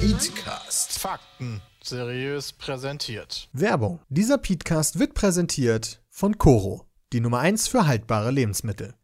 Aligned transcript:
Petecast. 0.00 0.98
Fakten 0.98 1.60
seriös 1.82 2.52
präsentiert. 2.52 3.48
Werbung. 3.52 4.00
Dieser 4.08 4.38
Petecast 4.38 4.98
wird 4.98 5.14
präsentiert 5.14 6.00
von 6.14 6.38
Coro, 6.38 6.86
die 7.12 7.18
Nummer 7.18 7.40
1 7.40 7.66
für 7.66 7.88
haltbare 7.88 8.30
Lebensmittel. 8.30 8.94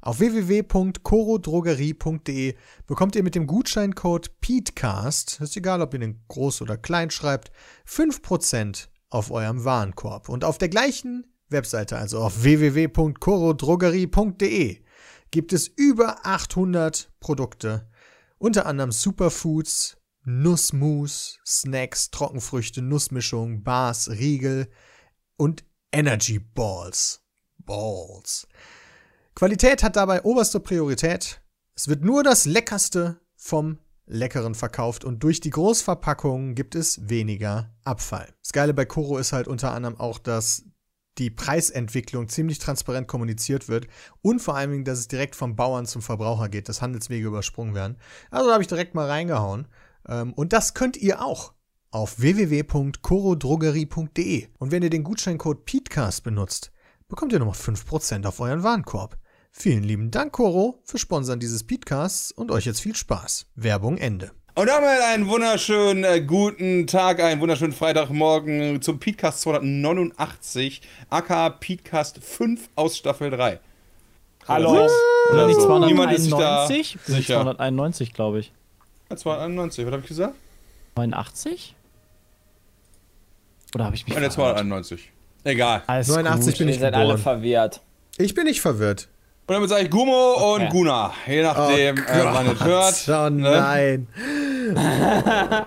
Auf 0.00 0.18
www.corodrogerie.de 0.18 2.56
bekommt 2.88 3.14
ihr 3.14 3.22
mit 3.22 3.36
dem 3.36 3.46
Gutscheincode 3.46 4.40
PETECAST, 4.40 5.42
ist 5.42 5.56
egal, 5.56 5.80
ob 5.80 5.94
ihr 5.94 6.00
den 6.00 6.24
groß 6.26 6.62
oder 6.62 6.76
klein 6.76 7.12
schreibt, 7.12 7.52
5% 7.88 8.88
auf 9.10 9.30
eurem 9.30 9.64
Warenkorb. 9.64 10.28
Und 10.28 10.42
auf 10.42 10.58
der 10.58 10.68
gleichen 10.68 11.32
Webseite, 11.50 11.98
also 11.98 12.18
auf 12.18 12.42
www.corodrogerie.de, 12.42 14.82
gibt 15.30 15.52
es 15.52 15.68
über 15.68 16.26
800 16.26 17.12
Produkte, 17.20 17.88
unter 18.38 18.66
anderem 18.66 18.90
Superfoods, 18.90 19.98
Nussmus, 20.24 21.38
Snacks, 21.46 22.10
Trockenfrüchte, 22.10 22.82
Nussmischung, 22.82 23.62
Bars, 23.62 24.10
Riegel 24.10 24.68
und 25.36 25.64
Energy 25.92 26.38
Balls. 26.38 27.20
Balls. 27.58 28.46
Qualität 29.34 29.82
hat 29.82 29.96
dabei 29.96 30.22
oberste 30.22 30.60
Priorität. 30.60 31.42
Es 31.74 31.88
wird 31.88 32.02
nur 32.02 32.22
das 32.22 32.46
Leckerste 32.46 33.20
vom 33.34 33.78
Leckeren 34.06 34.54
verkauft 34.54 35.04
und 35.04 35.22
durch 35.22 35.40
die 35.40 35.50
Großverpackungen 35.50 36.54
gibt 36.54 36.74
es 36.74 37.08
weniger 37.08 37.74
Abfall. 37.84 38.32
Das 38.42 38.52
Geile 38.52 38.72
bei 38.72 38.84
Koro 38.84 39.18
ist 39.18 39.32
halt 39.32 39.48
unter 39.48 39.72
anderem 39.72 39.98
auch, 39.98 40.18
dass 40.18 40.64
die 41.18 41.30
Preisentwicklung 41.30 42.28
ziemlich 42.28 42.58
transparent 42.58 43.08
kommuniziert 43.08 43.68
wird 43.68 43.88
und 44.22 44.40
vor 44.40 44.54
allen 44.54 44.70
Dingen, 44.70 44.84
dass 44.84 44.98
es 44.98 45.08
direkt 45.08 45.34
vom 45.34 45.56
Bauern 45.56 45.86
zum 45.86 46.02
Verbraucher 46.02 46.48
geht, 46.48 46.68
dass 46.68 46.82
Handelswege 46.82 47.26
übersprungen 47.26 47.74
werden. 47.74 47.96
Also 48.30 48.46
da 48.46 48.52
habe 48.52 48.62
ich 48.62 48.68
direkt 48.68 48.94
mal 48.94 49.08
reingehauen. 49.08 49.66
Ähm, 50.08 50.32
und 50.34 50.52
das 50.52 50.74
könnt 50.74 50.96
ihr 50.96 51.24
auch 51.24 51.52
auf 51.96 52.20
www.corodrogerie.de. 52.20 54.48
Und 54.58 54.70
wenn 54.70 54.82
ihr 54.82 54.90
den 54.90 55.02
Gutscheincode 55.02 55.64
PETECAST 55.64 56.22
benutzt, 56.22 56.70
bekommt 57.08 57.32
ihr 57.32 57.38
nochmal 57.38 57.54
5% 57.54 58.26
auf 58.26 58.38
euren 58.40 58.62
Warenkorb. 58.62 59.16
Vielen 59.50 59.82
lieben 59.82 60.10
Dank, 60.10 60.32
Coro, 60.32 60.82
für 60.84 60.98
Sponsern 60.98 61.40
dieses 61.40 61.64
Podcasts 61.64 62.32
und 62.32 62.50
euch 62.50 62.66
jetzt 62.66 62.82
viel 62.82 62.94
Spaß. 62.94 63.46
Werbung 63.54 63.96
Ende. 63.96 64.32
Und 64.54 64.66
damit 64.66 65.00
einen 65.10 65.26
wunderschönen 65.28 66.04
äh, 66.04 66.20
guten 66.20 66.86
Tag, 66.86 67.20
einen 67.20 67.40
wunderschönen 67.40 67.72
Freitagmorgen 67.72 68.82
zum 68.82 68.98
Podcast 68.98 69.40
289, 69.40 70.82
aka 71.08 71.48
Podcast 71.48 72.22
5 72.22 72.68
aus 72.74 72.98
Staffel 72.98 73.30
3. 73.30 73.58
Hallo. 74.46 74.86
Oder 75.32 75.46
nicht 75.46 75.60
so. 75.60 75.78
Niemand 75.78 76.12
ist 76.12 76.24
sich 76.24 76.32
da 76.32 76.66
291? 76.66 76.98
sicher. 77.06 77.40
291, 77.40 78.12
glaube 78.12 78.40
ich. 78.40 78.52
Ja, 79.08 79.16
291, 79.16 79.86
was 79.86 79.92
habe 79.92 80.02
ich 80.02 80.08
gesagt? 80.08 80.34
89? 80.96 81.75
Oder 83.76 83.84
habe 83.84 83.94
ich 83.94 84.06
mich 84.06 84.14
Ja, 84.14 84.20
der 84.20 84.30
verhört? 84.30 84.56
291. 84.58 85.12
Egal. 85.44 85.82
Alles 85.86 86.08
89 86.08 86.46
gut. 86.54 86.58
bin 86.58 86.68
Ihr 86.68 86.74
ich 86.74 86.80
seid 86.80 86.94
alle 86.94 87.18
verwirrt. 87.18 87.82
Ich 88.16 88.34
bin 88.34 88.44
nicht 88.44 88.62
verwirrt. 88.62 89.08
Und 89.46 89.52
damit 89.54 89.68
sage 89.68 89.82
ich 89.84 89.90
Gummo 89.90 90.32
Okay. 90.54 90.64
und 90.64 90.70
Guna. 90.70 91.12
Je 91.26 91.42
nachdem, 91.42 91.98
äh, 91.98 92.24
wann 92.24 92.46
es 92.46 92.64
hört. 92.64 93.04
Oh 93.08 93.28
ne? 93.30 93.50
nein. 93.50 94.08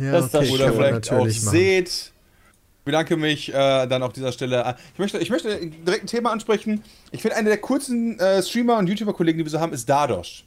ja, 0.00 0.12
Das 0.12 0.24
ist 0.26 0.34
das 0.34 0.40
okay, 0.42 0.52
Oder 0.54 0.64
kann 0.66 0.76
man 0.76 0.84
vielleicht 0.88 1.12
auch 1.12 1.18
machen. 1.18 1.30
seht. 1.30 1.88
Ich 1.88 2.84
bedanke 2.84 3.16
mich 3.16 3.50
äh, 3.54 3.86
dann 3.86 4.02
auf 4.02 4.12
dieser 4.12 4.32
Stelle. 4.32 4.74
Ich 4.94 4.98
möchte, 4.98 5.18
ich 5.18 5.30
möchte 5.30 5.64
direkt 5.64 6.04
ein 6.04 6.06
Thema 6.08 6.32
ansprechen. 6.32 6.82
Ich 7.12 7.22
finde, 7.22 7.36
einer 7.36 7.50
der 7.50 7.58
coolsten 7.58 8.18
äh, 8.18 8.42
Streamer 8.42 8.78
und 8.78 8.88
YouTuber-Kollegen, 8.88 9.38
die 9.38 9.44
wir 9.44 9.50
so 9.50 9.60
haben, 9.60 9.72
ist 9.72 9.88
Dadosh. 9.88 10.44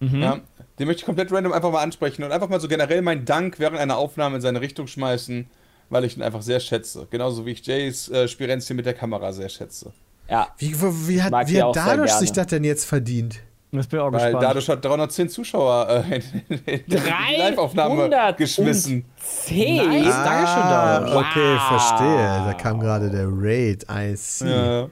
Mhm. 0.00 0.22
Ja, 0.22 0.40
den 0.78 0.86
möchte 0.86 1.00
ich 1.00 1.06
komplett 1.06 1.30
random 1.32 1.52
einfach 1.52 1.70
mal 1.70 1.82
ansprechen 1.82 2.24
und 2.24 2.32
einfach 2.32 2.48
mal 2.48 2.58
so 2.60 2.68
generell 2.68 3.02
meinen 3.02 3.24
Dank 3.24 3.58
während 3.58 3.78
einer 3.78 3.96
Aufnahme 3.98 4.36
in 4.36 4.42
seine 4.42 4.60
Richtung 4.60 4.86
schmeißen, 4.86 5.46
weil 5.90 6.04
ich 6.04 6.16
ihn 6.16 6.22
einfach 6.22 6.42
sehr 6.42 6.60
schätze. 6.60 7.06
Genauso 7.10 7.44
wie 7.46 7.50
ich 7.52 7.66
Jays 7.66 8.08
äh, 8.08 8.26
Spirenzchen 8.28 8.76
mit 8.76 8.86
der 8.86 8.94
Kamera 8.94 9.32
sehr 9.32 9.48
schätze. 9.48 9.92
Ja, 10.28 10.48
Wie, 10.58 10.74
wie 10.80 11.22
hat, 11.22 11.32
wie 11.48 11.62
hat 11.62 11.74
dadurch 11.76 12.12
sich 12.12 12.32
das 12.32 12.46
denn 12.46 12.64
jetzt 12.64 12.84
verdient? 12.86 13.40
Jetzt 13.72 13.88
bin 13.90 14.00
ich 14.00 14.04
auch 14.04 14.10
Weil 14.12 14.32
gespannt. 14.32 14.42
Dadosh 14.42 14.68
hat 14.68 14.84
310 14.84 15.28
Zuschauer 15.28 15.88
äh, 16.10 16.16
in, 16.48 16.58
in 16.66 16.84
die 16.88 16.96
Live-Aufnahme 17.38 18.08
310. 18.08 18.36
geschmissen. 18.36 19.04
Nice. 19.48 20.04
Dankeschön, 20.14 20.62
Dadosh. 20.62 21.10
Ah, 21.12 21.18
okay, 21.20 21.54
Wow. 21.54 21.68
verstehe. 21.68 22.44
Da 22.46 22.54
kam 22.54 22.80
gerade 22.80 23.10
der 23.10 23.28
Raid. 23.30 23.84
I 23.90 24.14
see. 24.16 24.48
Ja. 24.50 24.88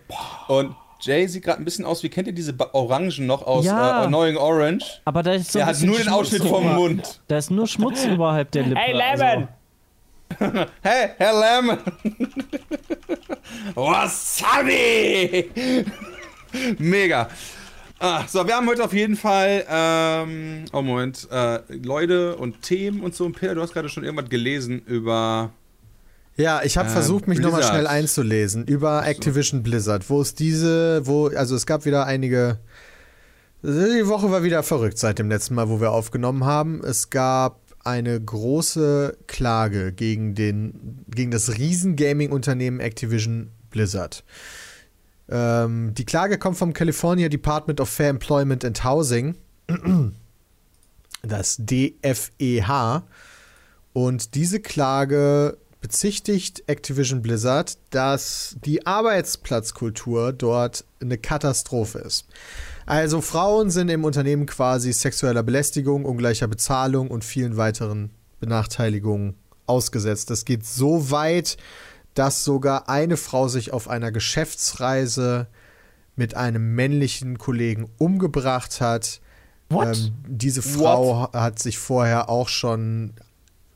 Und 0.49 0.77
Jay 1.01 1.27
sieht 1.29 1.45
gerade 1.45 1.63
ein 1.63 1.65
bisschen 1.65 1.85
aus, 1.85 2.03
wie 2.03 2.09
kennt 2.09 2.27
ihr 2.27 2.33
diese 2.35 2.53
Ba- 2.53 2.71
Orangen 2.73 3.27
noch 3.27 3.47
aus 3.47 3.65
Ja. 3.65 4.03
äh, 4.03 4.07
Annoying 4.07 4.37
Orange? 4.37 4.85
Aber 5.05 5.23
da 5.23 5.33
ist 5.35 5.53
so 5.53 5.59
Der 5.61 5.69
ein 5.69 5.75
hat 5.77 5.83
nur 5.83 5.97
den 5.97 6.05
Schmutz 6.05 6.17
Ausschnitt 6.17 6.43
vom 6.43 6.65
über- 6.65 6.73
Mund. 6.75 7.21
Da 7.29 7.39
ist 7.39 7.51
nur 7.51 7.67
Schmutz 7.69 8.05
überhalb 8.05 8.51
der 8.51 8.65
Lippe. 8.65 8.81
Hey, 8.81 8.93
Lemon! 8.95 9.49
Hey, 10.83 11.09
Herr 11.17 11.33
Lamb! 11.33 11.79
Wasabi! 13.75 15.51
Mega. 16.79 17.29
Ah, 18.01 18.25
so, 18.29 18.47
wir 18.47 18.55
haben 18.55 18.69
heute 18.69 18.85
auf 18.85 18.93
jeden 18.93 19.17
Fall, 19.17 19.65
ähm, 19.69 20.65
oh 20.73 20.83
Moment, 20.83 21.27
äh, 21.33 21.61
Leute 21.83 22.37
und 22.37 22.63
Themen 22.63 23.01
und 23.01 23.15
so. 23.15 23.25
Und 23.25 23.33
Peter, 23.37 23.55
du 23.57 23.63
hast 23.63 23.73
gerade 23.73 23.89
schon 23.89 24.05
irgendwas 24.05 24.29
gelesen 24.29 24.81
über. 24.87 25.51
Ja, 26.39 26.63
ich 26.63 26.79
habe 26.79 26.89
Ähm, 26.89 26.93
versucht, 26.93 27.27
mich 27.27 27.41
nochmal 27.41 27.65
schnell 27.65 27.89
einzulesen 27.89 28.65
über 28.65 29.05
Activision 29.05 29.65
Blizzard, 29.65 30.09
wo 30.09 30.21
es 30.21 30.37
diese, 30.37 31.05
wo, 31.05 31.27
also 31.27 31.57
es 31.57 31.67
gab 31.67 31.85
wieder 31.85 32.07
einige. 32.07 32.59
Die 33.65 34.07
Woche 34.07 34.31
war 34.31 34.45
wieder 34.45 34.63
verrückt 34.63 34.99
seit 34.99 35.19
dem 35.19 35.29
letzten 35.29 35.57
Mal, 35.57 35.69
wo 35.69 35.81
wir 35.81 35.91
aufgenommen 35.91 36.45
haben. 36.45 36.81
Es 36.85 37.11
gab 37.11 37.61
eine 37.83 38.21
große 38.21 39.17
Klage 39.27 39.93
gegen, 39.93 40.37
den, 40.37 41.05
gegen 41.09 41.33
das 41.33 41.59
Riesen-Gaming-Unternehmen 41.59 42.79
Activision 42.79 43.51
Blizzard. 43.71 44.23
Ähm, 45.29 45.93
die 45.95 46.05
Klage 46.05 46.39
kommt 46.39 46.57
vom 46.57 46.73
California 46.73 47.29
Department 47.29 47.81
of 47.81 47.89
Fair 47.89 48.11
Employment 48.11 48.65
and 48.65 48.85
Housing, 48.85 49.35
das 51.23 51.57
DFEH. 51.59 53.03
Und 53.93 54.37
diese 54.37 54.61
Klage 54.61 55.59
bezichtigt 55.81 56.65
Activision 56.67 57.23
Blizzard, 57.23 57.79
dass 57.91 58.57
die 58.65 58.87
Arbeitsplatzkultur 58.87 60.33
dort 60.33 60.85
eine 61.01 61.19
Katastrophe 61.19 61.99
ist. 61.99 62.27
Also 62.87 63.21
Frauen 63.21 63.71
sind 63.71 63.89
im 63.91 64.05
Unternehmen 64.05 64.47
quasi 64.47 64.93
sexueller 64.93 65.43
Belästigung, 65.43 66.05
ungleicher 66.05 66.49
Bezahlung 66.49 67.11
und 67.11 67.25
vielen 67.25 67.57
weiteren 67.57 68.11
Benachteiligungen 68.41 69.35
ausgesetzt. 69.67 70.31
Das 70.31 70.45
geht 70.45 70.65
so 70.67 71.11
weit, 71.11 71.59
dass 72.15 72.45
sogar 72.45 72.89
eine 72.89 73.17
Frau 73.17 73.49
sich 73.49 73.73
auf 73.73 73.89
einer 73.89 74.11
Geschäftsreise 74.11 75.47
mit 76.17 76.35
einem 76.35 76.75
männlichen 76.75 77.39
Kollegen 77.39 77.89
umgebracht 77.99 78.81
hat. 78.81 79.21
What? 79.69 79.97
Ähm, 79.97 80.13
diese 80.27 80.63
Frau 80.63 81.31
hat 81.33 81.59
sich 81.61 81.79
vorher 81.79 82.29
auch 82.29 82.49
schon 82.49 83.13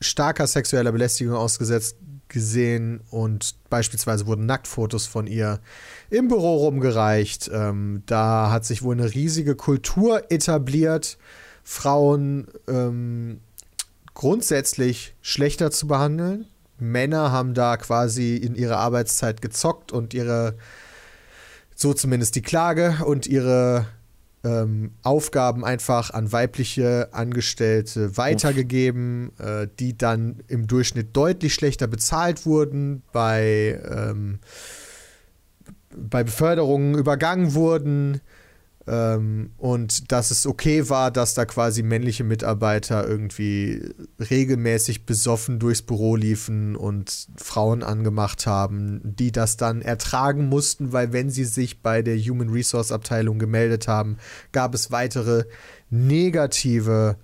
starker 0.03 0.47
sexueller 0.47 0.93
Belästigung 0.93 1.35
ausgesetzt 1.35 1.97
gesehen 2.29 3.01
und 3.11 3.55
beispielsweise 3.71 4.27
wurden 4.27 4.47
Nacktfotos 4.47 5.07
von 5.07 5.27
ihr 5.27 5.61
im 6.11 6.29
Büro 6.29 6.57
rumgereicht. 6.57 7.51
Ähm, 7.53 8.03
da 8.07 8.51
hat 8.51 8.65
sich 8.65 8.83
wohl 8.83 8.95
eine 8.95 9.15
riesige 9.15 9.55
Kultur 9.55 10.31
etabliert, 10.31 11.19
Frauen 11.63 12.49
ähm, 12.69 13.41
grundsätzlich 14.15 15.15
schlechter 15.21 15.71
zu 15.71 15.87
behandeln. 15.87 16.47
Männer 16.79 17.31
haben 17.31 17.55
da 17.55 17.77
quasi 17.77 18.37
in 18.37 18.57
ihrer 18.57 18.79
Arbeitszeit 18.79 19.41
gezockt 19.41 19.93
und 19.93 20.15
ihre, 20.15 20.57
so 21.75 21.95
zumindest 21.95 22.35
die 22.35 22.43
Klage, 22.43 22.99
und 23.05 23.27
ihre 23.27 23.87
ähm, 24.45 24.93
Aufgaben 25.03 25.65
einfach 25.65 26.11
an 26.11 26.33
weibliche 26.33 27.09
Angestellte 27.13 28.17
weitergegeben, 28.17 29.33
äh, 29.39 29.69
die 29.79 29.97
dann 29.97 30.43
im 30.49 30.67
Durchschnitt 30.67 31.17
deutlich 31.17 31.55
schlechter 31.55 31.87
bezahlt 31.87 32.45
wurden, 32.45 33.03
bei, 33.13 33.81
ähm, 33.89 34.41
bei 35.97 36.25
Beförderungen 36.25 36.95
übergangen 36.95 37.55
wurden. 37.55 38.21
Ähm, 38.87 39.53
und 39.59 40.11
dass 40.11 40.33
es 40.33 40.45
okay 40.47 40.89
war, 40.89 41.13
dass 41.13 41.35
da 41.35 41.45
quasi 41.45 41.83
männliche 41.83 42.25
Mitarbeiter 42.25 43.07
irgendwie 43.07 43.95
regelmäßig 44.19 45.07
besoffen 45.07 45.61
durchs 45.61 45.83
Büro 45.83 46.17
liefen 46.17 46.75
und 46.75 47.29
Frauen 47.37 47.85
angemacht 47.85 48.47
haben, 48.47 49.01
die 49.05 49.31
das 49.31 49.57
dann 49.57 49.83
ertragen 49.83 50.49
mussten, 50.49 50.93
weil 50.93 51.13
wenn 51.13 51.31
sie 51.31 51.45
sich 51.45 51.81
bei 51.81 52.03
der 52.03 52.19
Human 52.19 52.49
Resource 52.49 52.91
Abteilung 52.91 53.39
gemeldet 53.39 53.87
haben, 53.87 54.19
gab 54.51 54.75
es 54.75 54.91
weitere 54.91 55.45
negative 55.91 57.17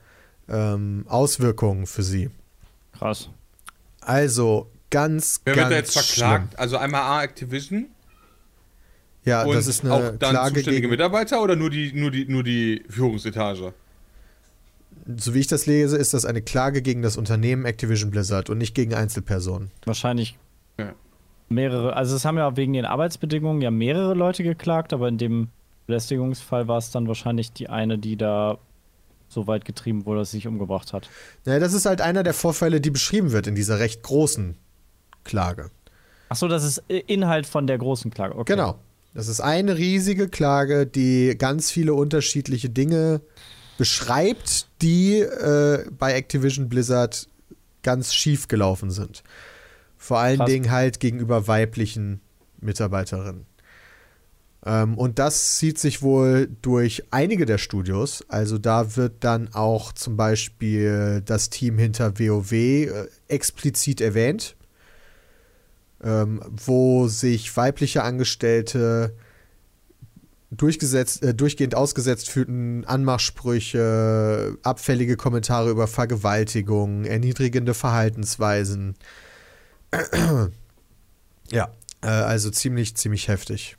ähm, 0.49 1.05
Auswirkungen 1.09 1.87
für 1.87 2.05
sie. 2.05 2.31
Krass. 2.97 3.31
Also 4.01 4.71
ganz, 4.91 5.41
Wer 5.45 5.57
ganz 5.57 5.71
wird 5.71 5.73
da 5.73 5.77
jetzt 5.77 5.93
verklagt? 5.93 6.59
Also 6.59 6.77
einmal 6.77 7.03
A 7.03 7.23
Activision 7.25 7.89
Schlimm. 7.89 7.98
Ja, 9.29 9.45
und 9.45 9.55
das 9.55 9.67
ist 9.67 9.85
eine 9.85 9.95
auch 9.95 10.01
dann 10.19 10.31
Klage 10.31 10.55
zuständige 10.55 10.83
gegen, 10.83 10.91
Mitarbeiter 10.91 11.43
oder 11.43 11.55
nur 11.57 11.71
die, 11.71 11.93
nur 11.93 12.11
die, 12.11 12.25
nur 12.27 12.43
die 12.43 12.85
Führungsetage? 12.89 13.73
so 15.17 15.35
wie 15.35 15.41
ich 15.41 15.47
das 15.47 15.67
lese, 15.67 15.97
ist 15.97 16.13
das 16.13 16.25
eine 16.25 16.43
Klage 16.43 16.83
gegen 16.83 17.03
das 17.03 17.17
Unternehmen 17.17 17.65
Activision 17.65 18.11
Blizzard 18.11 18.51
und 18.51 18.59
nicht 18.59 18.75
gegen 18.75 18.95
Einzelpersonen. 18.95 19.71
Wahrscheinlich 19.87 20.37
Ja. 20.79 20.93
mehrere. 21.49 21.97
Also 21.97 22.15
es 22.15 22.25
haben 22.25 22.37
ja 22.37 22.57
wegen 22.57 22.75
den 22.75 22.85
Arbeitsbedingungen 22.85 23.63
ja 23.63 23.71
mehrere 23.71 24.15
Leute 24.15 24.43
geklagt, 24.43 24.93
aber 24.93 25.09
in 25.09 25.17
dem 25.19 25.49
Belästigungsfall 25.87 26.69
war 26.69 26.79
es 26.79 26.91
dann 26.91 27.09
wahrscheinlich 27.09 27.53
die 27.53 27.71
eine, 27.71 27.99
die 27.99 28.17
da 28.17 28.59
so 29.29 29.47
weit 29.47 29.65
getrieben 29.65 30.05
wurde, 30.05 30.21
dass 30.21 30.31
sie 30.31 30.39
sich 30.39 30.47
umgebracht 30.47 30.93
hat. 30.93 31.09
Naja, 31.45 31.59
das 31.59 31.73
ist 31.73 31.87
halt 31.87 32.01
einer 32.01 32.23
der 32.23 32.35
Vorfälle, 32.35 32.81
die 32.81 32.91
beschrieben 32.91 33.33
wird 33.33 33.47
in 33.47 33.55
dieser 33.55 33.79
recht 33.79 34.03
großen 34.03 34.57
Klage. 35.25 35.71
Achso, 36.29 36.49
das 36.49 36.65
ist 36.65 36.83
Inhalt 36.89 37.47
von 37.47 37.67
der 37.67 37.79
großen 37.79 38.11
Klage. 38.11 38.37
Okay. 38.37 38.53
Genau. 38.55 38.79
Das 39.19 39.27
ist 39.27 39.41
eine 39.41 39.77
riesige 39.77 40.29
Klage, 40.29 40.87
die 40.87 41.35
ganz 41.37 41.73
viele 41.73 41.93
unterschiedliche 41.93 42.71
Dinge 42.71 43.21
beschreibt, 43.77 44.69
die 44.81 45.19
äh, 45.19 45.87
bei 45.91 46.13
Activision 46.13 46.69
Blizzard 46.69 47.29
ganz 47.83 48.15
schief 48.15 48.47
gelaufen 48.47 48.93
sind. 48.93 49.25
Vor 49.97 50.21
allen 50.21 50.37
Krass. 50.37 50.49
Dingen 50.49 50.71
halt 50.71 51.01
gegenüber 51.01 51.49
weiblichen 51.49 52.21
Mitarbeiterinnen. 52.61 53.45
Ähm, 54.65 54.97
und 54.97 55.19
das 55.19 55.57
zieht 55.57 55.81
sich 55.81 56.01
wohl 56.01 56.49
durch 56.63 57.03
einige 57.11 57.45
der 57.45 57.59
Studios. 57.59 58.25
Also 58.29 58.57
da 58.57 58.95
wird 58.95 59.25
dann 59.25 59.53
auch 59.53 59.91
zum 59.91 60.17
Beispiel 60.17 61.23
das 61.25 61.51
Team 61.51 61.77
hinter 61.77 62.21
WoW 62.21 62.53
äh, 62.53 63.09
explizit 63.27 64.01
erwähnt 64.01 64.55
ähm, 66.03 66.41
wo 66.49 67.09
sich 67.09 67.57
weibliche 67.57 68.03
Angestellte 68.03 69.15
durchgesetzt, 70.51 71.23
äh, 71.23 71.35
durchgehend 71.35 71.75
ausgesetzt 71.75 72.31
fühlten, 72.31 72.85
Anmachsprüche, 72.85 74.57
abfällige 74.63 75.17
Kommentare 75.17 75.71
über 75.71 75.87
Vergewaltigung, 75.87 77.05
erniedrigende 77.05 77.75
Verhaltensweisen. 77.75 78.97
ja, 81.51 81.69
äh, 82.03 82.07
also 82.07 82.51
ziemlich, 82.51 82.97
ziemlich 82.97 83.29
heftig. 83.29 83.77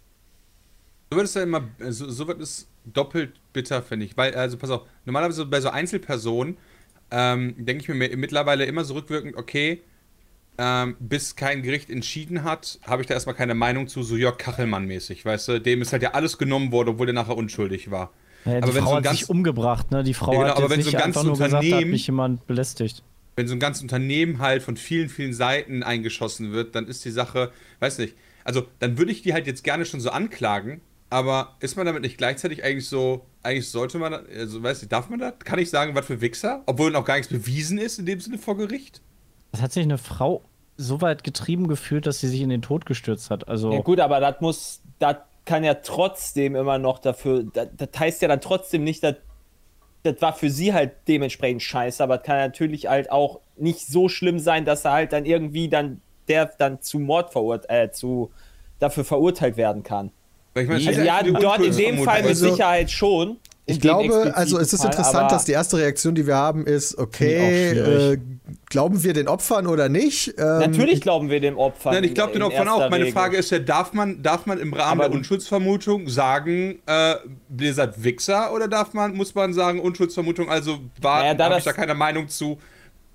So 1.12 1.18
wird 1.18 1.28
es 1.28 1.34
ja 1.34 1.44
immer, 1.44 1.68
so, 1.90 2.10
so 2.10 2.28
wird 2.28 2.40
es 2.40 2.68
doppelt 2.86 3.40
bitter, 3.52 3.82
finde 3.82 4.06
ich. 4.06 4.16
Weil, 4.16 4.36
also 4.36 4.58
pass 4.58 4.70
auf, 4.70 4.82
normalerweise 5.06 5.46
bei 5.46 5.62
so 5.62 5.70
Einzelpersonen 5.70 6.58
ähm, 7.10 7.56
denke 7.58 7.82
ich 7.82 7.88
mir 7.88 7.96
mi- 7.96 8.16
mittlerweile 8.16 8.66
immer 8.66 8.84
so 8.84 8.94
rückwirkend, 8.94 9.36
okay, 9.36 9.82
ähm, 10.62 10.98
bis 11.00 11.36
kein 11.38 11.64
Gericht 11.64 11.90
entschieden 11.90 12.44
hat, 12.44 12.80
habe 12.86 13.02
ich 13.02 13.08
da 13.08 13.14
erstmal 13.14 13.36
keine 13.36 13.56
Meinung 13.56 13.88
zu, 13.88 14.04
so 14.04 14.18
Jörg 14.18 14.38
Kachelmann-mäßig, 14.38 15.24
weißt 15.24 15.48
du? 15.48 15.62
Dem 15.62 15.82
ist 15.82 15.94
halt 15.94 16.04
ja 16.04 16.12
alles 16.12 16.38
genommen 16.38 16.72
worden, 16.74 16.90
obwohl 16.90 17.06
der 17.06 17.16
nachher 17.16 17.38
unschuldig 17.38 17.90
war. 17.90 18.12
Ja, 18.46 18.58
die 18.58 18.64
Aber 18.64 18.76
wenn 18.76 18.84
Frau 18.84 18.90
so 18.90 18.96
ein 18.96 18.98
hat 18.98 19.04
ganz- 19.06 19.20
sich 19.20 19.30
umgebracht, 19.30 19.92
ne? 19.92 20.04
Die 20.04 20.14
Frau 20.14 20.34
Ja, 20.34 20.40
genau, 20.40 20.50
hat 20.52 20.58
aber 20.58 20.70
wenn 20.70 20.82
so 20.82 20.90
ein 20.90 20.96
einfach 20.96 21.06
ganzes 21.06 21.24
nur 21.24 21.34
gesagt, 21.34 21.54
hat 21.54 21.64
Unternehmen- 21.64 21.92
mich 21.92 22.06
jemand 22.08 22.46
belästigt. 22.48 23.04
wenn 23.38 23.48
so 23.48 23.54
ein 23.56 23.60
ganzes 23.60 23.82
Unternehmen 23.84 24.40
halt 24.40 24.62
von 24.62 24.76
vielen, 24.76 25.08
vielen 25.08 25.34
Seiten 25.34 25.82
eingeschossen 25.82 26.52
wird, 26.52 26.76
dann 26.76 26.88
ist 26.88 27.06
die 27.06 27.12
Sache, 27.12 27.52
weiß 27.80 27.98
nicht, 28.00 28.16
also 28.44 28.64
dann 28.80 28.98
würde 28.98 29.12
ich 29.14 29.22
die 29.22 29.32
halt 29.34 29.48
jetzt 29.48 29.64
gerne 29.64 29.86
schon 29.86 30.02
so 30.02 30.10
anklagen, 30.10 30.82
aber 31.10 31.56
ist 31.62 31.78
man 31.78 31.86
damit 31.86 32.02
nicht 32.02 32.18
gleichzeitig 32.18 32.64
eigentlich 32.66 32.88
so, 32.88 33.26
eigentlich 33.44 33.70
sollte 33.70 33.98
man, 33.98 34.14
also 34.14 34.62
weiß 34.62 34.82
nicht, 34.82 34.92
darf 34.92 35.10
man 35.10 35.20
das? 35.20 35.34
Kann 35.40 35.58
ich 35.60 35.70
sagen, 35.70 35.96
was 35.96 36.06
für 36.06 36.20
Wichser? 36.22 36.64
Obwohl 36.66 36.92
noch 36.92 37.06
gar 37.06 37.16
nichts 37.16 37.32
bewiesen 37.32 37.78
ist 37.78 37.98
in 38.00 38.06
dem 38.06 38.20
Sinne 38.20 38.38
vor 38.38 38.58
Gericht? 38.58 39.02
Das 39.52 39.62
hat 39.62 39.72
sich 39.72 39.84
eine 39.84 39.98
Frau 39.98 40.44
so 40.80 41.02
weit 41.02 41.24
getrieben 41.24 41.68
gefühlt, 41.68 42.08
dass 42.08 42.20
sie 42.20 42.28
sich 42.28 42.42
in 42.42 42.50
den 42.50 42.62
Tod 42.62 42.86
gestürzt 42.86 43.30
hat. 43.30 43.48
Also 43.48 43.72
Ja, 43.72 43.82
gut, 43.82 44.00
aber 44.00 44.20
das 44.20 44.40
muss, 44.40 44.82
das 44.98 45.18
kann 45.46 45.64
ja 45.64 45.76
trotzdem 45.76 46.56
immer 46.56 46.78
noch 46.78 47.00
dafür, 47.00 47.44
das, 47.44 47.68
das 47.76 47.90
heißt 47.98 48.22
ja 48.22 48.28
dann 48.28 48.42
trotzdem 48.42 48.84
nicht, 48.84 49.04
dass 49.04 49.16
das 50.04 50.22
war 50.22 50.32
für 50.34 50.50
sie 50.50 50.74
halt 50.74 50.94
dementsprechend 51.10 51.62
scheiße, 51.62 52.02
aber 52.02 52.20
es 52.20 52.24
kann 52.24 52.38
natürlich 52.38 52.88
halt 52.88 53.12
auch 53.12 53.42
nicht 53.58 53.86
so 53.86 54.08
schlimm 54.08 54.40
sein, 54.40 54.64
dass 54.64 54.86
er 54.86 54.94
halt 54.94 55.12
dann 55.12 55.26
irgendwie 55.26 55.68
dann 55.68 56.02
der 56.30 56.46
dann 56.58 56.82
zu 56.82 57.00
Mord 57.00 57.32
verurteilt, 57.34 57.90
äh, 57.90 57.92
zu 57.92 58.32
dafür 58.80 59.04
verurteilt 59.04 59.58
werden 59.58 59.84
kann. 59.84 60.12
Ich 60.56 60.70
ist 60.70 60.88
Also 60.88 61.02
ja, 61.02 61.22
dort 61.24 61.60
in 61.60 61.76
dem. 61.76 62.04
Fall 62.04 62.22
mit 62.22 62.30
Also, 62.30 62.52
Sicherheit 62.52 62.90
schon. 62.92 63.38
Ich 63.70 63.82
glaube, 63.82 64.34
also 64.36 64.58
es 64.58 64.74
ist 64.74 64.82
Fall, 64.82 64.92
interessant, 64.92 65.32
dass 65.32 65.46
die 65.46 65.52
erste 65.52 65.78
Reaktion, 65.78 66.16
die 66.16 66.28
wir 66.28 66.36
haben, 66.36 66.66
ist, 66.66 66.98
okay, 66.98 67.72
äh, 67.72 68.18
glauben 68.70 69.04
wir 69.04 69.14
den 69.14 69.28
Opfern 69.28 69.68
oder 69.68 69.90
nicht? 69.90 70.34
Ähm, 70.38 70.60
Natürlich 70.60 71.02
glauben 71.02 71.30
wir 71.30 71.40
dem 71.40 71.58
Opfer. 71.58 71.92
Nein, 71.92 72.04
ich 72.04 72.14
glaube 72.14 72.34
den 72.34 72.44
Opfern 72.44 72.68
auch. 72.68 72.90
Meine 72.90 73.06
Regel. 73.06 73.14
Frage 73.14 73.38
ist 73.38 73.52
ja, 73.52 73.60
darf 73.60 73.94
man, 73.94 74.22
darf 74.22 74.46
man 74.46 74.60
im 74.60 74.74
Rahmen 74.74 75.02
Aber 75.02 75.10
der 75.10 75.18
Unschuldsvermutung 75.18 76.08
sagen, 76.10 76.80
äh, 76.86 77.16
Blizzard 77.50 78.04
Wichser 78.04 78.54
oder 78.54 78.68
darf 78.68 78.94
man, 78.94 79.16
muss 79.16 79.36
man 79.36 79.54
sagen, 79.54 79.80
Unschuldsvermutung, 79.80 80.50
also 80.50 80.80
war, 81.02 81.22
Naja, 81.22 81.34
da 81.34 81.58
ich 81.58 81.64
da 81.64 81.74
keine 81.74 81.96
Meinung 81.96 82.28
zu, 82.28 82.58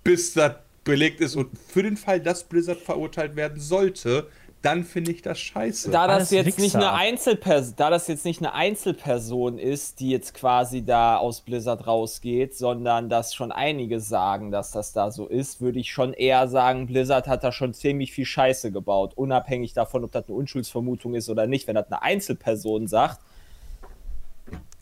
bis 0.03 0.35
das 0.35 0.53
belegt 0.85 1.21
ist 1.21 1.35
und 1.35 1.49
für 1.69 1.83
den 1.83 1.97
Fall, 1.97 2.21
dass 2.21 2.45
Blizzard 2.45 2.79
verurteilt 2.79 3.37
werden 3.37 3.61
sollte, 3.61 4.29
dann 4.65 4.85
finde 4.85 5.13
ich 5.13 5.21
das 5.21 5.39
scheiße. 5.39 5.91
da 5.91 6.07
das 6.07 6.17
Alles 6.17 6.31
jetzt 6.31 6.59
nicht 6.59 6.75
eine 6.75 6.93
Einzelperson, 6.93 7.75
da 7.77 7.91
das 7.91 8.09
jetzt 8.09 8.25
nicht 8.25 8.41
eine 8.41 8.55
Einzelperson 8.55 9.59
ist, 9.59 10.01
die 10.01 10.09
jetzt 10.09 10.33
quasi 10.33 10.83
da 10.83 11.19
aus 11.19 11.43
Blizzard 11.43 11.87
rausgeht, 11.87 12.55
sondern 12.57 13.11
dass 13.11 13.35
schon 13.35 13.53
einige 13.53 14.01
sagen, 14.01 14.51
dass 14.51 14.71
das 14.71 14.95
da 14.95 15.11
so 15.11 15.27
ist, 15.27 15.61
würde 15.61 15.81
ich 15.81 15.93
schon 15.93 16.15
eher 16.15 16.49
sagen, 16.49 16.87
Blizzard 16.87 17.29
hat 17.29 17.45
da 17.45 17.53
schon 17.53 17.75
ziemlich 17.75 18.13
viel 18.13 18.25
Scheiße 18.25 18.73
gebaut, 18.73 19.13
unabhängig 19.17 19.75
davon, 19.75 20.03
ob 20.03 20.13
das 20.13 20.29
eine 20.29 20.37
Unschuldsvermutung 20.37 21.15
ist 21.15 21.29
oder 21.29 21.47
nicht. 21.47 21.67
Wenn 21.67 21.75
das 21.75 21.87
eine 21.89 22.01
Einzelperson 22.01 22.87
sagt, 22.87 23.21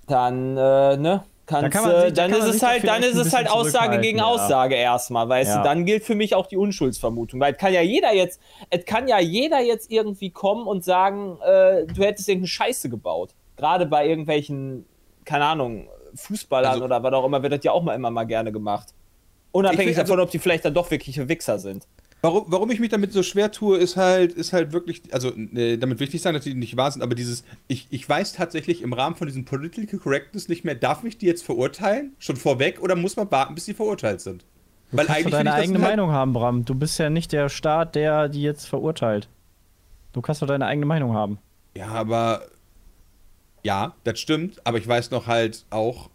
dann 0.07 0.57
äh, 0.57 0.97
ne, 0.97 1.25
kannst, 1.47 1.71
kann 1.73 1.83
man 1.85 1.93
äh, 1.95 2.01
sich- 2.07 2.13
da 2.15 2.23
dann 2.23 2.31
kann 2.31 2.41
ist 2.49 2.55
es 2.55 2.61
da 2.61 2.67
halt, 2.69 2.87
dann 2.87 3.03
ist 3.03 3.17
es 3.17 3.35
halt 3.35 3.51
Aussage 3.51 4.01
gegen 4.01 4.19
ja. 4.19 4.25
Aussage 4.25 4.75
erstmal, 4.75 5.29
weißt 5.29 5.51
Ja. 5.51 5.59
du, 5.59 5.65
dann 5.65 5.85
gilt 5.85 6.05
für 6.05 6.15
mich 6.15 6.35
auch 6.35 6.47
die 6.47 6.57
Unschuldsvermutung, 6.57 7.41
weil 7.41 7.53
es 7.53 7.59
kann 7.59 7.73
ja 7.73 7.81
jeder 7.83 8.13
jetzt, 8.15 8.41
es 8.71 8.85
kann 8.85 9.09
ja 9.09 9.19
jeder 9.19 9.61
jetzt 9.61 9.91
irgendwie 9.91 10.31
kommen 10.31 10.67
und 10.67 10.85
sagen, 10.85 11.39
äh, 11.43 11.87
du 11.87 12.03
hättest 12.03 12.29
irgendeine 12.29 12.49
Scheiße 12.49 12.89
gebaut. 12.89 13.31
Gerade 13.57 13.87
bei 13.87 14.07
irgendwelchen, 14.07 14.87
keine 15.25 15.45
Ahnung, 15.45 15.89
Fußballern 16.15 16.73
Also- 16.73 16.85
oder 16.85 17.03
was 17.03 17.13
auch 17.13 17.25
immer, 17.25 17.43
wird 17.43 17.53
das 17.53 17.65
ja 17.65 17.73
auch 17.73 17.83
mal 17.83 17.95
immer 17.95 18.11
mal 18.11 18.25
gerne 18.25 18.53
gemacht. 18.53 18.89
Unabhängig 19.53 19.81
will- 19.97 20.01
also- 20.01 20.13
davon, 20.13 20.21
ob 20.25 20.31
die 20.31 20.39
vielleicht 20.39 20.65
dann 20.65 20.75
doch 20.75 20.91
wirkliche 20.91 21.29
Wichser 21.29 21.59
sind. 21.59 21.87
Warum, 22.25 22.45
warum 22.47 22.71
ich 22.71 22.79
mich 22.79 22.89
damit 22.89 23.13
so 23.13 23.25
schwer 23.25 23.51
tue, 23.51 23.79
ist 23.79 23.97
halt, 23.97 24.33
ist 24.33 24.53
halt 24.53 24.73
wirklich, 24.73 25.03
also 25.13 25.37
äh, 25.37 25.77
damit 25.77 25.99
will 25.99 26.07
ich 26.07 26.13
nicht 26.13 26.23
sagen, 26.23 26.35
dass 26.35 26.45
die 26.45 26.55
nicht 26.55 26.77
wahr 26.77 26.93
sind, 26.93 27.03
aber 27.03 27.17
dieses, 27.17 27.43
ich, 27.67 27.89
ich 27.91 28.09
weiß 28.09 28.35
tatsächlich 28.35 28.83
im 28.83 28.93
Rahmen 28.93 29.17
von 29.17 29.27
diesem 29.27 29.45
Political 29.45 29.99
Correctness 29.99 30.49
nicht 30.49 30.65
mehr, 30.65 30.77
darf 30.77 31.03
ich 31.03 31.19
die 31.19 31.27
jetzt 31.27 31.43
verurteilen? 31.43 32.15
Schon 32.21 32.37
vorweg 32.37 32.81
oder 32.81 32.95
muss 32.95 33.17
man 33.17 33.29
warten, 33.33 33.57
bis 33.57 33.65
sie 33.65 33.75
verurteilt 33.75 34.21
sind? 34.21 34.45
du 34.93 34.99
kannst 34.99 35.11
doch 35.11 35.17
finde 35.17 35.31
deine 35.33 35.55
eigene 35.55 35.79
halt- 35.81 35.91
Meinung 35.91 36.13
haben, 36.13 36.33
Bram. 36.33 36.65
Du 36.65 36.77
bist 36.77 36.97
ja 36.99 37.11
nicht 37.11 37.33
der 37.33 37.49
Staat, 37.49 37.97
der 37.97 38.29
die 38.29 38.43
jetzt 38.43 38.67
verurteilt. 38.67 39.29
Du 40.13 40.21
kannst 40.21 40.43
doch 40.43 40.47
deine 40.47 40.67
eigene 40.67 40.87
Meinung 40.87 41.15
haben. 41.15 41.39
Ja, 41.77 41.89
aber. 41.89 42.43
Ja, 43.65 43.95
das 44.05 44.21
stimmt, 44.21 44.65
aber 44.67 44.79
ich 44.79 44.87
weiß 44.87 45.11
noch 45.11 45.27
halt 45.27 45.65
auch, 45.71 46.11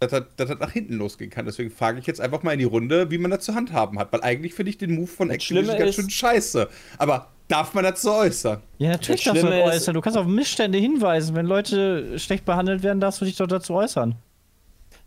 dass 0.00 0.10
das, 0.10 0.22
dass 0.36 0.48
das 0.48 0.58
nach 0.58 0.72
hinten 0.72 0.94
losgehen 0.94 1.30
kann. 1.30 1.44
Deswegen 1.44 1.70
frage 1.70 1.98
ich 2.00 2.06
jetzt 2.06 2.20
einfach 2.20 2.42
mal 2.42 2.52
in 2.54 2.58
die 2.58 2.64
Runde, 2.64 3.10
wie 3.10 3.18
man 3.18 3.30
das 3.30 3.44
zu 3.44 3.54
handhaben 3.54 3.98
hat. 3.98 4.12
Weil 4.12 4.22
eigentlich 4.22 4.54
finde 4.54 4.70
ich 4.70 4.78
den 4.78 4.94
Move 4.94 5.06
von 5.06 5.30
Activision 5.30 5.76
ganz 5.76 5.90
ist- 5.90 5.94
schön 5.96 6.10
scheiße. 6.10 6.68
Aber 6.98 7.28
darf 7.48 7.74
man 7.74 7.84
das 7.84 8.00
so 8.02 8.12
äußern? 8.14 8.60
Ja, 8.78 8.90
natürlich 8.90 9.22
Das 9.24 9.34
darfst 9.34 9.46
du 9.46 9.50
das 9.50 9.74
äußern. 9.74 9.94
Du 9.94 10.00
kannst 10.00 10.18
auf 10.18 10.26
Missstände 10.26 10.78
hinweisen. 10.78 11.36
Wenn 11.36 11.46
Leute 11.46 12.18
schlecht 12.18 12.46
behandelt 12.46 12.82
werden, 12.82 13.00
darfst 13.00 13.20
du 13.20 13.26
dich 13.26 13.36
doch 13.36 13.46
dazu 13.46 13.74
äußern. 13.74 14.14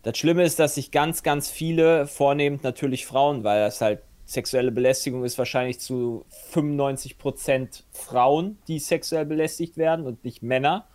Das 0.04 0.16
Schlimme 0.16 0.44
ist, 0.44 0.58
dass 0.58 0.76
sich 0.76 0.90
ganz, 0.92 1.22
ganz 1.22 1.50
viele, 1.50 2.06
vornehmend 2.06 2.62
natürlich 2.62 3.04
Frauen, 3.06 3.42
weil 3.42 3.64
das 3.64 3.80
halt 3.80 4.00
sexuelle 4.26 4.70
Belästigung 4.70 5.24
ist 5.24 5.38
wahrscheinlich 5.38 5.80
zu 5.80 6.24
95% 6.52 7.82
Frauen, 7.92 8.58
die 8.68 8.78
sexuell 8.78 9.26
belästigt 9.26 9.76
werden 9.76 10.06
und 10.06 10.24
nicht 10.24 10.42
Männer. 10.42 10.86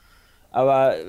Aber 0.52 0.98
äh, 0.98 1.04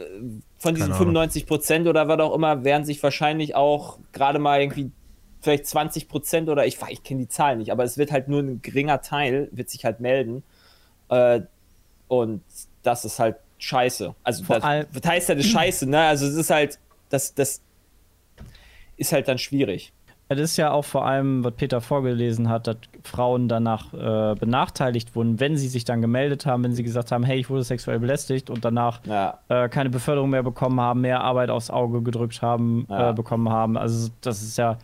von 0.61 0.75
diesen 0.77 0.93
Keine 0.93 1.01
Ahnung. 1.09 1.17
95% 1.25 1.89
oder 1.89 2.07
was 2.07 2.21
auch 2.21 2.35
immer, 2.35 2.63
werden 2.65 2.85
sich 2.85 3.03
wahrscheinlich 3.03 3.55
auch 3.57 3.99
gerade 4.13 4.39
mal 4.39 4.61
irgendwie 4.61 4.93
vielleicht 5.41 5.65
20% 5.65 6.49
oder 6.51 6.67
ich, 6.67 6.77
weiß- 6.77 6.91
ich 6.91 7.03
kenne 7.03 7.23
die 7.23 7.29
Zahlen 7.29 7.59
nicht, 7.59 7.73
aber 7.73 7.83
es 7.83 7.97
wird 7.99 8.13
halt 8.13 8.29
nur 8.29 8.41
ein 8.41 8.61
geringer 8.63 9.01
Teil, 9.01 9.49
wird 9.53 9.69
sich 9.71 9.85
halt 9.87 9.99
melden. 10.01 10.43
Äh, 11.09 11.41
und 12.09 12.43
das 12.83 13.05
ist 13.05 13.19
halt 13.19 13.37
scheiße. 13.59 14.15
Also, 14.23 14.45
Vor 14.45 14.57
das, 14.57 14.65
allem- 14.65 14.87
was 14.93 15.03
heißt 15.11 15.29
ja 15.31 15.35
das 15.35 15.47
scheiße, 15.47 15.87
ne? 15.89 15.99
Also, 16.01 16.27
es 16.27 16.35
ist 16.35 16.51
halt, 16.51 16.79
das, 17.09 17.35
das 17.35 17.63
ist 18.97 19.13
halt 19.13 19.29
dann 19.29 19.39
schwierig. 19.39 19.93
Es 20.33 20.39
ist 20.39 20.57
ja 20.59 20.71
auch 20.71 20.85
vor 20.85 21.05
allem, 21.05 21.43
was 21.43 21.55
Peter 21.55 21.81
vorgelesen 21.81 22.49
hat, 22.49 22.69
dass 22.69 22.77
Frauen 23.03 23.49
danach 23.49 23.93
äh, 23.93 24.37
benachteiligt 24.39 25.17
wurden, 25.17 25.41
wenn 25.41 25.57
sie 25.57 25.67
sich 25.67 25.85
dann 25.85 26.01
gemeldet 26.01 26.47
haben, 26.47 26.63
wenn 26.63 26.73
sie 26.73 26.85
gesagt 26.85 27.11
haben, 27.11 27.25
hey, 27.25 27.41
ich 27.41 27.51
wurde 27.51 27.65
sexuell 27.65 27.99
belästigt 27.99 28.49
und 28.49 28.65
danach 28.65 29.01
Ja. 29.07 29.41
äh, 29.49 29.69
keine 29.69 29.91
Beförderung 29.91 30.31
mehr 30.31 30.45
bekommen 30.45 30.81
haben, 30.81 31.01
mehr 31.01 31.21
Arbeit 31.23 31.51
aufs 31.51 31.69
Auge 31.69 32.01
gedrückt 32.03 32.43
haben, 32.43 32.87
Ja. 32.89 33.11
äh, 33.11 33.13
bekommen 33.13 33.49
haben. 33.49 33.77
Also 33.77 34.09
das 34.21 34.41
ist 34.41 34.57
ja 34.57 34.79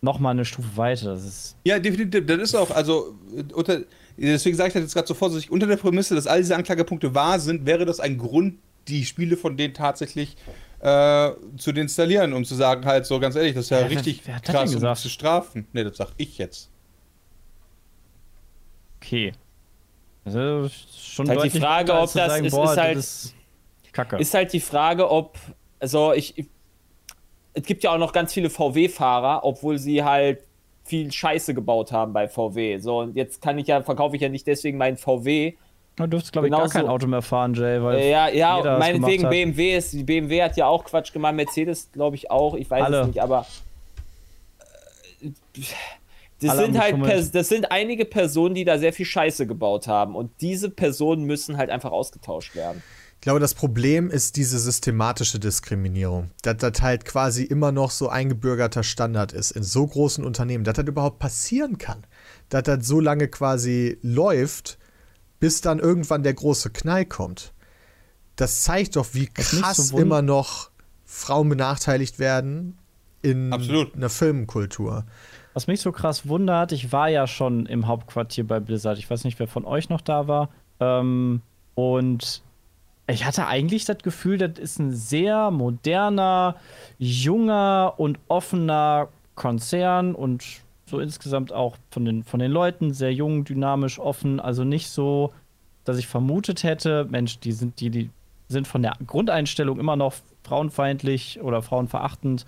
nochmal 0.00 0.30
eine 0.30 0.44
Stufe 0.44 0.76
weiter. 0.76 1.06
Das 1.06 1.24
ist 1.24 1.56
Ja, 1.64 1.80
definitiv. 1.80 2.24
Das 2.26 2.38
ist 2.38 2.54
auch, 2.54 2.70
also, 2.70 3.16
unter, 3.52 3.80
deswegen 4.16 4.56
sage 4.56 4.68
ich 4.68 4.74
das 4.74 4.82
jetzt 4.84 4.94
gerade 4.94 5.08
so 5.08 5.14
vorsichtig, 5.14 5.50
unter 5.50 5.66
der 5.66 5.76
Prämisse, 5.76 6.14
dass 6.14 6.28
all 6.28 6.38
diese 6.38 6.54
Anklagepunkte 6.54 7.16
wahr 7.16 7.40
sind, 7.40 7.66
wäre 7.66 7.84
das 7.84 7.98
ein 7.98 8.16
Grund, 8.16 8.58
die 8.86 9.04
Spiele 9.04 9.36
von 9.36 9.56
denen 9.56 9.74
tatsächlich 9.74 10.36
äh, 10.84 11.32
zu 11.56 11.72
deinstallieren, 11.72 12.32
um 12.34 12.44
zu 12.44 12.54
sagen, 12.54 12.84
halt 12.84 13.06
so 13.06 13.18
ganz 13.18 13.36
ehrlich, 13.36 13.54
das 13.54 13.64
ist 13.64 13.70
ja 13.70 13.78
Wer- 13.80 13.90
wer- 13.90 13.96
richtig 13.98 14.22
wer 14.26 14.34
das 14.40 14.42
krass, 14.42 14.74
um 14.74 14.94
zu 14.94 15.08
strafen. 15.08 15.66
Ne, 15.72 15.84
das 15.84 15.96
sag 15.96 16.08
ich 16.18 16.36
jetzt. 16.38 16.70
okay. 19.00 19.32
Also 20.24 20.68
schon 20.96 21.26
Ist 21.26 21.38
halt 21.38 21.54
die 21.54 21.60
Frage, 21.60 21.92
ob 21.94 22.00
das 22.00 22.12
sagen, 22.12 22.44
ist- 22.46 22.52
boah, 22.54 22.72
ist 22.72 22.78
halt- 22.78 22.96
das 22.96 23.24
ist 23.24 23.34
Kacke. 23.92 24.16
Ist 24.16 24.34
halt 24.34 24.52
die 24.52 24.60
Frage, 24.60 25.10
ob, 25.10 25.38
also 25.78 26.12
ich, 26.12 26.36
ich 26.38 26.46
es 27.56 27.62
gibt 27.64 27.84
ja 27.84 27.92
auch 27.92 27.98
noch 27.98 28.12
ganz 28.12 28.32
viele 28.32 28.50
VW-Fahrer, 28.50 29.44
obwohl 29.44 29.78
sie 29.78 30.02
halt 30.02 30.40
viel 30.82 31.12
Scheiße 31.12 31.54
gebaut 31.54 31.92
haben 31.92 32.12
bei 32.12 32.26
VW. 32.28 32.78
So, 32.78 32.98
und 33.00 33.14
jetzt 33.16 33.40
kann 33.40 33.58
ich 33.58 33.68
ja, 33.68 33.80
verkaufe 33.82 34.16
ich 34.16 34.22
ja 34.22 34.28
nicht 34.28 34.46
deswegen 34.46 34.76
meinen 34.76 34.96
VW. 34.96 35.54
Du 35.96 36.06
dürftest, 36.06 36.32
glaube 36.32 36.48
ich, 36.48 36.50
gar 36.52 36.60
genauso- 36.62 36.78
kein 36.78 36.88
Auto 36.88 37.06
mehr 37.06 37.22
fahren, 37.22 37.54
Jay, 37.54 37.82
weil 37.82 37.98
Äh, 37.98 38.10
ja, 38.10 38.28
ja, 38.28 38.78
meinetwegen. 38.78 39.28
BMW 39.28 39.76
ist, 39.76 39.92
die 39.92 40.02
BMW 40.02 40.42
hat 40.42 40.56
ja 40.56 40.66
auch 40.66 40.84
Quatsch 40.84 41.12
gemacht, 41.12 41.34
Mercedes 41.34 41.88
glaube 41.92 42.16
ich 42.16 42.30
auch, 42.30 42.54
ich 42.54 42.70
weiß 42.70 42.84
Alle. 42.84 43.00
es 43.02 43.06
nicht, 43.08 43.22
aber 43.22 43.46
äh, 45.20 45.30
das 46.40 46.50
Alle 46.50 46.62
sind 46.66 46.78
halt. 46.78 47.02
Pers 47.02 47.30
das 47.30 47.48
sind 47.48 47.70
einige 47.70 48.04
Personen, 48.04 48.54
die 48.54 48.64
da 48.64 48.78
sehr 48.78 48.92
viel 48.92 49.06
Scheiße 49.06 49.46
gebaut 49.46 49.86
haben 49.86 50.14
und 50.16 50.30
diese 50.40 50.68
Personen 50.70 51.24
müssen 51.24 51.56
halt 51.56 51.70
einfach 51.70 51.92
ausgetauscht 51.92 52.54
werden. 52.54 52.82
Ich 53.16 53.20
glaube, 53.24 53.40
das 53.40 53.54
Problem 53.54 54.10
ist 54.10 54.36
diese 54.36 54.58
systematische 54.58 55.38
Diskriminierung. 55.38 56.30
Dass 56.42 56.58
das 56.58 56.82
halt 56.82 57.06
quasi 57.06 57.44
immer 57.44 57.72
noch 57.72 57.90
so 57.90 58.10
eingebürgerter 58.10 58.82
Standard 58.82 59.32
ist 59.32 59.52
in 59.52 59.62
so 59.62 59.86
großen 59.86 60.22
Unternehmen, 60.22 60.64
dass 60.64 60.74
das 60.74 60.84
überhaupt 60.86 61.20
passieren 61.20 61.78
kann. 61.78 62.04
Dass 62.50 62.64
das 62.64 62.86
so 62.86 63.00
lange 63.00 63.28
quasi 63.28 63.96
läuft, 64.02 64.76
bis 65.44 65.60
dann 65.60 65.78
irgendwann 65.78 66.22
der 66.22 66.32
große 66.32 66.70
Knall 66.70 67.04
kommt. 67.04 67.52
Das 68.34 68.62
zeigt 68.62 68.96
doch, 68.96 69.08
wie 69.12 69.26
krass 69.26 69.88
so 69.88 69.98
immer 69.98 70.22
noch 70.22 70.70
Frauen 71.04 71.50
benachteiligt 71.50 72.18
werden 72.18 72.78
in 73.20 73.52
Absolut. 73.52 73.94
einer 73.94 74.08
Filmkultur. 74.08 75.04
Was 75.52 75.66
mich 75.66 75.82
so 75.82 75.92
krass 75.92 76.26
wundert, 76.26 76.72
ich 76.72 76.92
war 76.92 77.10
ja 77.10 77.26
schon 77.26 77.66
im 77.66 77.86
Hauptquartier 77.86 78.46
bei 78.46 78.58
Blizzard. 78.58 78.96
Ich 78.96 79.10
weiß 79.10 79.24
nicht, 79.24 79.38
wer 79.38 79.46
von 79.46 79.66
euch 79.66 79.90
noch 79.90 80.00
da 80.00 80.26
war. 80.28 80.48
Ähm, 80.80 81.42
und 81.74 82.40
ich 83.06 83.26
hatte 83.26 83.46
eigentlich 83.46 83.84
das 83.84 83.98
Gefühl, 83.98 84.38
das 84.38 84.58
ist 84.58 84.78
ein 84.78 84.94
sehr 84.94 85.50
moderner, 85.50 86.56
junger 86.98 87.92
und 87.98 88.18
offener 88.28 89.08
Konzern 89.34 90.14
und 90.14 90.63
so 90.86 90.98
insgesamt 91.00 91.52
auch 91.52 91.76
von 91.90 92.04
den, 92.04 92.24
von 92.24 92.40
den 92.40 92.50
Leuten 92.50 92.92
sehr 92.92 93.12
jung, 93.12 93.44
dynamisch, 93.44 93.98
offen. 93.98 94.40
Also 94.40 94.64
nicht 94.64 94.88
so, 94.88 95.32
dass 95.84 95.98
ich 95.98 96.06
vermutet 96.06 96.62
hätte, 96.62 97.06
Mensch, 97.10 97.38
die 97.40 97.52
sind, 97.52 97.80
die, 97.80 97.90
die 97.90 98.10
sind 98.48 98.66
von 98.66 98.82
der 98.82 98.94
Grundeinstellung 99.06 99.78
immer 99.78 99.96
noch 99.96 100.14
frauenfeindlich 100.42 101.40
oder 101.40 101.62
frauenverachtend 101.62 102.44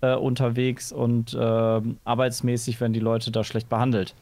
äh, 0.00 0.14
unterwegs 0.14 0.92
und 0.92 1.36
ähm, 1.38 1.98
arbeitsmäßig 2.04 2.80
werden 2.80 2.92
die 2.92 3.00
Leute 3.00 3.30
da 3.30 3.44
schlecht 3.44 3.68
behandelt. 3.68 4.14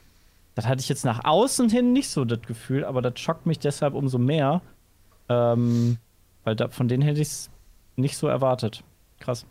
Das 0.54 0.66
hatte 0.66 0.80
ich 0.80 0.88
jetzt 0.88 1.04
nach 1.04 1.24
außen 1.24 1.68
hin 1.68 1.92
nicht 1.92 2.08
so 2.08 2.24
das 2.24 2.40
Gefühl, 2.42 2.84
aber 2.84 3.02
das 3.02 3.20
schockt 3.20 3.46
mich 3.46 3.58
deshalb 3.58 3.94
umso 3.94 4.18
mehr, 4.18 4.60
ähm, 5.28 5.98
weil 6.44 6.56
da, 6.56 6.68
von 6.68 6.88
denen 6.88 7.02
hätte 7.02 7.20
ich 7.20 7.28
es 7.28 7.50
nicht 7.96 8.16
so 8.16 8.26
erwartet. 8.26 8.82
Krass. 9.20 9.46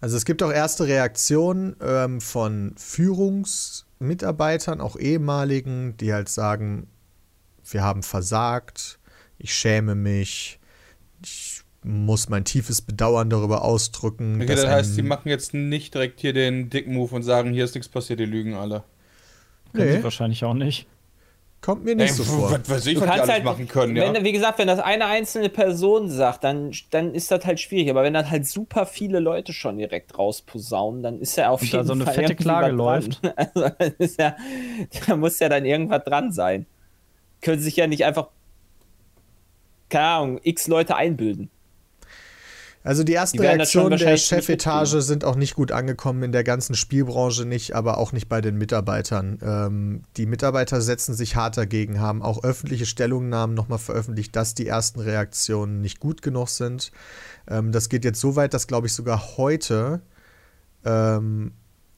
Also 0.00 0.16
es 0.16 0.24
gibt 0.24 0.42
auch 0.42 0.52
erste 0.52 0.86
Reaktionen 0.86 1.76
ähm, 1.80 2.20
von 2.20 2.74
Führungsmitarbeitern, 2.76 4.80
auch 4.80 4.96
ehemaligen, 4.96 5.96
die 5.96 6.12
halt 6.12 6.28
sagen, 6.28 6.88
wir 7.64 7.82
haben 7.82 8.02
versagt, 8.02 8.98
ich 9.38 9.54
schäme 9.54 9.94
mich, 9.94 10.60
ich 11.24 11.62
muss 11.82 12.28
mein 12.28 12.44
tiefes 12.44 12.82
Bedauern 12.82 13.30
darüber 13.30 13.62
ausdrücken. 13.62 14.36
Okay, 14.36 14.46
dass 14.46 14.62
das 14.62 14.70
heißt, 14.70 14.96
die 14.96 15.02
machen 15.02 15.28
jetzt 15.28 15.54
nicht 15.54 15.94
direkt 15.94 16.20
hier 16.20 16.32
den 16.32 16.68
dicken 16.68 16.94
Move 16.94 17.14
und 17.14 17.22
sagen, 17.22 17.52
hier 17.52 17.64
ist 17.64 17.74
nichts 17.74 17.88
passiert, 17.88 18.20
die 18.20 18.24
lügen 18.24 18.54
alle. 18.54 18.82
Können 19.72 19.90
Nee. 19.90 19.96
sie 19.98 20.04
wahrscheinlich 20.04 20.44
auch 20.44 20.54
nicht. 20.54 20.86
Kommt 21.66 21.84
mir 21.84 21.96
nicht 21.96 22.14
so 22.14 22.22
vor. 22.22 22.52
was 22.52 22.70
weiß 22.70 22.86
ich, 22.86 22.94
Du 22.94 23.00
was 23.00 23.08
kannst 23.08 23.22
alles 23.22 23.34
halt, 23.34 23.44
machen 23.44 23.66
können, 23.66 23.96
ja. 23.96 24.14
wenn, 24.14 24.22
wie 24.22 24.30
gesagt, 24.30 24.60
wenn 24.60 24.68
das 24.68 24.78
eine 24.78 25.06
einzelne 25.06 25.48
Person 25.48 26.08
sagt, 26.08 26.44
dann, 26.44 26.70
dann 26.90 27.12
ist 27.12 27.32
das 27.32 27.44
halt 27.44 27.58
schwierig. 27.58 27.90
Aber 27.90 28.04
wenn 28.04 28.14
dann 28.14 28.30
halt 28.30 28.46
super 28.46 28.86
viele 28.86 29.18
Leute 29.18 29.52
schon 29.52 29.76
direkt 29.76 30.16
rausposaunen, 30.16 31.02
dann 31.02 31.18
ist 31.18 31.34
ja 31.34 31.50
auf 31.50 31.62
Und 31.62 31.72
da 31.72 31.78
jeden 31.78 31.86
so 31.88 31.92
eine 31.94 32.04
Fall 32.04 32.14
fette 32.14 32.36
Klage 32.36 32.78
was 32.78 33.08
dran. 33.08 33.32
Also, 33.36 34.14
ja, 34.16 34.36
da 35.08 35.16
muss 35.16 35.40
ja 35.40 35.48
dann 35.48 35.64
irgendwas 35.64 36.04
dran 36.04 36.30
sein. 36.30 36.66
Können 37.40 37.60
sich 37.60 37.74
ja 37.74 37.88
nicht 37.88 38.04
einfach, 38.04 38.28
keine 39.88 40.06
Ahnung, 40.06 40.40
x 40.44 40.68
Leute 40.68 40.94
einbilden. 40.94 41.50
Also 42.86 43.02
die 43.02 43.14
ersten 43.14 43.38
Die 43.38 43.42
Reaktionen 43.44 43.98
der 43.98 44.16
Chefetage 44.16 45.00
sind 45.00 45.24
auch 45.24 45.34
nicht 45.34 45.56
gut 45.56 45.72
angekommen 45.72 46.22
in 46.22 46.30
der 46.30 46.44
ganzen 46.44 46.76
Spielbranche 46.76 47.44
nicht, 47.44 47.74
aber 47.74 47.98
auch 47.98 48.12
nicht 48.12 48.28
bei 48.28 48.40
den 48.40 48.56
Mitarbeitern. 48.58 49.38
Ähm, 49.42 50.02
die 50.16 50.24
Mitarbeiter 50.26 50.80
setzen 50.80 51.12
sich 51.12 51.34
hart 51.34 51.56
dagegen, 51.56 52.00
haben 52.00 52.22
auch 52.22 52.44
öffentliche 52.44 52.86
Stellungnahmen 52.86 53.56
nochmal 53.56 53.80
veröffentlicht, 53.80 54.36
dass 54.36 54.54
die 54.54 54.68
ersten 54.68 55.00
Reaktionen 55.00 55.80
nicht 55.80 55.98
gut 55.98 56.22
genug 56.22 56.48
sind. 56.48 56.92
Ähm, 57.48 57.72
das 57.72 57.88
geht 57.88 58.04
jetzt 58.04 58.20
so 58.20 58.36
weit, 58.36 58.54
dass, 58.54 58.68
glaube 58.68 58.86
ich, 58.86 58.92
sogar 58.92 59.36
heute 59.36 60.00
ähm, 60.84 61.52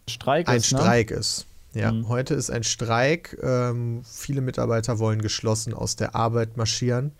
Streik 0.08 0.48
ein 0.48 0.56
ist, 0.56 0.72
ne? 0.72 0.78
Streik 0.78 1.10
ist. 1.10 1.44
Ja, 1.74 1.92
Mhm. 1.92 2.08
heute 2.08 2.32
ist 2.32 2.50
ein 2.50 2.64
Streik. 2.64 3.36
Ähm, 3.42 4.00
viele 4.10 4.40
Mitarbeiter 4.40 4.98
wollen 4.98 5.20
geschlossen 5.20 5.74
aus 5.74 5.96
der 5.96 6.14
Arbeit 6.14 6.56
marschieren. 6.56 7.12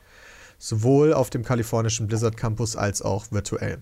Sowohl 0.59 1.13
auf 1.15 1.31
dem 1.31 1.45
kalifornischen 1.45 2.07
Blizzard 2.09 2.37
Campus 2.37 2.75
als 2.77 3.01
auch 3.03 3.27
virtuell. 3.31 3.79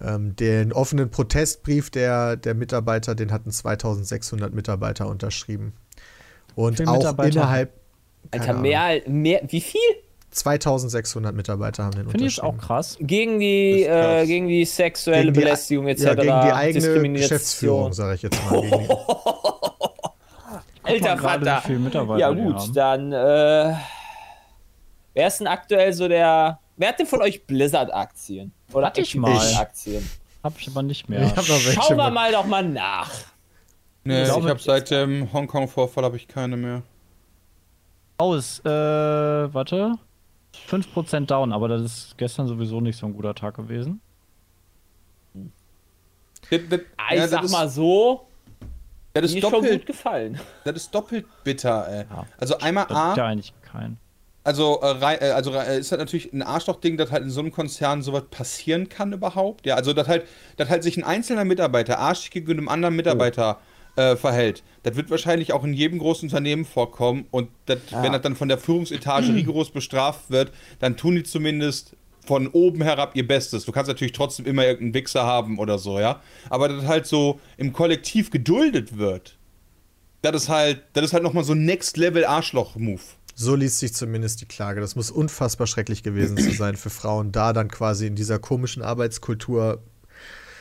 Ähm, 0.00 0.34
den 0.36 0.72
offenen 0.72 1.10
Protestbrief 1.10 1.90
der, 1.90 2.36
der 2.36 2.54
Mitarbeiter, 2.54 3.14
den 3.14 3.32
hatten 3.32 3.50
2600 3.50 4.52
Mitarbeiter 4.54 5.06
unterschrieben. 5.08 5.72
Und 6.54 6.86
auch 6.86 6.96
Mitarbeiter? 6.96 7.40
innerhalb. 7.40 7.72
Alter, 8.30 8.54
mehr, 8.54 9.02
mehr, 9.06 9.42
wie 9.48 9.60
viel? 9.60 9.80
2600 10.30 11.34
Mitarbeiter 11.34 11.84
haben 11.84 11.92
den 11.92 12.08
Finde 12.10 12.26
ich 12.26 12.38
unterschrieben. 12.42 12.60
auch 12.60 12.66
krass. 12.66 12.96
Gegen 13.00 13.38
die, 13.40 13.80
ist 13.82 13.86
krass. 13.88 14.22
äh, 14.22 14.26
gegen 14.26 14.48
die 14.48 14.64
sexuelle 14.64 15.22
Gegen 15.24 15.34
die- 15.34 15.40
Belästigung 15.40 15.86
etc. 15.88 16.02
Ja, 16.04 16.14
gegen 16.14 16.24
die 16.26 16.30
eigene. 16.52 17.12
Geschäftsführung, 17.12 17.92
sage 17.92 18.16
ich 18.16 18.22
jetzt 18.22 18.38
mal. 18.50 18.60
Gegen 18.60 18.78
die, 18.80 18.88
Alter 20.82 21.16
Vater. 21.18 21.58
wie 21.62 21.66
viele 21.66 21.78
Mitarbeiter 21.80 22.20
Ja 22.20 22.30
gut, 22.32 22.54
haben. 22.56 22.74
dann 22.74 23.12
äh, 23.12 23.74
wer 25.16 25.26
ist 25.26 25.40
denn 25.40 25.46
aktuell 25.48 25.92
so 25.92 26.06
der 26.06 26.60
Wer 26.76 26.88
hat 26.90 26.98
denn 26.98 27.06
von 27.06 27.22
euch 27.22 27.44
Blizzard-Aktien? 27.46 28.52
Oder 28.72 28.88
Hatte 28.88 29.00
ich 29.00 29.14
mal. 29.14 29.30
Activision-Aktien? 29.32 30.10
Hab 30.44 30.58
ich 30.60 30.68
aber 30.68 30.82
nicht 30.82 31.08
mehr. 31.08 31.26
Schauen 31.42 31.96
wir 31.96 32.10
mal 32.10 32.30
doch 32.30 32.44
mal 32.44 32.62
nach. 32.62 33.10
Nee, 34.04 34.22
Ich 34.24 34.28
ich, 34.28 34.34
habe 34.34 34.60
seit 34.60 34.90
dem 34.90 35.32
Hongkong-Vorfall 35.32 36.04
habe 36.04 36.16
ich 36.18 36.28
keine 36.28 36.56
mehr. 36.58 36.82
Aus, 38.18 38.60
äh, 38.60 38.68
warte. 38.68 39.94
5% 40.68 41.26
down, 41.26 41.52
aber 41.52 41.68
das 41.68 41.82
ist 41.82 42.18
gestern 42.18 42.46
sowieso 42.46 42.80
nicht 42.82 42.98
so 42.98 43.06
ein 43.06 43.14
guter 43.14 43.34
Tag 43.34 43.54
gewesen. 43.56 44.00
Das, 46.50 46.60
das, 46.70 46.80
Ah, 46.96 47.12
ich 47.14 47.18
ja, 47.18 47.28
sag 47.28 47.42
das 47.42 47.50
mal 47.52 47.66
ist, 47.66 47.74
so, 47.74 48.26
das 49.14 49.24
ist 49.24 49.34
ist 49.34 49.40
schon 49.42 49.50
doppelt, 49.50 49.78
gut 49.80 49.86
gefallen. 49.86 50.38
das 50.64 50.76
ist 50.76 50.94
doppelt 50.94 51.26
bitter, 51.42 51.88
ey. 51.88 52.04
Ja. 52.08 52.26
Also 52.38 52.58
einmal 52.58 52.86
A, 52.92 53.14
ja 53.16 53.26
eigentlich 53.26 53.52
keinen. 53.62 53.98
Also, 54.46 54.80
äh, 54.80 55.16
äh, 55.16 55.30
also 55.32 55.52
äh, 55.52 55.80
ist 55.80 55.90
halt 55.90 55.98
natürlich 55.98 56.32
ein 56.32 56.40
Arschloch-Ding, 56.40 56.96
dass 56.96 57.10
halt 57.10 57.24
in 57.24 57.30
so 57.30 57.40
einem 57.40 57.50
Konzern 57.50 58.02
sowas 58.02 58.22
passieren 58.30 58.88
kann 58.88 59.12
überhaupt. 59.12 59.66
Ja, 59.66 59.74
also 59.74 59.92
dass 59.92 60.06
halt, 60.06 60.24
dass 60.56 60.68
halt 60.68 60.84
sich 60.84 60.96
ein 60.96 61.02
einzelner 61.02 61.44
Mitarbeiter 61.44 61.98
arschig 61.98 62.30
gegen 62.30 62.52
einem 62.52 62.68
anderen 62.68 62.94
Mitarbeiter 62.94 63.58
äh, 63.96 64.14
verhält. 64.14 64.62
Das 64.84 64.94
wird 64.94 65.10
wahrscheinlich 65.10 65.52
auch 65.52 65.64
in 65.64 65.72
jedem 65.74 65.98
großen 65.98 66.28
Unternehmen 66.28 66.64
vorkommen. 66.64 67.26
Und 67.32 67.48
das, 67.66 67.78
wenn 67.90 68.12
das 68.12 68.22
dann 68.22 68.36
von 68.36 68.46
der 68.46 68.58
Führungsetage 68.58 69.34
rigoros 69.34 69.70
bestraft 69.70 70.30
wird, 70.30 70.52
dann 70.78 70.96
tun 70.96 71.16
die 71.16 71.24
zumindest 71.24 71.96
von 72.24 72.46
oben 72.46 72.82
herab 72.82 73.16
ihr 73.16 73.26
Bestes. 73.26 73.64
Du 73.64 73.72
kannst 73.72 73.88
natürlich 73.88 74.12
trotzdem 74.12 74.46
immer 74.46 74.64
irgendeinen 74.64 74.94
Wichser 74.94 75.24
haben 75.24 75.58
oder 75.58 75.78
so, 75.78 75.98
ja. 75.98 76.20
Aber 76.50 76.68
dass 76.68 76.86
halt 76.86 77.06
so 77.06 77.40
im 77.56 77.72
Kollektiv 77.72 78.30
geduldet 78.30 78.96
wird, 78.96 79.38
das 80.22 80.44
ist 80.44 80.48
halt, 80.48 80.82
das 80.92 81.06
ist 81.06 81.12
halt 81.14 81.24
nochmal 81.24 81.42
so 81.42 81.52
ein 81.52 81.64
Next-Level-Arschloch-Move. 81.64 83.02
So 83.38 83.54
liest 83.54 83.80
sich 83.80 83.92
zumindest 83.92 84.40
die 84.40 84.46
Klage. 84.46 84.80
Das 84.80 84.96
muss 84.96 85.10
unfassbar 85.10 85.66
schrecklich 85.66 86.02
gewesen 86.02 86.38
zu 86.38 86.52
sein 86.52 86.74
für 86.74 86.88
Frauen, 86.88 87.32
da 87.32 87.52
dann 87.52 87.68
quasi 87.68 88.06
in 88.06 88.16
dieser 88.16 88.38
komischen 88.38 88.82
Arbeitskultur 88.82 89.82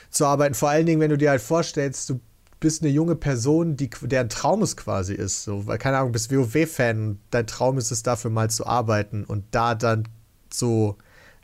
zu 0.10 0.26
arbeiten. 0.26 0.56
Vor 0.56 0.70
allen 0.70 0.86
Dingen, 0.86 1.00
wenn 1.00 1.10
du 1.10 1.18
dir 1.18 1.30
halt 1.30 1.42
vorstellst, 1.42 2.10
du 2.10 2.20
bist 2.60 2.84
eine 2.84 2.92
junge 2.92 3.16
Person, 3.16 3.78
die, 3.78 3.90
deren 4.02 4.28
Traum 4.28 4.62
es 4.62 4.76
quasi 4.76 5.14
ist. 5.14 5.46
So, 5.46 5.66
weil, 5.68 5.78
keine 5.78 6.00
Ahnung, 6.00 6.12
bist 6.12 6.36
WoW-Fan, 6.36 7.20
dein 7.32 7.48
Traum 7.48 7.78
ist 7.78 7.92
es 7.92 8.04
dafür 8.04 8.30
mal 8.30 8.50
zu 8.50 8.66
arbeiten 8.66 9.24
und 9.24 9.46
da 9.52 9.74
dann 9.74 10.08
so 10.52 10.98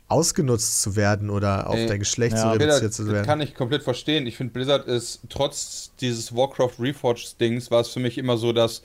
ausgenutzt 0.08 0.82
zu 0.82 0.96
werden 0.96 1.30
oder 1.30 1.70
auf 1.70 1.76
Ey, 1.76 1.86
dein 1.86 2.00
Geschlecht 2.00 2.36
ja. 2.36 2.42
so 2.42 2.58
Blizzard, 2.58 2.68
reduziert 2.72 2.92
zu 2.92 3.04
das 3.04 3.12
werden. 3.12 3.26
kann 3.26 3.40
ich 3.40 3.54
komplett 3.54 3.82
verstehen. 3.82 4.26
Ich 4.26 4.36
finde, 4.36 4.52
Blizzard 4.52 4.86
ist 4.86 5.20
trotz 5.30 5.92
dieses 6.00 6.36
Warcraft 6.36 6.74
Reforged-Dings, 6.78 7.70
war 7.70 7.80
es 7.80 7.88
für 7.88 8.00
mich 8.00 8.18
immer 8.18 8.36
so, 8.36 8.52
dass, 8.52 8.82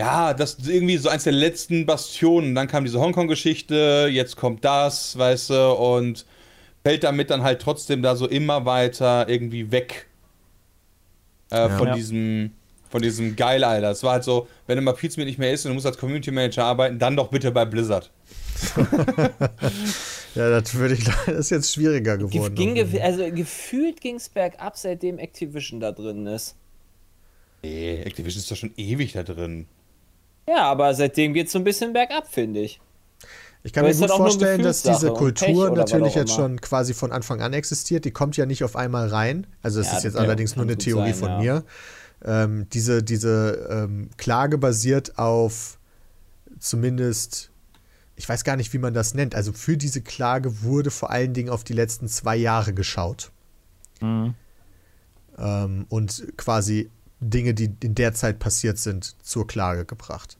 ja, 0.00 0.32
das 0.34 0.54
ist 0.54 0.68
irgendwie 0.68 0.96
so 0.96 1.08
eins 1.08 1.24
der 1.24 1.32
letzten 1.32 1.86
Bastionen. 1.86 2.54
Dann 2.54 2.68
kam 2.68 2.84
diese 2.84 3.00
Hongkong-Geschichte, 3.00 4.08
jetzt 4.10 4.36
kommt 4.36 4.64
das, 4.64 5.18
weißt 5.18 5.50
du, 5.50 5.72
und 5.72 6.24
fällt 6.84 7.02
damit 7.04 7.30
dann 7.30 7.42
halt 7.42 7.60
trotzdem 7.60 8.02
da 8.02 8.14
so 8.16 8.26
immer 8.28 8.64
weiter 8.64 9.28
irgendwie 9.28 9.70
weg 9.72 10.06
äh, 11.50 11.56
Ja. 11.56 11.68
von 11.76 11.88
Ja. 11.88 11.94
diesem. 11.94 12.52
Von 12.90 13.02
diesem 13.02 13.36
geil, 13.36 13.64
Alter. 13.64 13.90
Es 13.90 14.02
war 14.02 14.12
halt 14.12 14.24
so, 14.24 14.48
wenn 14.66 14.76
du 14.76 14.82
mal 14.82 14.94
Pizza 14.94 15.22
nicht 15.22 15.38
mehr 15.38 15.52
isst 15.52 15.66
und 15.66 15.72
du 15.72 15.74
musst 15.74 15.84
als 15.84 15.98
Community 15.98 16.30
Manager 16.30 16.64
arbeiten, 16.64 16.98
dann 16.98 17.16
doch 17.16 17.28
bitte 17.28 17.50
bei 17.50 17.66
Blizzard. 17.66 18.10
Ja, 20.34 20.50
das 20.50 20.74
würde 20.74 20.94
ich 20.94 21.04
das 21.26 21.26
ist 21.28 21.50
jetzt 21.50 21.74
schwieriger 21.74 22.16
Ge- 22.18 22.28
geworden. 22.28 22.54
Ging, 22.54 23.00
also 23.02 23.30
gefühlt 23.32 24.00
ging 24.00 24.16
es 24.16 24.28
bergab, 24.28 24.76
seitdem 24.76 25.18
Activision 25.18 25.80
da 25.80 25.90
drin 25.92 26.26
ist. 26.26 26.54
Nee, 27.62 28.02
Activision 28.04 28.40
ist 28.40 28.50
doch 28.50 28.56
schon 28.56 28.72
ewig 28.76 29.12
da 29.14 29.22
drin. 29.22 29.66
Ja, 30.48 30.64
aber 30.64 30.94
seitdem 30.94 31.34
geht 31.34 31.46
es 31.46 31.52
so 31.52 31.58
ein 31.58 31.64
bisschen 31.64 31.92
bergab, 31.92 32.26
finde 32.26 32.60
ich. 32.60 32.80
Ich 33.64 33.72
kann 33.72 33.84
Aber 33.84 33.92
mir 33.92 34.00
gut 34.00 34.10
vorstellen, 34.10 34.62
dass 34.62 34.82
diese 34.82 35.12
Kultur 35.12 35.70
natürlich 35.70 36.14
jetzt 36.14 36.32
schon 36.32 36.60
quasi 36.60 36.94
von 36.94 37.12
Anfang 37.12 37.42
an 37.42 37.52
existiert. 37.52 38.04
Die 38.04 38.12
kommt 38.12 38.36
ja 38.36 38.46
nicht 38.46 38.64
auf 38.64 38.76
einmal 38.76 39.08
rein. 39.08 39.46
Also 39.62 39.80
es 39.80 39.88
Ja, 39.88 39.98
ist 39.98 40.04
jetzt 40.04 40.14
ja, 40.14 40.20
allerdings 40.20 40.56
nur 40.56 40.64
eine 40.64 40.78
Theorie 40.78 41.12
sein, 41.12 41.18
von 41.18 41.28
ja. 41.30 41.38
mir. 41.38 41.64
Ähm, 42.24 42.66
diese 42.72 43.02
diese 43.02 43.68
ähm, 43.70 44.10
Klage 44.16 44.58
basiert 44.58 45.18
auf 45.18 45.78
zumindest, 46.58 47.50
ich 48.16 48.28
weiß 48.28 48.44
gar 48.44 48.56
nicht, 48.56 48.72
wie 48.72 48.78
man 48.78 48.94
das 48.94 49.14
nennt. 49.14 49.34
Also 49.34 49.52
für 49.52 49.76
diese 49.76 50.00
Klage 50.02 50.62
wurde 50.62 50.90
vor 50.90 51.10
allen 51.10 51.34
Dingen 51.34 51.50
auf 51.50 51.64
die 51.64 51.74
letzten 51.74 52.08
zwei 52.08 52.36
Jahre 52.36 52.72
geschaut. 52.72 53.32
Mhm. 54.00 54.34
ähm, 55.36 55.86
und 55.88 56.24
quasi 56.36 56.88
Dinge, 57.20 57.54
die 57.54 57.74
in 57.82 57.94
der 57.94 58.14
Zeit 58.14 58.38
passiert 58.38 58.78
sind, 58.78 59.16
zur 59.22 59.46
Klage 59.46 59.84
gebracht. 59.84 60.36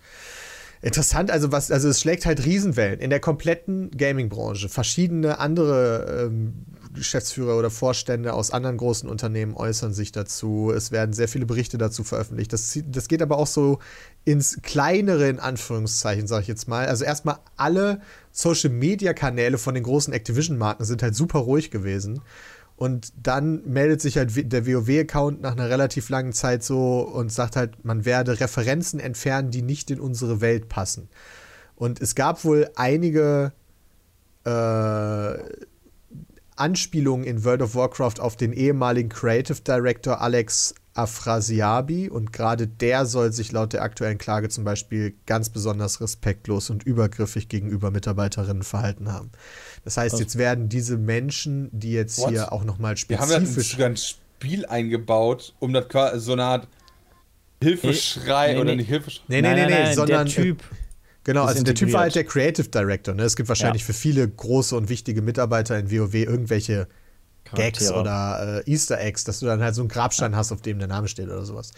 Interessant, 0.80 1.32
also 1.32 1.50
was, 1.50 1.72
also 1.72 1.88
es 1.88 2.00
schlägt 2.00 2.24
halt 2.24 2.44
Riesenwellen 2.44 3.00
in 3.00 3.10
der 3.10 3.18
kompletten 3.18 3.90
Gaming-Branche. 3.90 4.68
Verschiedene 4.68 5.40
andere 5.40 6.26
ähm, 6.26 6.66
Geschäftsführer 6.94 7.58
oder 7.58 7.70
Vorstände 7.70 8.32
aus 8.32 8.52
anderen 8.52 8.76
großen 8.76 9.08
Unternehmen 9.08 9.54
äußern 9.54 9.92
sich 9.92 10.12
dazu. 10.12 10.72
Es 10.74 10.92
werden 10.92 11.12
sehr 11.12 11.26
viele 11.26 11.46
Berichte 11.46 11.78
dazu 11.78 12.04
veröffentlicht. 12.04 12.52
Das, 12.52 12.78
das 12.86 13.08
geht 13.08 13.22
aber 13.22 13.38
auch 13.38 13.48
so 13.48 13.80
ins 14.24 14.62
kleinere, 14.62 15.28
in 15.28 15.40
Anführungszeichen, 15.40 16.28
sage 16.28 16.42
ich 16.42 16.48
jetzt 16.48 16.68
mal. 16.68 16.86
Also 16.86 17.04
erstmal 17.04 17.38
alle 17.56 18.00
Social-Media-Kanäle 18.30 19.58
von 19.58 19.74
den 19.74 19.82
großen 19.82 20.12
Activision-Marken 20.12 20.84
sind 20.84 21.02
halt 21.02 21.16
super 21.16 21.40
ruhig 21.40 21.72
gewesen. 21.72 22.20
Und 22.78 23.12
dann 23.20 23.64
meldet 23.64 24.00
sich 24.00 24.18
halt 24.18 24.52
der 24.52 24.64
WoW-Account 24.64 25.40
nach 25.40 25.50
einer 25.50 25.68
relativ 25.68 26.10
langen 26.10 26.32
Zeit 26.32 26.62
so 26.62 27.00
und 27.00 27.32
sagt 27.32 27.56
halt, 27.56 27.84
man 27.84 28.04
werde 28.04 28.38
Referenzen 28.38 29.00
entfernen, 29.00 29.50
die 29.50 29.62
nicht 29.62 29.90
in 29.90 29.98
unsere 29.98 30.40
Welt 30.40 30.68
passen. 30.68 31.08
Und 31.74 32.00
es 32.00 32.14
gab 32.14 32.44
wohl 32.44 32.70
einige 32.76 33.52
äh, 34.44 35.38
Anspielungen 36.54 37.26
in 37.26 37.44
World 37.44 37.62
of 37.62 37.74
Warcraft 37.74 38.20
auf 38.20 38.36
den 38.36 38.52
ehemaligen 38.52 39.08
Creative 39.08 39.60
Director 39.60 40.20
Alex 40.20 40.72
Afrasiabi 40.94 42.08
und 42.08 42.32
gerade 42.32 42.68
der 42.68 43.06
soll 43.06 43.32
sich 43.32 43.50
laut 43.50 43.72
der 43.72 43.82
aktuellen 43.82 44.18
Klage 44.18 44.48
zum 44.50 44.62
Beispiel 44.62 45.14
ganz 45.26 45.48
besonders 45.48 46.00
respektlos 46.00 46.70
und 46.70 46.84
übergriffig 46.84 47.48
gegenüber 47.48 47.90
Mitarbeiterinnen 47.90 48.62
verhalten 48.62 49.12
haben. 49.12 49.30
Das 49.84 49.96
heißt, 49.96 50.14
Was? 50.14 50.20
jetzt 50.20 50.38
werden 50.38 50.68
diese 50.68 50.96
Menschen, 50.96 51.68
die 51.72 51.92
jetzt 51.92 52.18
What? 52.18 52.30
hier 52.30 52.52
auch 52.52 52.64
nochmal 52.64 52.94
Wir 53.08 53.18
haben 53.18 53.30
ja 53.30 53.36
spezifisch 53.40 53.72
sogar 53.72 53.88
ein 53.88 53.96
Spiel 53.96 54.66
eingebaut, 54.66 55.54
um 55.58 55.72
das 55.72 55.88
quasi 55.88 56.20
so 56.20 56.32
eine 56.32 56.44
Art 56.44 56.68
Hilfeschrei 57.62 58.52
Nee, 58.54 58.60
oder 58.60 58.70
nee. 58.70 58.76
nicht 58.76 58.88
Hilfeschrei. 58.88 59.24
Nee, 59.28 59.42
nee, 59.42 59.54
nee, 59.54 59.66
nee, 59.66 59.92
sondern 59.94 60.26
der 60.26 60.34
Typ. 60.34 60.62
Genau, 61.24 61.44
also 61.44 61.62
der 61.62 61.74
Typ 61.74 61.92
war 61.92 62.02
halt 62.02 62.16
integriert. 62.16 62.36
der 62.36 62.64
Creative 62.64 62.68
Director. 62.68 63.14
Ne? 63.14 63.22
Es 63.24 63.36
gibt 63.36 63.48
wahrscheinlich 63.48 63.82
Ja. 63.82 63.86
für 63.86 63.92
viele 63.92 64.26
große 64.28 64.76
und 64.76 64.88
wichtige 64.88 65.20
Mitarbeiter 65.22 65.78
in 65.78 65.90
WoW 65.90 66.14
irgendwelche 66.14 66.86
Gags 67.54 67.80
Charaktere. 67.80 68.00
oder 68.00 68.62
äh, 68.66 68.70
Easter 68.70 69.00
Eggs, 69.00 69.24
dass 69.24 69.40
du 69.40 69.46
dann 69.46 69.60
halt 69.62 69.74
so 69.74 69.82
einen 69.82 69.88
Grabstein 69.88 70.36
hast, 70.36 70.52
auf 70.52 70.62
dem 70.62 70.78
der 70.78 70.88
Name 70.88 71.08
steht 71.08 71.26
oder 71.26 71.44
sowas. 71.44 71.72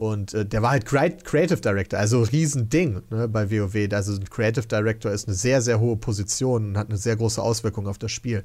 Und 0.00 0.32
äh, 0.32 0.46
der 0.46 0.62
war 0.62 0.70
halt 0.70 0.86
Crea- 0.86 1.22
Creative 1.22 1.60
Director, 1.60 1.98
also 1.98 2.22
Riesending 2.22 3.02
ne, 3.10 3.28
bei 3.28 3.50
WoW. 3.50 3.92
Also 3.92 4.14
ein 4.14 4.24
Creative 4.30 4.66
Director 4.66 5.12
ist 5.12 5.28
eine 5.28 5.36
sehr, 5.36 5.60
sehr 5.60 5.78
hohe 5.78 5.98
Position 5.98 6.68
und 6.70 6.78
hat 6.78 6.88
eine 6.88 6.96
sehr 6.96 7.16
große 7.16 7.42
Auswirkung 7.42 7.86
auf 7.86 7.98
das 7.98 8.10
Spiel. 8.10 8.42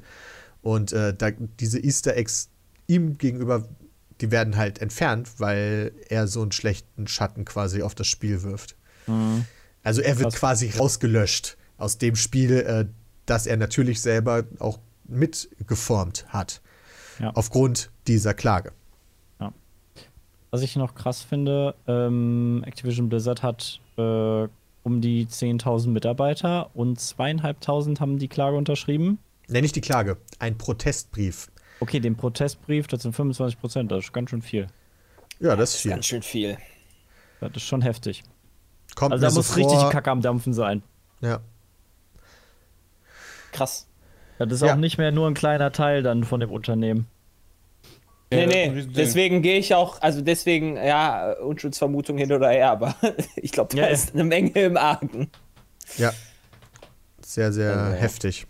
Und 0.60 0.92
äh, 0.92 1.14
da, 1.16 1.30
diese 1.30 1.78
Easter 1.78 2.14
Eggs 2.14 2.50
ihm 2.88 3.16
gegenüber, 3.16 3.66
die 4.20 4.30
werden 4.30 4.58
halt 4.58 4.82
entfernt, 4.82 5.30
weil 5.38 5.92
er 6.10 6.28
so 6.28 6.42
einen 6.42 6.52
schlechten 6.52 7.06
Schatten 7.06 7.46
quasi 7.46 7.80
auf 7.80 7.94
das 7.94 8.06
Spiel 8.06 8.42
wirft. 8.42 8.76
Also 9.82 10.02
er 10.02 10.18
wird 10.18 10.34
quasi 10.34 10.68
rausgelöscht 10.76 11.56
aus 11.78 11.96
dem 11.96 12.16
Spiel, 12.16 12.52
äh, 12.52 12.84
das 13.24 13.46
er 13.46 13.56
natürlich 13.56 14.02
selber 14.02 14.44
auch 14.58 14.78
mitgeformt 15.06 16.26
hat. 16.28 16.60
Ja. 17.18 17.30
Aufgrund 17.30 17.90
dieser 18.08 18.34
Klage. 18.34 18.72
Was 20.56 20.62
ich 20.62 20.74
noch 20.76 20.94
krass 20.94 21.20
finde, 21.22 21.74
ähm, 21.86 22.64
Activision 22.64 23.10
Blizzard 23.10 23.42
hat 23.42 23.78
äh, 23.98 24.00
um 24.84 25.00
die 25.02 25.26
10.000 25.26 25.88
Mitarbeiter 25.88 26.70
und 26.74 26.98
zweieinhalbtausend 26.98 28.00
haben 28.00 28.18
die 28.18 28.28
Klage 28.28 28.56
unterschrieben. 28.56 29.18
Nenn 29.48 29.60
nicht 29.60 29.76
die 29.76 29.82
Klage, 29.82 30.16
ein 30.38 30.56
Protestbrief. 30.56 31.50
Okay, 31.80 32.00
den 32.00 32.16
Protestbrief, 32.16 32.86
das 32.86 33.02
sind 33.02 33.14
25 33.14 33.60
Prozent, 33.60 33.92
das 33.92 34.04
ist 34.04 34.14
ganz 34.14 34.30
schön 34.30 34.40
viel. 34.40 34.68
Ja, 35.40 35.56
das 35.56 35.74
ist 35.74 35.74
Das 35.74 35.74
ist 35.74 35.80
viel. 35.82 35.90
ganz 35.90 36.06
schön 36.06 36.22
viel. 36.22 36.58
Das 37.40 37.50
ist 37.54 37.62
schon 37.64 37.82
heftig. 37.82 38.22
Kommt 38.94 39.12
Also 39.12 39.26
da 39.26 39.34
muss 39.34 39.48
vor, 39.52 39.56
richtig 39.58 39.90
Kacke 39.90 40.10
am 40.10 40.22
Dampfen 40.22 40.54
sein. 40.54 40.82
Ja. 41.20 41.40
Krass. 43.52 43.86
Das 44.38 44.50
ist 44.50 44.62
Ja. 44.62 44.72
auch 44.72 44.78
nicht 44.78 44.96
mehr 44.96 45.12
nur 45.12 45.26
ein 45.28 45.34
kleiner 45.34 45.70
Teil 45.70 46.02
dann 46.02 46.24
von 46.24 46.40
dem 46.40 46.50
Unternehmen. 46.50 47.06
Nee, 48.30 48.46
nee, 48.46 48.82
deswegen 48.94 49.40
gehe 49.40 49.56
ich 49.58 49.72
auch, 49.74 50.00
also 50.02 50.20
deswegen, 50.20 50.76
ja, 50.76 51.32
Unschuldsvermutung 51.34 52.18
hin 52.18 52.32
oder 52.32 52.50
her, 52.50 52.70
aber 52.72 52.96
ich 53.36 53.52
glaube, 53.52 53.74
da 53.76 53.82
Ja, 53.82 53.88
ist 53.88 54.14
eine 54.14 54.24
Menge 54.24 54.50
im 54.50 54.76
Argen. 54.76 55.30
Ja. 55.96 56.12
Sehr, 57.24 57.52
sehr 57.52 57.70
Ja. 57.70 57.90
heftig. 57.92 58.46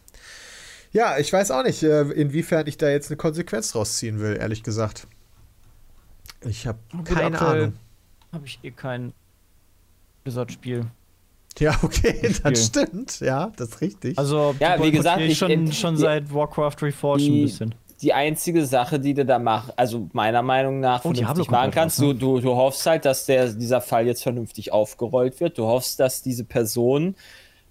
Ja, 0.92 1.18
ich 1.18 1.30
weiß 1.30 1.50
auch 1.50 1.62
nicht, 1.62 1.82
äh, 1.82 2.02
inwiefern 2.02 2.66
ich 2.66 2.78
da 2.78 2.88
jetzt 2.88 3.10
eine 3.10 3.18
Konsequenz 3.18 3.74
rausziehen 3.74 4.18
will, 4.18 4.36
ehrlich 4.40 4.62
gesagt. 4.62 5.06
Ich 6.46 6.66
habe 6.66 6.78
keine 7.04 7.24
aktuell 7.36 7.62
Ahnung. 7.64 7.72
Habe 8.32 8.46
ich 8.46 8.58
eh 8.62 8.70
kein 8.70 9.12
Blizzard-Spiel. 10.24 10.86
Ja, 11.58 11.78
okay, 11.82 12.34
das 12.42 12.66
stimmt. 12.66 13.20
Ja, 13.20 13.52
das 13.56 13.70
ist 13.70 13.80
richtig. 13.80 14.18
Also, 14.18 14.54
Ja, 14.58 14.82
wie 14.82 14.90
gesagt, 14.90 15.20
ich 15.20 15.36
schon, 15.36 15.50
in- 15.50 15.72
schon 15.72 15.96
seit 15.96 16.32
Warcraft 16.32 16.76
Reforged 16.82 17.28
ein 17.28 17.42
bisschen. 17.42 17.74
Die 18.02 18.12
einzige 18.12 18.66
Sache, 18.66 19.00
die 19.00 19.14
du 19.14 19.24
da 19.24 19.38
machst, 19.38 19.72
also 19.76 20.08
meiner 20.12 20.42
Meinung 20.42 20.80
nach 20.80 21.04
Oh, 21.04 21.14
vernünftig 21.14 21.50
machen 21.50 21.70
kannst, 21.70 21.98
du, 21.98 22.12
du, 22.12 22.40
du 22.40 22.54
hoffst 22.54 22.84
halt, 22.84 23.04
dass 23.04 23.24
der, 23.24 23.48
dieser 23.48 23.80
Fall 23.80 24.06
jetzt 24.06 24.22
vernünftig 24.22 24.72
aufgerollt 24.72 25.40
wird. 25.40 25.56
Du 25.56 25.64
hoffst, 25.64 25.98
dass 25.98 26.22
diese 26.22 26.44
Person 26.44 27.16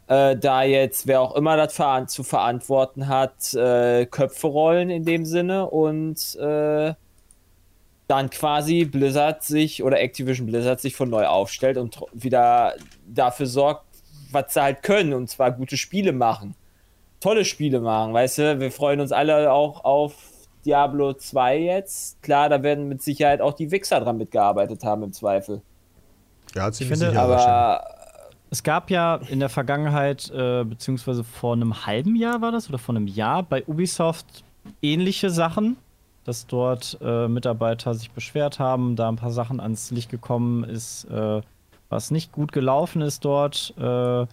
äh, 0.08 0.36
da 0.36 0.64
jetzt, 0.64 1.08
wer 1.08 1.22
auch 1.22 1.36
immer 1.36 1.58
das 1.58 1.74
veran 1.74 2.08
zu 2.08 2.24
verantworten 2.24 3.08
hat, 3.08 3.54
äh, 3.54 4.06
Köpfe 4.06 4.48
rollen 4.48 4.90
in 4.90 5.06
dem 5.06 5.26
Sinne 5.26 5.70
und 5.70 6.36
äh, 6.36 6.94
dann 8.08 8.30
quasi 8.30 8.86
Blizzard 8.86 9.44
sich 9.44 9.84
oder 9.84 10.00
Activision 10.00 10.46
Blizzard 10.46 10.80
sich 10.80 10.96
von 10.96 11.10
neu 11.10 11.26
aufstellt 11.26 11.78
und 11.78 12.00
wieder 12.14 12.76
dafür 13.08 13.48
sorgt, 13.48 13.86
was 14.32 14.54
sie 14.54 14.62
halt 14.62 14.84
können 14.84 15.14
und 15.14 15.30
zwar 15.30 15.52
gute 15.52 15.78
Spiele 15.78 16.12
machen. 16.14 16.56
Tolle 17.20 17.46
Spiele 17.46 17.80
machen, 17.80 18.14
weißt 18.14 18.38
du? 18.38 18.60
Wir 18.60 18.72
freuen 18.72 19.00
uns 19.00 19.12
alle 19.12 19.52
auch 19.52 19.84
auf 19.84 20.14
Diablo 20.66 21.14
2 21.14 21.58
jetzt. 21.60 22.22
Klar, 22.22 22.50
da 22.50 22.64
werden 22.64 22.88
mit 22.88 23.02
Sicherheit 23.02 23.42
auch 23.42 23.54
die 23.54 23.72
Wichser 23.72 24.00
dran 24.00 24.18
mitgearbeitet 24.18 24.84
haben 24.84 25.04
im 25.04 25.14
Zweifel. 25.14 25.62
ja, 26.54 26.72
ziemlich 26.72 27.00
finde. 27.00 27.20
Aber 27.20 27.84
Es 28.50 28.64
gab 28.64 28.90
ja 28.90 29.20
in 29.30 29.40
der 29.40 29.50
Vergangenheit, 29.50 30.32
äh, 30.32 30.64
beziehungsweise 30.64 31.24
vor 31.24 31.54
einem 31.54 31.86
halben 31.86 32.16
Jahr 32.16 32.42
war 32.42 32.52
das 32.52 32.70
oder 32.70 32.78
vor 32.78 32.96
einem 32.96 33.08
Jahr 33.08 33.44
bei 33.44 33.64
Ubisoft 33.66 34.44
ähnliche 34.82 35.30
Sachen, 35.30 35.78
dass 36.24 36.48
dort 36.48 36.98
äh, 37.02 37.28
Mitarbeiter 37.28 37.94
sich 37.94 38.12
beschwert 38.12 38.60
haben, 38.60 38.96
da 38.96 39.10
ein 39.10 39.16
paar 39.16 39.32
Sachen 39.32 39.60
ans 39.60 39.92
Licht 39.92 40.10
gekommen 40.10 40.64
ist, 40.64 41.06
äh, 41.06 41.42
was 41.90 42.10
nicht 42.10 42.32
gut 42.32 42.52
gelaufen 42.52 43.02
ist 43.02 43.24
dort, 43.26 43.74
äh, 43.78 44.26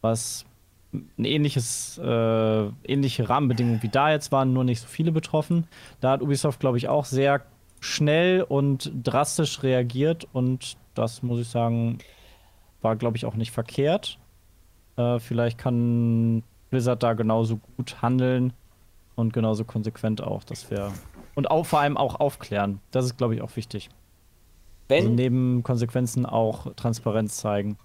was 0.00 0.46
ein 0.94 1.24
ähnliches, 1.24 1.98
äh, 1.98 2.66
ähnliche 2.84 3.28
Rahmenbedingungen 3.28 3.82
wie 3.82 3.88
da 3.88 4.10
jetzt 4.10 4.32
waren, 4.32 4.52
nur 4.52 4.64
nicht 4.64 4.80
so 4.80 4.86
viele 4.86 5.12
betroffen. 5.12 5.66
Da 6.00 6.12
hat 6.12 6.22
Ubisoft, 6.22 6.60
glaube 6.60 6.78
ich, 6.78 6.88
auch 6.88 7.04
sehr 7.04 7.42
schnell 7.80 8.42
und 8.42 8.90
drastisch 9.02 9.62
reagiert 9.62 10.26
und 10.32 10.76
das 10.94 11.22
muss 11.22 11.40
ich 11.40 11.48
sagen, 11.48 11.98
war, 12.80 12.96
glaube 12.96 13.16
ich, 13.16 13.26
auch 13.26 13.34
nicht 13.34 13.50
verkehrt. 13.50 14.18
Äh, 14.96 15.18
vielleicht 15.18 15.58
kann 15.58 16.42
Blizzard 16.70 17.02
da 17.02 17.14
genauso 17.14 17.60
gut 17.76 18.00
handeln 18.02 18.52
und 19.16 19.32
genauso 19.32 19.64
konsequent 19.64 20.22
auch. 20.22 20.44
Das 20.44 20.70
wäre. 20.70 20.92
Und 21.34 21.50
auch, 21.50 21.66
vor 21.66 21.80
allem 21.80 21.96
auch 21.96 22.20
aufklären. 22.20 22.80
Das 22.90 23.04
ist, 23.04 23.16
glaube 23.16 23.34
ich, 23.34 23.42
auch 23.42 23.56
wichtig. 23.56 23.90
Wenn, 24.88 24.98
Also 24.98 25.10
neben 25.10 25.62
Konsequenzen 25.62 26.26
auch 26.26 26.72
Transparenz 26.74 27.36
zeigen. 27.36 27.76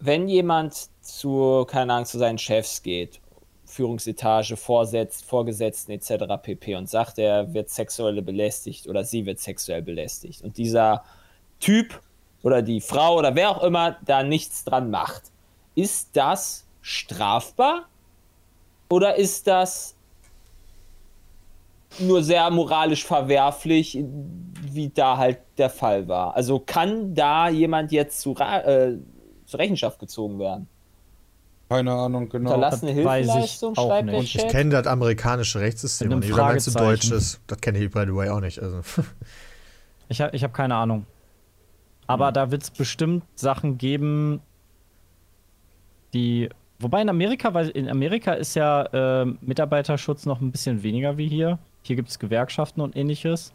Wenn 0.00 0.28
jemand 0.28 0.88
zu, 1.00 1.64
keine 1.68 1.92
Ahnung, 1.92 2.06
zu 2.06 2.18
seinen 2.18 2.38
Chefs 2.38 2.82
geht, 2.82 3.20
Führungsetage, 3.66 4.56
Vorsetzt, 4.56 5.24
Vorgesetzten 5.24 5.92
etc. 5.92 6.24
pp. 6.42 6.74
und 6.74 6.88
sagt, 6.88 7.18
er 7.18 7.54
wird 7.54 7.70
sexuell 7.70 8.20
belästigt 8.22 8.88
oder 8.88 9.04
sie 9.04 9.26
wird 9.26 9.38
sexuell 9.38 9.82
belästigt 9.82 10.42
und 10.42 10.56
dieser 10.56 11.04
Typ 11.60 12.00
oder 12.42 12.62
die 12.62 12.80
Frau 12.80 13.18
oder 13.18 13.34
wer 13.34 13.50
auch 13.50 13.62
immer 13.62 13.96
da 14.04 14.22
nichts 14.22 14.64
dran 14.64 14.90
macht, 14.90 15.22
ist 15.74 16.10
das 16.14 16.66
strafbar 16.80 17.86
oder 18.88 19.16
ist 19.16 19.46
das 19.46 19.94
nur 21.98 22.22
sehr 22.22 22.48
moralisch 22.50 23.04
verwerflich, 23.04 23.98
wie 24.72 24.88
da 24.88 25.16
halt 25.16 25.38
der 25.58 25.70
Fall 25.70 26.08
war? 26.08 26.34
Also 26.34 26.58
kann 26.60 27.14
da 27.14 27.48
jemand 27.48 27.92
jetzt 27.92 28.20
zu, 28.20 28.34
äh, 28.36 28.96
zur 29.50 29.60
Rechenschaft 29.60 29.98
gezogen 29.98 30.38
werden? 30.38 30.68
Keine 31.68 31.92
Ahnung, 31.92 32.28
genau. 32.28 32.50
Unterlassene 32.54 32.90
ich 32.90 32.96
Hilfeleistung, 32.96 33.76
auch 33.76 33.86
schreibt 33.88 34.08
der 34.08 34.18
nicht. 34.20 34.34
Ich 34.34 34.48
kenne 34.48 34.70
das 34.70 34.86
amerikanische 34.88 35.60
Rechtssystem 35.60 36.18
nicht. 36.18 36.32
Oder 36.32 36.44
meinst 36.44 36.66
du 36.66 36.72
deutsches? 36.78 37.40
Das 37.46 37.60
kenne 37.60 37.78
ich 37.78 37.90
by 37.90 38.04
the 38.06 38.14
way 38.14 38.28
auch 38.28 38.40
nicht. 38.40 38.60
Also. 38.60 38.80
Ich, 40.08 40.20
ha- 40.20 40.30
ich 40.32 40.42
habe 40.42 40.52
keine 40.52 40.74
Ahnung. 40.74 41.06
Aber 42.08 42.32
da 42.32 42.50
wird 42.50 42.64
es 42.64 42.70
bestimmt 42.70 43.22
Sachen 43.36 43.78
geben, 43.78 44.40
die. 46.12 46.48
Wobei 46.80 47.02
in 47.02 47.08
Amerika, 47.10 47.52
weil 47.52 47.68
in 47.68 47.88
Amerika 47.90 48.32
ist 48.32 48.54
ja 48.54 49.22
äh, 49.22 49.26
Mitarbeiterschutz 49.42 50.24
noch 50.24 50.40
ein 50.40 50.50
bisschen 50.50 50.82
weniger 50.82 51.18
wie 51.18 51.28
hier. 51.28 51.58
Hier 51.82 51.94
gibt 51.94 52.08
es 52.08 52.18
Gewerkschaften 52.18 52.80
und 52.80 52.96
ähnliches. 52.96 53.52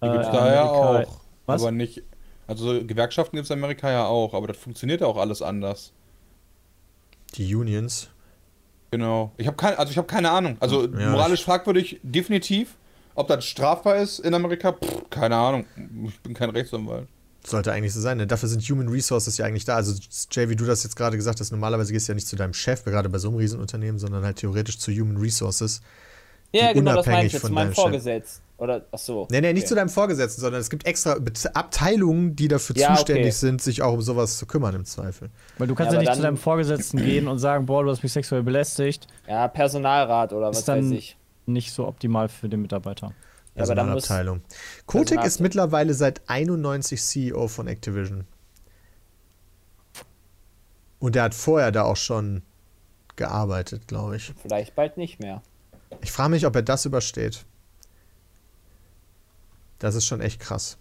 Äh, 0.00 0.06
da 0.08 0.52
ja 0.54 0.62
Amerika- 0.64 1.02
auch. 1.10 1.20
Was? 1.46 1.62
Aber 1.62 1.70
nicht. 1.72 2.02
Also 2.46 2.84
Gewerkschaften 2.84 3.36
gibt 3.36 3.44
es 3.44 3.50
in 3.50 3.58
Amerika 3.58 3.90
ja 3.90 4.06
auch, 4.06 4.34
aber 4.34 4.48
das 4.48 4.56
funktioniert 4.56 5.00
ja 5.00 5.06
auch 5.06 5.16
alles 5.16 5.42
anders. 5.42 5.92
Die 7.34 7.54
Unions. 7.54 8.08
Genau. 8.90 9.32
Ich 9.38 9.46
habe 9.46 9.56
keine, 9.56 9.78
also 9.78 9.90
ich 9.90 9.98
habe 9.98 10.06
keine 10.06 10.30
Ahnung. 10.30 10.56
Also 10.60 10.86
Ja, 10.86 11.10
moralisch 11.10 11.44
fragwürdig 11.44 12.00
definitiv. 12.02 12.76
Ob 13.16 13.28
das 13.28 13.44
strafbar 13.44 13.96
ist 13.96 14.18
in 14.20 14.34
Amerika, 14.34 14.72
Pff, 14.72 15.10
keine 15.10 15.36
Ahnung. 15.36 15.64
Ich 16.08 16.20
bin 16.20 16.34
kein 16.34 16.50
Rechtsanwalt. 16.50 17.08
Sollte 17.46 17.72
eigentlich 17.72 17.92
so 17.92 18.00
sein. 18.00 18.18
Ne? 18.18 18.26
Dafür 18.26 18.48
sind 18.48 18.62
Human 18.62 18.88
Resources 18.88 19.36
ja 19.36 19.44
eigentlich 19.44 19.64
da. 19.64 19.76
Also, 19.76 20.00
Jay, 20.30 20.48
wie 20.48 20.56
du 20.56 20.64
das 20.64 20.82
jetzt 20.82 20.96
gerade 20.96 21.16
gesagt 21.16 21.40
hast, 21.40 21.50
normalerweise 21.50 21.92
gehst 21.92 22.08
du 22.08 22.12
ja 22.12 22.14
nicht 22.14 22.26
zu 22.26 22.36
deinem 22.36 22.54
Chef, 22.54 22.84
gerade 22.84 23.08
bei 23.08 23.18
so 23.18 23.28
einem 23.28 23.36
Riesenunternehmen, 23.36 23.98
sondern 23.98 24.24
halt 24.24 24.36
theoretisch 24.36 24.78
zu 24.78 24.90
Human 24.92 25.16
Resources. 25.18 25.80
Ja, 26.54 26.68
die 26.68 26.74
genau, 26.74 26.94
das 26.96 27.06
meine 27.06 27.16
unabhängig 27.16 27.26
ich 27.26 27.32
jetzt, 27.32 27.40
von 27.42 27.48
zu 27.48 27.54
meinem. 27.54 27.72
Vorgesetzten. 27.74 28.42
Oder, 28.56 28.84
ach 28.92 28.98
so. 28.98 29.26
Nee, 29.30 29.40
nee, 29.40 29.52
nicht 29.52 29.62
okay. 29.62 29.68
zu 29.70 29.74
deinem 29.74 29.88
Vorgesetzten, 29.88 30.40
sondern 30.40 30.60
es 30.60 30.70
gibt 30.70 30.86
extra 30.86 31.16
Abteilungen, 31.54 32.36
die 32.36 32.46
dafür 32.48 32.76
Ja, 32.76 32.88
okay. 32.90 32.96
zuständig 32.98 33.34
sind, 33.36 33.60
sich 33.60 33.82
auch 33.82 33.92
um 33.94 34.00
sowas 34.00 34.38
zu 34.38 34.46
kümmern 34.46 34.74
im 34.76 34.84
Zweifel. 34.84 35.30
Weil 35.58 35.66
du 35.66 35.74
kannst 35.74 35.92
Ja, 35.92 36.00
ja, 36.00 36.08
nicht 36.08 36.16
zu 36.16 36.22
deinem 36.22 36.36
Vorgesetzten 36.36 36.98
gehen 37.04 37.26
und 37.26 37.38
sagen, 37.40 37.66
boah, 37.66 37.82
du 37.82 37.90
hast 37.90 38.02
mich 38.04 38.12
sexuell 38.12 38.42
belästigt. 38.44 39.08
Ja, 39.28 39.48
Personalrat 39.48 40.32
oder 40.32 40.48
was 40.48 40.58
Ist 40.60 40.68
dann- 40.68 40.84
weiß 40.90 40.98
ich. 40.98 41.16
Nicht 41.46 41.72
so 41.72 41.86
optimal 41.86 42.28
für 42.28 42.48
den 42.48 42.62
Mitarbeiter. 42.62 43.12
Ja, 43.56 43.64
aber 43.64 43.74
dann 43.74 43.90
muss- 43.90 44.06
Personalabteilung. 44.06 44.42
Kotick 44.86 45.22
ist 45.24 45.40
mittlerweile 45.40 45.92
seit 45.92 46.22
91 46.28 47.02
CEO 47.02 47.48
von 47.48 47.66
Activision. 47.66 48.24
Und 51.00 51.16
der 51.16 51.24
hat 51.24 51.34
vorher 51.34 51.70
da 51.70 51.82
auch 51.82 51.96
schon 51.96 52.42
gearbeitet, 53.16 53.86
glaube 53.88 54.16
ich. 54.16 54.32
Vielleicht 54.40 54.74
bald 54.74 54.96
nicht 54.96 55.20
mehr. 55.20 55.42
Ich 56.00 56.12
frage 56.12 56.30
mich, 56.30 56.46
ob 56.46 56.54
er 56.56 56.62
das 56.62 56.84
übersteht. 56.84 57.44
Das 59.78 59.94
ist 59.94 60.06
schon 60.06 60.20
echt 60.20 60.40
krass. 60.40 60.78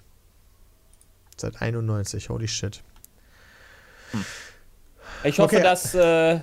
Seit 1.38 1.62
91, 1.62 2.30
holy 2.30 2.48
shit. 2.48 2.84
Ich 5.24 5.40
hoffe, 5.40 5.56
Okay. 5.56 5.64
dass 5.64 5.96
äh, 5.96 6.40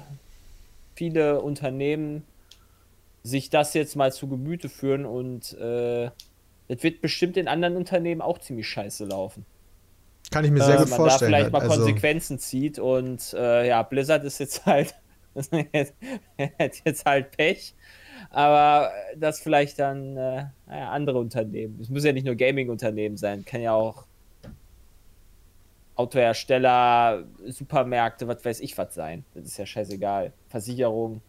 viele 0.95 1.41
Unternehmen 1.41 2.25
sich 3.23 3.51
das 3.51 3.75
jetzt 3.75 3.97
mal 3.97 4.13
zu 4.13 4.29
Gemüte 4.29 4.69
führen 4.69 5.05
und 5.07 5.53
äh, 5.59 6.07
es 6.69 6.83
wird 6.83 7.01
bestimmt 7.01 7.37
in 7.37 7.49
anderen 7.49 7.77
Unternehmen 7.77 8.21
auch 8.21 8.39
ziemlich 8.39 8.69
scheiße 8.69 9.05
laufen. 9.05 9.45
Kann 10.31 10.45
ich 10.45 10.51
mir 10.51 10.63
sehr 10.65 10.77
Äh, 10.77 10.79
gut 10.79 10.91
man 10.91 10.99
da 10.99 11.05
vorstellen. 11.05 11.29
vielleicht 11.31 11.53
mal 11.53 11.61
also, 11.63 11.75
Konsequenzen 11.77 12.39
zieht 12.39 12.79
und 12.79 13.33
äh, 13.35 13.69
ja, 13.69 13.83
Blizzard 13.83 14.25
ist 14.25 14.39
jetzt 14.39 14.65
halt 14.67 14.95
hat 15.35 16.73
jetzt 16.85 17.05
halt 17.05 17.31
Pech. 17.37 17.75
Aber 18.29 18.91
das 19.17 19.41
vielleicht 19.41 19.79
dann 19.79 20.17
äh, 20.17 20.45
naja, 20.67 20.91
andere 20.91 21.19
Unternehmen. 21.19 21.79
Es 21.81 21.89
muss 21.89 22.05
ja 22.05 22.13
nicht 22.13 22.27
nur 22.27 22.35
Gaming-Unternehmen 22.35 23.17
sein, 23.17 23.45
kann 23.45 23.63
ja 23.63 23.73
auch 23.73 24.05
Autohersteller, 25.97 27.25
Supermärkte, 27.47 28.27
was 28.27 28.45
weiß 28.45 28.61
ich 28.61 28.77
was 28.79 28.95
sein. 28.95 29.25
Das 29.35 29.45
ist 29.45 29.59
ja 29.59 29.67
scheißegal. 29.67 30.33
Versicherung, 30.49 31.21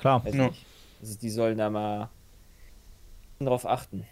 Klar. 0.00 0.24
weiß 0.24 0.34
Ja. 0.34 0.46
nicht. 0.48 0.64
Also 1.00 1.18
die 1.18 1.30
sollen 1.30 1.58
da 1.58 1.70
mal 1.70 2.08
drauf 3.38 3.66
achten. 3.66 4.06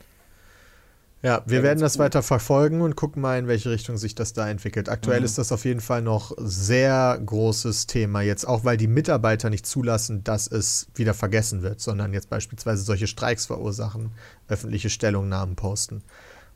Ja, 1.23 1.43
wir 1.47 1.63
werden 1.63 1.79
das 1.79 1.93
gut. 1.93 2.01
weiter 2.01 2.23
verfolgen 2.23 2.81
und 2.81 2.97
gucken 2.97 3.23
mal, 3.23 3.39
in 3.39 3.47
welche 3.47 3.71
Richtung 3.71 3.97
sich 3.97 4.17
das 4.17 4.33
da 4.33 4.49
entwickelt. 4.51 4.89
Aktuell 4.89 5.21
Mhm. 5.21 5.25
ist 5.27 5.39
das 5.39 5.53
auf 5.53 5.65
jeden 5.65 5.81
Fall 5.81 6.03
noch 6.03 6.33
sehr 6.39 7.21
großes 7.25 7.87
Thema 7.87 8.23
jetzt, 8.23 8.45
auch 8.45 8.65
weil 8.65 8.77
die 8.77 8.89
Mitarbeiter 8.89 9.49
nicht 9.49 9.65
zulassen, 9.65 10.25
dass 10.25 10.49
es 10.49 10.89
wieder 10.97 11.15
vergessen 11.15 11.63
wird, 11.63 11.81
sondern 11.81 12.13
jetzt 12.13 12.29
beispielsweise 12.29 12.83
solche 12.83 13.07
Streiks 13.07 13.47
verursachen, 13.47 14.11
öffentliche 14.49 14.91
Stellungnahmen 14.91 15.55
posten 15.55 16.03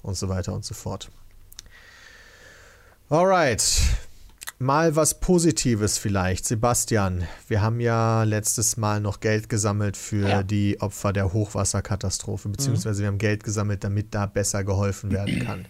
und 0.03 0.17
so 0.17 0.29
weiter 0.29 0.53
und 0.53 0.65
so 0.65 0.75
fort. 0.75 1.11
Alright. 3.09 3.63
Mal 4.59 4.97
was 4.97 5.21
Positives 5.21 5.99
vielleicht. 5.99 6.47
Sebastian, 6.47 7.25
wir 7.47 7.61
haben 7.61 7.79
ja 7.79 8.23
letztes 8.23 8.79
Mal 8.79 9.01
noch 9.01 9.21
Geld 9.21 9.51
gesammelt 9.51 9.99
für 9.99 10.29
Ja. 10.29 10.43
die 10.43 10.81
Opfer 10.81 11.13
der 11.13 11.33
Hochwasserkatastrophe, 11.35 12.49
beziehungsweise 12.49 13.03
wir 13.03 13.09
haben 13.09 13.19
Geld 13.19 13.45
gesammelt, 13.45 13.85
damit 13.85 14.15
da 14.15 14.25
besser 14.25 14.65
geholfen 14.65 15.11
werden 15.13 15.41
kann. 15.41 15.67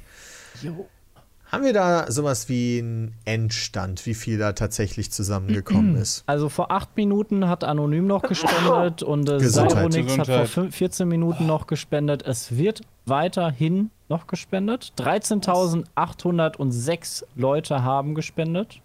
Haben 1.56 1.64
wir 1.64 1.72
da 1.72 2.10
sowas 2.12 2.48
wie 2.50 2.78
einen 2.80 3.14
Endstand, 3.24 4.04
wie 4.04 4.12
viel 4.14 4.36
da 4.38 4.52
tatsächlich 4.52 5.10
zusammengekommen 5.10 5.96
ist? 5.96 6.22
Also 6.26 6.50
vor 6.50 6.70
acht 6.70 6.94
Minuten 6.96 7.48
hat 7.48 7.64
Anonym 7.64 8.06
noch 8.06 8.20
gespendet 8.22 9.02
und 9.02 9.26
äh. 9.28 9.40
Cyronix 9.40 10.18
hat 10.18 10.26
vor 10.26 10.42
Gesundheit. 10.42 10.48
fün- 10.48 10.70
14 10.70 11.08
Minuten 11.08 11.46
noch 11.46 11.66
gespendet. 11.66 12.22
Es 12.26 12.56
wird 12.58 12.82
weiterhin 13.06 13.90
noch 14.10 14.26
gespendet. 14.26 14.92
13.806 14.98 17.24
Leute 17.34 17.82
haben 17.82 18.14
gespendet. 18.14 18.82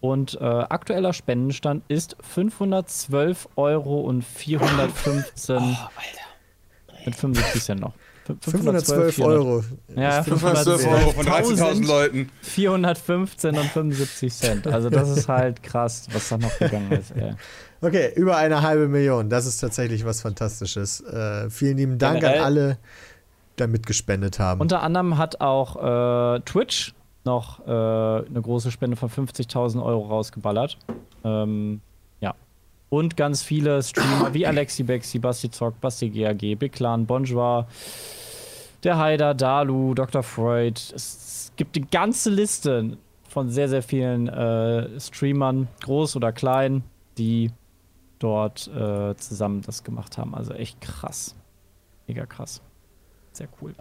Und 0.00 0.38
äh, 0.40 0.44
aktueller 0.44 1.12
Spendenstand 1.12 1.82
ist 1.88 2.16
512 2.20 3.48
Euro 3.56 4.02
und 4.02 4.22
415 4.22 5.76
mit 7.04 7.14
75 7.16 7.64
Cent 7.64 7.80
noch. 7.80 7.94
Fün- 8.26 8.38
512 8.40 9.14
400. 9.14 9.38
Euro. 9.38 9.64
Ja, 9.96 10.22
512 10.22 10.86
Euro 10.86 11.10
von 11.12 11.26
13.000 11.26 11.86
Leuten. 11.86 12.30
415 12.42 13.56
und 13.56 13.64
75 13.66 14.32
Cent. 14.32 14.66
Also 14.66 14.90
das 14.90 15.08
ist 15.10 15.28
halt 15.28 15.62
krass, 15.62 16.06
was 16.12 16.28
da 16.28 16.38
noch 16.38 16.58
gegangen 16.58 16.90
ist. 16.92 17.12
Ey. 17.12 17.34
Okay, 17.80 18.12
über 18.16 18.36
eine 18.36 18.62
halbe 18.62 18.88
Million. 18.88 19.28
Das 19.28 19.46
ist 19.46 19.58
tatsächlich 19.58 20.04
was 20.04 20.22
Fantastisches. 20.22 21.00
Äh, 21.02 21.50
vielen 21.50 21.76
lieben 21.76 21.98
Dank 21.98 22.20
Generell- 22.20 22.38
an 22.38 22.44
alle, 22.44 22.74
die 22.74 23.56
da 23.56 23.66
mitgespendet 23.66 24.38
haben. 24.38 24.60
Unter 24.60 24.82
anderem 24.82 25.18
hat 25.18 25.40
auch 25.40 26.36
äh, 26.36 26.40
Twitch 26.40 26.94
noch 27.24 27.60
äh, 27.66 27.70
eine 27.70 28.40
große 28.42 28.70
Spende 28.70 28.96
von 28.96 29.10
50.000 29.10 29.82
Euro 29.84 30.06
rausgeballert. 30.06 30.78
Ähm, 31.24 31.72
ja. 31.74 31.80
Und 32.88 33.16
ganz 33.16 33.42
viele 33.42 33.82
Streamer 33.82 34.32
wie 34.32 34.46
Alexi 34.46 34.84
Bexi, 34.84 35.18
Basti 35.18 35.50
Zock, 35.50 35.80
Basti 35.80 36.08
GAG, 36.08 36.58
Big 36.58 36.72
Clan, 36.72 37.06
Bonjour, 37.06 37.66
der 38.84 38.98
Haider, 38.98 39.34
Dalu, 39.34 39.94
Dr. 39.94 40.22
Freud. 40.22 40.80
Es 40.94 41.52
gibt 41.56 41.76
eine 41.76 41.86
ganze 41.86 42.30
Liste 42.30 42.96
von 43.28 43.50
sehr, 43.50 43.68
sehr 43.68 43.82
vielen 43.82 44.28
äh, 44.28 45.00
Streamern, 45.00 45.68
groß 45.82 46.16
oder 46.16 46.32
klein, 46.32 46.84
die 47.18 47.50
dort 48.18 48.68
äh, 48.68 49.16
zusammen 49.16 49.62
das 49.62 49.82
gemacht 49.82 50.16
haben. 50.16 50.34
Also 50.34 50.52
echt 50.54 50.80
krass. 50.80 51.34
Mega 52.06 52.24
krass. 52.24 52.62
Sehr 53.32 53.48
cool. 53.60 53.74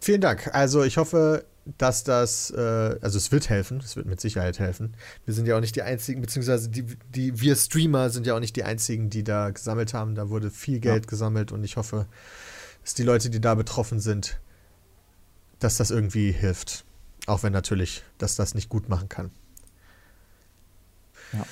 Vielen 0.00 0.20
Dank. 0.20 0.54
Also 0.54 0.84
ich 0.84 0.96
hoffe, 0.96 1.44
dass 1.78 2.04
das, 2.04 2.50
äh, 2.50 2.98
also 3.00 3.16
es 3.16 3.32
wird 3.32 3.48
helfen, 3.48 3.78
es 3.78 3.96
wird 3.96 4.06
mit 4.06 4.20
Sicherheit 4.20 4.58
helfen. 4.58 4.94
Wir 5.24 5.32
sind 5.34 5.46
ja 5.46 5.56
auch 5.56 5.60
nicht 5.60 5.76
die 5.76 5.82
einzigen, 5.82 6.20
beziehungsweise 6.20 6.68
die, 6.68 6.84
die 7.14 7.40
wir 7.40 7.56
Streamer 7.56 8.10
sind 8.10 8.26
ja 8.26 8.34
auch 8.34 8.40
nicht 8.40 8.56
die 8.56 8.64
einzigen, 8.64 9.08
die 9.10 9.24
da 9.24 9.50
gesammelt 9.50 9.94
haben. 9.94 10.14
Da 10.14 10.28
wurde 10.28 10.50
viel 10.50 10.80
Geld 10.80 11.06
gesammelt 11.08 11.52
und 11.52 11.64
ich 11.64 11.76
hoffe, 11.76 12.06
dass 12.82 12.94
die 12.94 13.02
Leute, 13.02 13.30
die 13.30 13.40
da 13.40 13.54
betroffen 13.54 13.98
sind, 14.00 14.38
dass 15.58 15.76
das 15.78 15.90
irgendwie 15.90 16.32
hilft. 16.32 16.84
Auch 17.26 17.42
wenn 17.42 17.52
natürlich, 17.54 18.02
dass 18.18 18.36
das 18.36 18.54
nicht 18.54 18.68
gut 18.68 18.90
machen 18.90 19.08
kann. 19.08 19.30
Ja. 21.32 21.46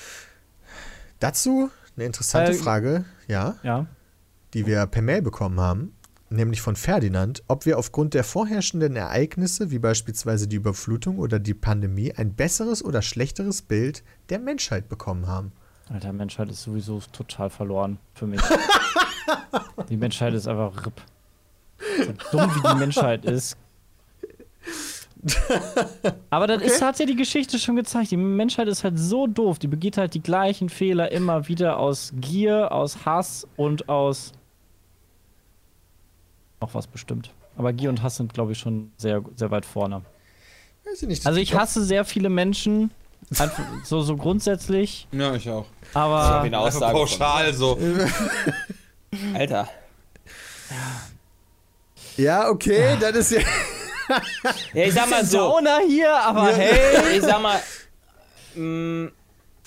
Dazu 1.19 1.71
eine 1.97 2.05
interessante 2.05 2.53
Äh, 2.53 2.55
Frage, 2.55 3.05
ja, 3.29 3.57
Ja. 3.63 3.87
die 4.55 4.67
wir 4.67 4.87
per 4.87 5.03
Mail 5.03 5.23
bekommen 5.23 5.61
haben, 5.61 5.95
nämlich 6.33 6.61
von 6.61 6.77
Ferdinand, 6.77 7.43
ob 7.49 7.67
wir 7.67 7.79
aufgrund 7.79 8.15
der 8.15 8.25
vorherrschenden 8.25 8.97
Ereignisse, 8.97 9.71
wie 9.71 9.79
beispielsweise 9.79 10.49
die 10.49 10.57
Überflutung 10.57 11.19
oder 11.19 11.39
die 11.39 11.55
Pandemie, 11.55 12.13
ein 12.13 12.35
besseres 12.35 12.85
oder 12.85 13.03
schlechteres 13.03 13.63
Bild 13.63 14.03
der 14.29 14.39
Menschheit 14.39 14.89
bekommen 14.89 15.27
haben. 15.27 15.53
Alter, 15.93 16.13
Menschheit 16.13 16.51
ist 16.51 16.63
sowieso 16.63 17.01
total 17.13 17.51
verloren 17.51 17.99
für 18.15 18.27
mich. 18.27 18.41
die 19.89 19.97
Menschheit 19.97 20.35
ist 20.35 20.49
einfach 20.49 20.87
RIP. 20.87 21.01
So 22.31 22.39
dumm 22.39 22.51
wie 22.55 22.69
die 22.69 22.79
Menschheit 22.79 23.25
ist. 23.25 23.57
Aber 26.31 26.47
das 26.47 26.63
ist, 26.63 26.83
hat 26.83 26.99
ja 26.99 27.07
die 27.07 27.15
Geschichte 27.15 27.59
schon 27.59 27.77
gezeigt. 27.77 28.11
Die 28.11 28.17
Menschheit 28.17 28.69
ist 28.69 28.83
halt 28.83 28.99
so 28.99 29.27
doof. 29.27 29.59
Die 29.59 29.69
begeht 29.69 29.97
halt 29.97 30.15
die 30.15 30.23
gleichen 30.23 30.69
Fehler 30.69 31.13
immer 31.13 31.49
wieder 31.49 31.79
aus 31.79 32.13
Gier, 32.17 32.73
aus 32.73 33.05
Hass 33.05 33.47
und 33.57 33.89
aus. 33.89 34.33
Noch 36.63 36.75
was 36.75 36.87
bestimmt. 36.87 37.31
Aber 37.57 37.73
Gier 37.73 37.91
und 37.91 38.03
Hass 38.05 38.17
sind, 38.17 38.33
glaube 38.33 38.53
ich, 38.53 38.59
schon 38.59 38.93
sehr, 38.97 39.21
sehr 39.35 39.51
weit 39.51 39.67
vorne. 39.67 40.03
Weiß 40.85 41.03
ich 41.03 41.09
nicht. 41.09 41.27
Also 41.27 41.41
ich 41.41 41.55
hasse 41.55 41.85
sehr 41.85 42.05
viele 42.05 42.29
Menschen. 42.31 42.93
Einfach 43.39 43.65
so, 43.85 44.01
so 44.03 44.17
grundsätzlich. 44.17 45.09
Ja, 45.11 45.35
ich 45.35 45.51
auch. 45.51 45.67
Ich 45.91 45.97
Aber 45.97 46.47
ihn 46.47 46.55
Einfach 46.55 46.69
Aussage 46.69 46.93
pauschal 46.97 47.53
so. 47.53 47.77
Alter. 49.35 49.69
Ja, 52.17 52.49
okay, 52.49 52.97
das 53.01 53.17
ist 53.17 53.33
ja. 53.33 53.41
Ja, 54.75 54.85
ich 54.85 54.93
sag 54.95 55.09
mal 55.11 55.25
so. 55.25 55.39
Downer 55.39 55.81
hier, 55.87 56.15
aber 56.15 56.53
hey. 56.53 57.17
Ich 57.17 57.23
sag 57.23 57.41
mal. 57.43 57.59
mm, 58.55 59.07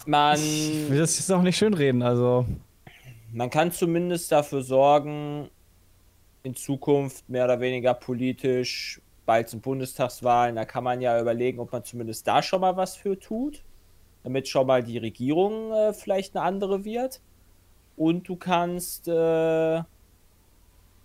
Man, 0.05 0.36
Ich 0.39 0.89
will 0.89 0.99
das 0.99 1.17
jetzt 1.17 1.31
auch 1.31 1.41
nicht 1.41 1.58
schönreden, 1.58 2.03
also. 2.03 2.45
man 3.34 3.49
kann 3.49 3.71
zumindest 3.71 4.31
dafür 4.31 4.62
sorgen, 4.62 5.49
in 6.45 6.55
Zukunft 6.55 7.27
mehr 7.27 7.45
oder 7.45 7.60
weniger 7.60 7.95
politisch, 7.95 9.01
bald 9.25 9.49
sind 9.49 9.63
Bundestagswahlen, 9.63 10.55
da 10.55 10.63
kann 10.65 10.84
man 10.84 11.01
ja 11.01 11.19
überlegen, 11.19 11.60
ob 11.60 11.71
man 11.71 11.84
zumindest 11.84 12.27
da 12.27 12.43
schon 12.43 12.62
mal 12.62 12.77
was 12.77 12.95
für 12.95 13.19
tut, 13.19 13.63
damit 14.23 14.47
schon 14.47 14.67
mal 14.67 14.84
die 14.84 14.99
Regierung 14.99 15.73
äh, 15.73 15.93
vielleicht 15.93 16.36
eine 16.36 16.45
andere 16.45 16.86
wird. 16.86 17.19
Und 17.97 18.27
du 18.27 18.36
kannst 18.36 19.08
äh, 19.08 19.81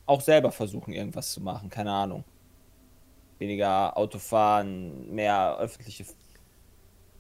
auch 0.07 0.20
selber 0.20 0.53
versuchen, 0.53 0.92
irgendwas 0.92 1.33
zu 1.33 1.40
machen, 1.40 1.70
keine 1.70 1.92
Ahnung. 1.92 2.24
Weniger 3.38 3.96
Autofahren, 3.96 5.14
mehr 5.14 5.57
öffentliche, 5.59 6.05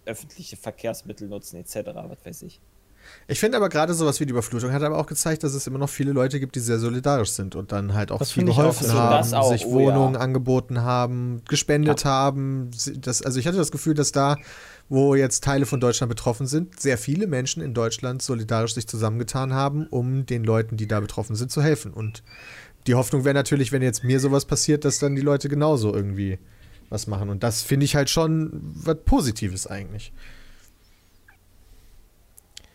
öffentliche 0.04 0.56
Verkehrsmittel 0.58 1.28
nutzen, 1.28 1.56
etc., 1.56 1.92
was 1.94 2.26
weiß 2.26 2.42
ich. 2.42 2.60
Ich 3.28 3.38
finde 3.40 3.56
aber 3.56 3.68
gerade 3.68 3.94
sowas 3.94 4.18
wie 4.20 4.26
die 4.26 4.30
Überflutung 4.32 4.72
hat 4.72 4.82
aber 4.82 4.98
auch 4.98 5.06
gezeigt, 5.06 5.44
dass 5.44 5.54
es 5.54 5.66
immer 5.66 5.78
noch 5.78 5.88
viele 5.88 6.12
Leute 6.12 6.40
gibt, 6.40 6.56
die 6.56 6.60
sehr 6.60 6.78
solidarisch 6.78 7.30
sind 7.30 7.54
und 7.54 7.70
dann 7.72 7.94
halt 7.94 8.10
auch 8.10 8.18
Das 8.18 8.32
viel 8.32 8.42
auch. 8.44 8.56
geholfen 8.56 8.86
Das- 8.88 8.92
haben, 8.94 9.34
auch, 9.34 9.52
sich 9.52 9.66
oh 9.66 9.72
Wohnungen 9.72 10.14
ja. 10.14 10.20
angeboten 10.20 10.82
haben, 10.82 11.42
gespendet 11.48 12.04
haben. 12.04 12.70
Sie- 12.72 13.00
Das, 13.00 13.22
also 13.22 13.38
ich 13.38 13.46
hatte 13.46 13.56
das 13.58 13.70
Gefühl, 13.70 13.94
dass 13.94 14.10
da, 14.12 14.36
wo 14.88 15.14
jetzt 15.14 15.44
Teile 15.44 15.66
von 15.66 15.78
Deutschland 15.80 16.08
betroffen 16.08 16.46
sind, 16.48 16.80
sehr 16.80 16.98
viele 16.98 17.26
Menschen 17.28 17.62
in 17.62 17.74
Deutschland 17.74 18.22
solidarisch 18.22 18.74
sich 18.74 18.88
zusammengetan 18.88 19.52
haben, 19.54 19.86
um 19.90 20.26
den 20.26 20.42
Leuten, 20.42 20.76
die 20.76 20.88
da 20.88 20.98
betroffen 21.00 21.36
sind, 21.36 21.50
zu 21.52 21.62
helfen. 21.62 21.92
Und 21.92 22.22
die 22.86 22.94
Hoffnung 22.96 23.24
wäre 23.24 23.34
natürlich, 23.34 23.70
wenn 23.72 23.82
jetzt 23.82 24.02
mir 24.02 24.18
sowas 24.18 24.44
passiert, 24.46 24.84
dass 24.84 24.98
dann 24.98 25.14
die 25.14 25.22
Leute 25.22 25.48
genauso 25.48 25.94
irgendwie 25.94 26.38
was 26.88 27.06
machen. 27.06 27.28
Und 27.28 27.44
das 27.44 27.62
finde 27.62 27.84
ich 27.84 27.94
halt 27.94 28.10
schon 28.10 28.50
was 28.74 28.96
Positives 29.04 29.66
eigentlich. 29.68 30.12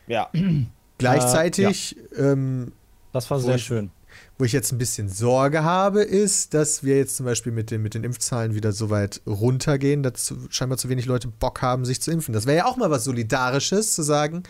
Ja, 0.07 0.29
Gleichzeitig 0.97 1.97
ähm, 2.17 2.71
Das 3.11 3.29
war 3.29 3.37
Wo 3.41 3.45
sehr 3.45 3.55
ich- 3.55 3.63
schön. 3.63 3.91
Wo 4.37 4.45
ich 4.45 4.53
jetzt 4.53 4.71
ein 4.71 4.77
bisschen 4.77 5.09
Sorge 5.09 5.63
habe, 5.63 6.01
ist, 6.01 6.53
dass 6.53 6.83
wir 6.85 6.97
jetzt 6.97 7.17
zum 7.17 7.25
Beispiel 7.25 7.51
mit 7.51 7.69
den, 7.71 7.81
mit 7.81 7.95
den 7.95 8.05
Impfzahlen 8.05 8.53
wieder 8.55 8.71
so 8.71 8.89
weit 8.89 9.21
runtergehen, 9.25 10.03
dass 10.03 10.33
scheinbar 10.49 10.77
zu 10.77 10.87
wenig 10.87 11.05
Leute 11.05 11.27
Bock 11.27 11.61
haben, 11.61 11.83
sich 11.83 12.01
zu 12.01 12.11
impfen. 12.11 12.33
Das 12.33 12.45
wäre 12.45 12.57
ja 12.57 12.65
auch 12.65 12.77
mal 12.77 12.89
was 12.89 13.03
Solidarisches, 13.03 13.93
zu 13.93 14.03
sagen, 14.03 14.43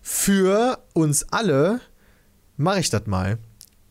für 0.00 0.78
uns 0.92 1.24
alle 1.32 1.80
mache 2.56 2.80
ich 2.80 2.90
das 2.90 3.06
mal. 3.06 3.38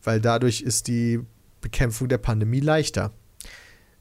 Weil 0.02 0.20
dadurch 0.22 0.62
ist 0.62 0.88
die 0.88 1.20
Bekämpfung 1.60 2.08
der 2.08 2.18
Pandemie 2.18 2.60
leichter. 2.60 3.10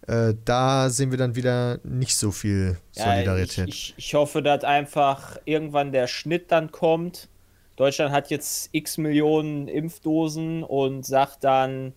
Äh, 0.08 0.34
da 0.44 0.90
sehen 0.90 1.12
wir 1.12 1.18
dann 1.18 1.36
wieder 1.36 1.80
nicht 1.84 2.16
so 2.16 2.32
viel 2.32 2.78
Solidarität. 2.92 3.58
Ja, 3.58 3.64
ich, 3.66 3.70
ich, 3.70 3.94
ich 3.98 4.14
hoffe, 4.16 4.42
dass 4.42 4.64
einfach 4.64 5.38
irgendwann 5.46 5.92
der 5.92 6.08
Schnitt 6.08 6.52
dann 6.52 6.72
kommt. 6.72 7.30
Deutschland 7.76 8.12
hat 8.12 8.30
jetzt 8.30 8.70
x 8.74 8.98
Millionen 8.98 9.68
Impfdosen 9.68 10.64
und 10.64 11.06
sagt 11.06 11.44
dann, 11.44 11.94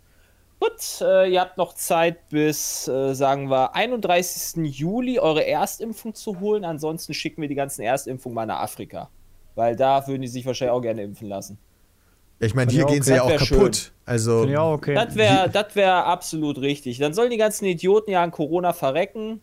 gut, 0.60 1.00
äh, 1.00 1.30
ihr 1.30 1.40
habt 1.40 1.58
noch 1.58 1.74
Zeit 1.74 2.28
bis, 2.28 2.88
äh, 2.88 3.14
sagen 3.14 3.50
wir, 3.50 3.74
31. 3.74 4.64
Juli 4.64 5.18
eure 5.18 5.44
Erstimpfung 5.44 6.14
zu 6.14 6.40
holen. 6.40 6.64
Ansonsten 6.64 7.12
schicken 7.12 7.42
wir 7.42 7.48
die 7.48 7.54
ganzen 7.54 7.82
Erstimpfungen 7.82 8.34
mal 8.34 8.46
nach 8.46 8.60
Afrika. 8.60 9.10
Weil 9.54 9.74
da 9.74 10.06
würden 10.06 10.22
die 10.22 10.28
sich 10.28 10.46
wahrscheinlich 10.46 10.72
auch 10.72 10.82
gerne 10.82 11.02
impfen 11.02 11.28
lassen. 11.28 11.58
Ich 12.38 12.54
meine, 12.54 12.70
hier 12.70 12.80
ich 12.80 12.86
auch 12.86 12.90
gehen 12.90 13.02
sie 13.02 13.14
ja 13.14 13.24
okay. 13.24 13.36
auch 13.36 13.48
kaputt. 13.48 13.92
Also, 14.04 14.40
Finde 14.40 14.52
ich 14.52 14.58
auch 14.58 14.72
okay. 14.72 14.94
Das 14.94 15.14
wäre 15.16 15.50
das 15.50 15.74
wär 15.74 16.06
absolut 16.06 16.58
richtig. 16.58 16.98
Dann 16.98 17.14
sollen 17.14 17.30
die 17.30 17.36
ganzen 17.36 17.64
Idioten 17.64 18.10
ja 18.10 18.22
an 18.22 18.30
Corona 18.30 18.72
verrecken. 18.72 19.40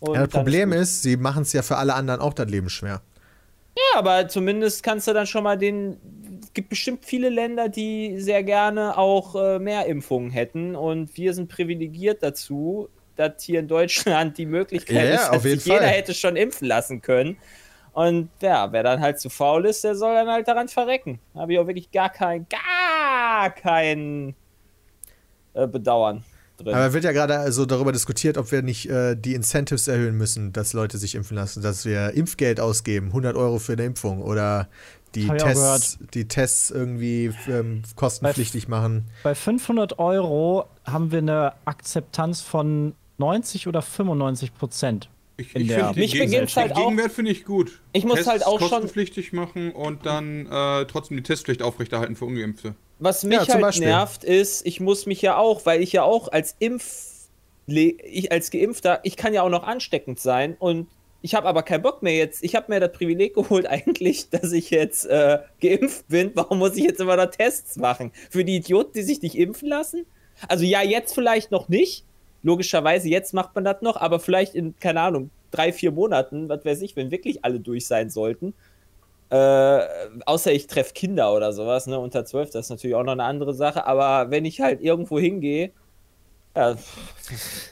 Und 0.00 0.14
ja, 0.14 0.20
das 0.20 0.30
Problem 0.30 0.70
gut. 0.70 0.78
ist, 0.78 1.02
sie 1.02 1.16
machen 1.16 1.42
es 1.42 1.52
ja 1.52 1.62
für 1.62 1.76
alle 1.76 1.94
anderen 1.94 2.20
auch 2.20 2.32
das 2.32 2.48
Leben 2.48 2.70
schwer. 2.70 3.02
Ja, 3.76 3.98
aber 3.98 4.28
zumindest 4.28 4.82
kannst 4.82 5.06
du 5.08 5.12
dann 5.12 5.26
schon 5.26 5.44
mal 5.44 5.58
den. 5.58 5.96
Es 6.42 6.54
gibt 6.54 6.70
bestimmt 6.70 7.04
viele 7.04 7.28
Länder, 7.28 7.68
die 7.68 8.18
sehr 8.18 8.42
gerne 8.42 8.96
auch 8.96 9.36
äh, 9.36 9.58
mehr 9.58 9.86
Impfungen 9.86 10.30
hätten. 10.30 10.74
Und 10.74 11.16
wir 11.16 11.34
sind 11.34 11.48
privilegiert 11.48 12.22
dazu, 12.22 12.88
dass 13.16 13.42
hier 13.42 13.60
in 13.60 13.68
Deutschland 13.68 14.38
die 14.38 14.46
Möglichkeit 14.46 14.96
Ja, 14.96 15.04
ja, 15.04 15.14
ist, 15.14 15.20
dass 15.22 15.30
auf 15.30 15.44
jeden 15.44 15.60
sich 15.60 15.72
jeder 15.72 15.86
hätte 15.86 16.14
schon 16.14 16.36
impfen 16.36 16.66
lassen 16.66 17.02
können. 17.02 17.36
Und 17.92 18.30
ja, 18.40 18.72
wer 18.72 18.82
dann 18.82 19.00
halt 19.00 19.18
zu 19.18 19.30
faul 19.30 19.66
ist, 19.66 19.84
der 19.84 19.94
soll 19.94 20.14
dann 20.14 20.28
halt 20.28 20.46
daran 20.48 20.68
verrecken. 20.68 21.18
Da 21.34 21.40
habe 21.40 21.52
ich 21.52 21.58
auch 21.58 21.66
wirklich 21.66 21.90
gar 21.90 22.10
kein, 22.10 22.46
gar 22.48 23.50
kein 23.50 24.34
äh, 25.54 25.66
Bedauern 25.66 26.24
drin. 26.56 26.74
Aber 26.74 26.92
wird 26.92 27.04
ja 27.04 27.12
gerade 27.12 27.50
so 27.52 27.66
darüber 27.66 27.92
diskutiert, 27.92 28.38
ob 28.38 28.52
wir 28.52 28.62
nicht 28.62 28.88
äh, 28.88 29.16
die 29.16 29.34
Incentives 29.34 29.88
erhöhen 29.88 30.16
müssen, 30.16 30.52
dass 30.52 30.72
Leute 30.72 30.98
sich 30.98 31.14
impfen 31.14 31.36
lassen, 31.36 31.62
dass 31.62 31.84
wir 31.84 32.12
Impfgeld 32.14 32.60
ausgeben, 32.60 33.08
100 33.08 33.36
Euro 33.36 33.58
für 33.58 33.72
eine 33.72 33.84
Impfung 33.84 34.22
oder 34.22 34.68
die 35.14 35.26
Tests, 35.26 35.98
die 36.14 36.28
Tests 36.28 36.70
irgendwie 36.70 37.32
ähm, 37.48 37.82
kostenpflichtig 37.96 38.68
machen. 38.68 39.06
Bei 39.24 39.34
500 39.34 39.98
Euro 39.98 40.66
haben 40.84 41.10
wir 41.10 41.18
eine 41.18 41.54
Akzeptanz 41.64 42.42
von 42.42 42.94
90 43.18 43.66
oder 43.66 43.82
95 43.82 44.54
Prozent. 44.54 45.08
Ich, 45.40 45.46
ich 45.46 45.52
finde 45.52 45.74
den, 45.74 45.94
Mich 45.96 46.12
den 46.12 46.46
halt 46.48 46.72
auch- 46.72 46.76
Gegenwert 46.76 47.12
finde 47.12 47.30
ich 47.32 47.44
gut. 47.44 47.80
Ich 47.92 48.04
muss 48.04 48.16
Tests 48.16 48.30
halt 48.30 48.46
auch 48.46 48.58
schon- 48.60 48.68
kostenpflichtig 48.68 49.32
machen 49.32 49.72
und 49.72 50.06
dann 50.06 50.46
äh, 50.46 50.84
trotzdem 50.86 51.16
die 51.16 51.22
Testpflicht 51.22 51.62
aufrechterhalten 51.62 52.16
für 52.16 52.26
Ungeimpfte. 52.26 52.74
Was 52.98 53.24
mich 53.24 53.38
Ja, 53.46 53.46
halt 53.62 53.78
nervt, 53.80 54.24
ist, 54.24 54.66
ich 54.66 54.78
muss 54.80 55.06
mich 55.06 55.22
ja 55.22 55.36
auch, 55.38 55.64
weil 55.64 55.82
ich 55.82 55.92
ja 55.92 56.02
auch 56.02 56.28
als 56.30 56.54
Impf, 56.58 57.06
ich 57.66 58.30
als 58.32 58.50
Geimpfter, 58.50 59.00
ich 59.04 59.16
kann 59.16 59.32
ja 59.32 59.42
auch 59.42 59.48
noch 59.48 59.62
ansteckend 59.62 60.20
sein 60.20 60.56
und 60.58 60.88
ich 61.22 61.34
habe 61.34 61.46
aber 61.48 61.62
keinen 61.62 61.82
Bock 61.82 62.02
mehr 62.02 62.14
jetzt. 62.16 62.42
Ich 62.42 62.54
habe 62.54 62.72
mir 62.72 62.80
das 62.80 62.92
Privileg 62.92 63.34
geholt 63.36 63.66
eigentlich, 63.66 64.30
dass 64.30 64.52
ich 64.52 64.70
jetzt 64.70 65.04
äh, 65.06 65.38
geimpft 65.60 66.08
bin. 66.08 66.30
Warum 66.34 66.58
muss 66.58 66.76
ich 66.76 66.84
jetzt 66.84 67.00
immer 67.00 67.16
noch 67.16 67.30
Tests 67.30 67.76
machen? 67.76 68.10
Für 68.30 68.44
die 68.44 68.56
Idioten, 68.56 68.92
die 68.94 69.02
sich 69.02 69.20
nicht 69.22 69.34
impfen 69.36 69.68
lassen? 69.68 70.06
Also 70.48 70.64
ja, 70.64 70.82
jetzt 70.82 71.14
vielleicht 71.14 71.50
noch 71.50 71.68
nicht. 71.68 72.04
Logischerweise, 72.42 73.08
jetzt 73.08 73.34
macht 73.34 73.54
man 73.54 73.64
das 73.64 73.82
noch, 73.82 73.96
aber 73.96 74.18
vielleicht 74.20 74.54
in, 74.54 74.74
keine 74.80 75.00
Ahnung, 75.02 75.30
drei, 75.50 75.72
vier 75.72 75.92
Monaten, 75.92 76.48
was 76.48 76.64
weiß 76.64 76.80
ich, 76.82 76.96
wenn 76.96 77.10
wirklich 77.10 77.44
alle 77.44 77.60
durch 77.60 77.86
sein 77.86 78.08
sollten. 78.10 78.54
Äh, 79.30 79.80
außer 80.26 80.50
ich 80.52 80.66
treffe 80.66 80.92
Kinder 80.92 81.32
oder 81.32 81.52
sowas, 81.52 81.86
ne, 81.86 81.98
unter 82.00 82.24
12, 82.24 82.50
das 82.50 82.66
ist 82.66 82.70
natürlich 82.70 82.96
auch 82.96 83.04
noch 83.04 83.12
eine 83.12 83.22
andere 83.24 83.54
Sache, 83.54 83.86
aber 83.86 84.30
wenn 84.30 84.44
ich 84.44 84.60
halt 84.60 84.80
irgendwo 84.80 85.20
hingehe, 85.20 85.70
ja, 86.56 86.74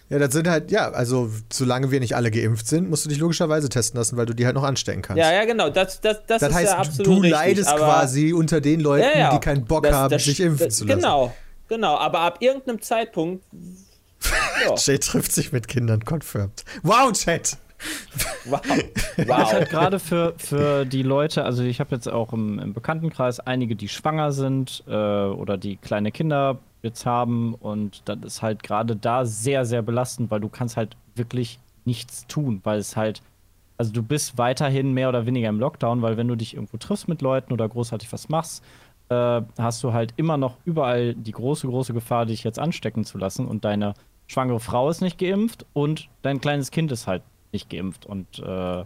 Ja, 0.09 0.19
das 0.21 0.33
sind 0.33 0.49
halt, 0.49 0.71
ja, 0.71 0.91
also 0.93 1.29
solange 1.53 1.91
wir 1.91 1.99
nicht 1.99 2.15
alle 2.15 2.31
geimpft 2.31 2.69
sind, 2.69 2.89
musst 2.89 3.05
du 3.05 3.09
dich 3.09 3.19
logischerweise 3.19 3.69
testen 3.69 3.99
lassen, 3.99 4.17
weil 4.17 4.27
du 4.27 4.35
die 4.35 4.47
halt 4.47 4.55
noch 4.55 4.63
anstecken 4.63 5.03
kannst. 5.03 5.19
ja, 5.19 5.33
ja, 5.33 5.45
genau, 5.47 5.69
das, 5.69 6.01
das, 6.01 6.19
das, 6.27 6.41
das 6.43 6.51
ist 6.51 6.55
heißt, 6.55 6.73
ja 6.75 6.79
absolut 6.79 7.07
du 7.07 7.13
richtig, 7.15 7.31
leidest 7.33 7.75
quasi 7.75 8.33
unter 8.33 8.61
den 8.61 8.79
Leuten, 8.79 9.09
Ja, 9.13 9.19
ja. 9.19 9.31
die 9.35 9.41
keinen 9.41 9.65
Bock 9.65 9.83
Das- 9.83 9.95
haben, 9.97 10.17
sich 10.21 10.39
impfen 10.39 10.71
zu 10.71 10.85
lassen. 10.85 11.01
Genau, 11.01 11.35
genau, 11.69 11.97
aber 11.97 12.21
ab 12.21 12.37
irgendeinem 12.41 12.81
Zeitpunkt 12.81 13.43
Ja. 14.65 14.75
Jay 14.77 14.99
trifft 14.99 15.33
sich 15.33 15.53
mit 15.53 15.69
Kindern, 15.69 16.05
confirmed. 16.05 16.65
Wow, 16.83 17.13
Chat! 17.13 17.59
Wow. 18.47 18.61
ist 19.17 19.29
wow. 19.29 19.53
halt 19.53 19.71
gerade 19.71 19.99
für, 20.01 20.35
für 20.37 20.85
die 20.85 21.03
Leute, 21.03 21.45
also 21.45 21.63
ich 21.63 21.81
habe 21.81 21.95
jetzt 21.95 22.09
auch 22.09 22.33
im, 22.33 22.59
im 22.59 22.75
Bekanntenkreis 22.75 23.41
einige, 23.41 23.77
die 23.77 23.89
schwanger 23.89 24.33
sind 24.33 24.83
äh, 24.89 24.93
oder 24.93 25.57
die 25.57 25.77
kleine 25.77 26.11
Kinder 26.11 26.59
jetzt 26.83 27.07
haben 27.07 27.55
und 27.55 28.03
das 28.07 28.19
ist 28.25 28.43
halt 28.43 28.63
gerade 28.63 28.97
da 28.97 29.25
sehr, 29.25 29.65
sehr 29.65 29.83
belastend, 29.83 30.31
weil 30.31 30.41
du 30.41 30.49
kannst 30.49 30.77
halt 30.77 30.97
wirklich 31.15 31.59
nichts 31.85 32.27
tun, 32.27 32.61
weil 32.65 32.79
es 32.79 32.97
halt, 32.97 33.23
also 33.77 33.93
du 33.93 34.03
bist 34.03 34.39
weiterhin 34.39 34.93
mehr 34.93 35.09
oder 35.09 35.27
weniger 35.27 35.49
im 35.49 35.61
Lockdown, 35.61 36.03
weil 36.03 36.17
wenn 36.17 36.29
du 36.29 36.37
dich 36.37 36.55
irgendwo 36.55 36.77
triffst 36.77 37.09
mit 37.09 37.23
Leuten 37.23 37.53
oder 37.53 37.69
großartig 37.69 38.13
was 38.13 38.29
machst, 38.29 38.65
äh, 39.09 39.43
hast 39.59 39.83
du 39.83 39.93
halt 39.93 40.15
immer 40.17 40.37
noch 40.37 40.57
überall 40.65 41.15
die 41.15 41.33
große, 41.33 41.67
große 41.67 41.95
Gefahr, 41.95 42.27
dich 42.27 42.45
jetzt 42.45 42.59
anstecken 42.59 43.05
zu 43.05 43.19
lassen 43.19 43.47
und 43.47 43.65
deine 43.65 43.95
schwangere 44.27 44.61
Frau 44.61 44.91
ist 44.91 45.01
nicht 45.01 45.19
geimpft 45.19 45.67
und 45.73 46.09
dein 46.23 46.41
kleines 46.41 46.71
Kind 46.71 46.93
ist 46.93 47.07
halt 47.07 47.23
nicht 47.53 47.71
geimpft 47.71 48.07
und 48.07 48.39
äh, 48.41 48.85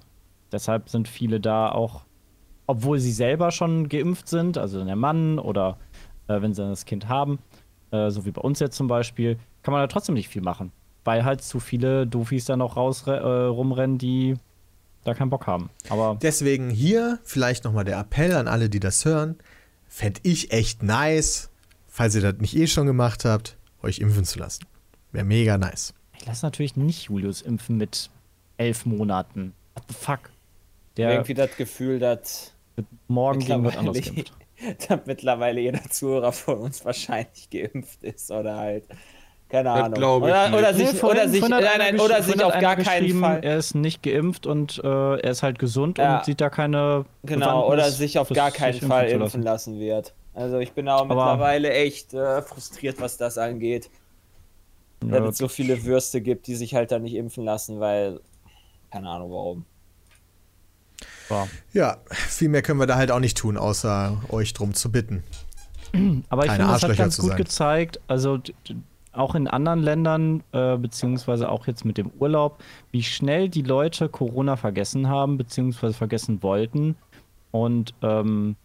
deshalb 0.53 0.89
sind 0.89 1.09
viele 1.09 1.41
da 1.41 1.71
auch, 1.71 2.03
obwohl 2.67 2.99
sie 2.99 3.13
selber 3.13 3.51
schon 3.51 3.89
geimpft 3.89 4.29
sind, 4.29 4.57
also 4.57 4.85
der 4.85 4.97
Mann 4.97 5.39
oder 5.39 5.79
äh, 6.29 6.41
wenn 6.41 6.55
sie 6.55 6.63
das 6.63 6.85
Kind 6.85 7.09
haben, 7.09 7.41
äh, 7.91 8.11
so 8.11 8.25
wie 8.25 8.31
bei 8.31 8.41
uns 8.41 8.61
jetzt 8.61 8.77
zum 8.77 8.87
Beispiel, 8.87 9.39
kann 9.63 9.73
man 9.73 9.83
da 9.83 9.89
trotzdem 9.89 10.15
nicht 10.15 10.29
viel 10.29 10.43
machen, 10.43 10.71
weil 11.05 11.25
halt 11.25 11.43
zu 11.43 11.59
viele 11.59 12.07
Doofies 12.07 12.45
da 12.45 12.57
noch 12.57 12.77
raus 12.77 13.05
äh, 13.07 13.13
rumrennen, 13.13 13.99
die 13.99 14.37
da 15.05 15.15
keinen 15.15 15.31
Bock 15.31 15.49
haben. 15.49 15.71
Aber 15.89 16.17
Deswegen 16.23 16.71
hier 16.71 17.19
vielleicht 17.25 17.65
nochmal 17.65 17.85
der 17.85 17.99
Appell 17.99 18.35
an 18.37 18.47
alle, 18.47 18.69
die 18.69 18.81
das 18.81 19.05
hören. 19.05 19.37
Fände 19.93 20.21
ich 20.23 20.53
echt 20.53 20.83
nice, 20.83 21.51
falls 21.87 22.15
ihr 22.15 22.23
das 22.23 22.37
nicht 22.41 22.57
eh 22.57 22.67
schon 22.67 22.87
gemacht 22.87 23.27
habt, 23.27 23.59
euch 23.83 23.99
impfen 23.99 24.25
zu 24.25 24.39
lassen. 24.39 24.65
Wäre 25.13 25.27
mega 25.27 25.59
nice. 25.59 25.93
ich 26.17 26.25
lasse 26.25 26.47
natürlich 26.47 26.77
nicht 26.77 27.11
Julius 27.11 27.43
impfen 27.43 27.77
mit 27.77 28.09
elf 28.57 28.87
Monaten. 28.87 29.53
What 29.75 29.85
the 29.89 29.95
fuck? 29.95 30.31
Der 30.97 31.13
Irgendwie 31.13 31.35
das 31.35 31.55
Gefühl, 31.59 31.99
dass 31.99 32.55
wird 32.75 32.87
morgen 33.07 33.41
gegen 33.41 33.65
was 33.65 33.77
anderes 33.77 33.99
mittlerweile, 33.99 34.25
geimpft. 34.57 34.89
dass 34.89 35.01
mittlerweile 35.05 35.61
jeder 35.61 35.83
Zuhörer 35.91 36.33
von 36.33 36.57
uns 36.57 36.83
wahrscheinlich 36.87 37.51
geimpft 37.51 38.03
ist 38.03 38.31
oder 38.31 38.57
halt. 38.57 38.85
Keine 39.53 39.65
Das 39.65 39.83
Ahnung. 39.83 39.99
ich 39.99 40.05
oder, 40.25 40.49
nicht. 40.49 40.59
oder 40.59 40.75
sich, 40.75 41.03
oder 41.05 41.29
sich, 41.29 41.47
nein, 41.49 41.63
nein, 41.79 42.01
oder 42.01 42.23
sich 42.23 42.43
auf 42.43 42.59
gar 42.59 42.75
keinen 42.77 43.21
Fall. 43.21 43.41
Er 43.45 43.59
ist 43.59 43.75
nicht 43.75 44.03
geimpft 44.03 44.47
und 44.47 44.81
äh, 44.83 44.89
er 44.89 45.31
ist 45.31 45.43
halt 45.43 45.59
gesund 45.59 45.99
Ja. 45.99 46.17
und 46.19 46.25
sieht 46.25 46.41
da 46.41 46.49
keine. 46.49 47.05
Genau, 47.23 47.47
Bewandtnis, 47.69 47.73
oder 47.73 47.91
sich 47.91 48.19
auf 48.19 48.31
gar 48.31 48.51
keinen 48.51 48.81
Fall 48.81 49.09
impfen 49.09 49.43
lassen 49.43 49.79
wird. 49.79 50.15
Also 50.33 50.59
ich 50.59 50.73
bin 50.73 50.89
auch 50.89 51.03
Aber- 51.03 51.15
mittlerweile 51.15 51.71
echt 51.71 52.15
äh, 52.15 52.41
frustriert, 52.41 52.99
was 52.99 53.19
das 53.19 53.37
angeht. 53.37 53.91
Ja, 55.05 55.21
Dass 55.21 55.33
es 55.33 55.39
so 55.39 55.49
viele 55.49 55.85
Würste 55.85 56.23
gibt, 56.23 56.47
die 56.47 56.55
sich 56.55 56.75
halt 56.75 56.91
dann 56.91 57.03
nicht 57.03 57.15
impfen 57.15 57.45
lassen, 57.45 57.79
weil. 57.79 58.21
Keine 58.91 59.09
Ahnung 59.11 59.31
warum. 59.33 59.65
war. 61.29 61.47
Ja, 61.75 61.99
viel 62.11 62.49
mehr 62.49 62.63
können 62.63 62.81
wir 62.81 62.87
da 62.87 62.97
halt 62.97 63.11
auch 63.11 63.21
nicht 63.21 63.37
tun, 63.37 63.59
außer 63.59 64.19
euch 64.31 64.55
drum 64.55 64.73
zu 64.75 64.91
bitten. 64.91 65.23
Aber 66.31 66.47
ich 66.47 66.53
finde, 66.53 66.69
das 66.69 66.83
hat 66.83 66.97
ganz 66.97 67.19
gut 67.19 67.29
sein. 67.31 67.37
gezeigt, 67.37 68.01
also 68.09 68.39
auch 69.13 69.35
in 69.35 69.47
anderen 69.47 69.81
Ländern, 69.81 70.43
äh, 70.53 70.77
beziehungsweise 70.77 71.51
auch 71.51 71.67
jetzt 71.67 71.85
mit 71.85 71.99
dem 71.99 72.11
Urlaub, 72.19 72.63
wie 72.91 73.03
schnell 73.03 73.49
die 73.49 73.63
Leute 73.63 74.09
Corona 74.09 74.57
vergessen 74.57 75.09
haben, 75.09 75.37
beziehungsweise 75.37 75.95
vergessen 75.95 76.43
wollten. 76.43 76.97
Und 77.51 77.95
ähm, 78.03 78.57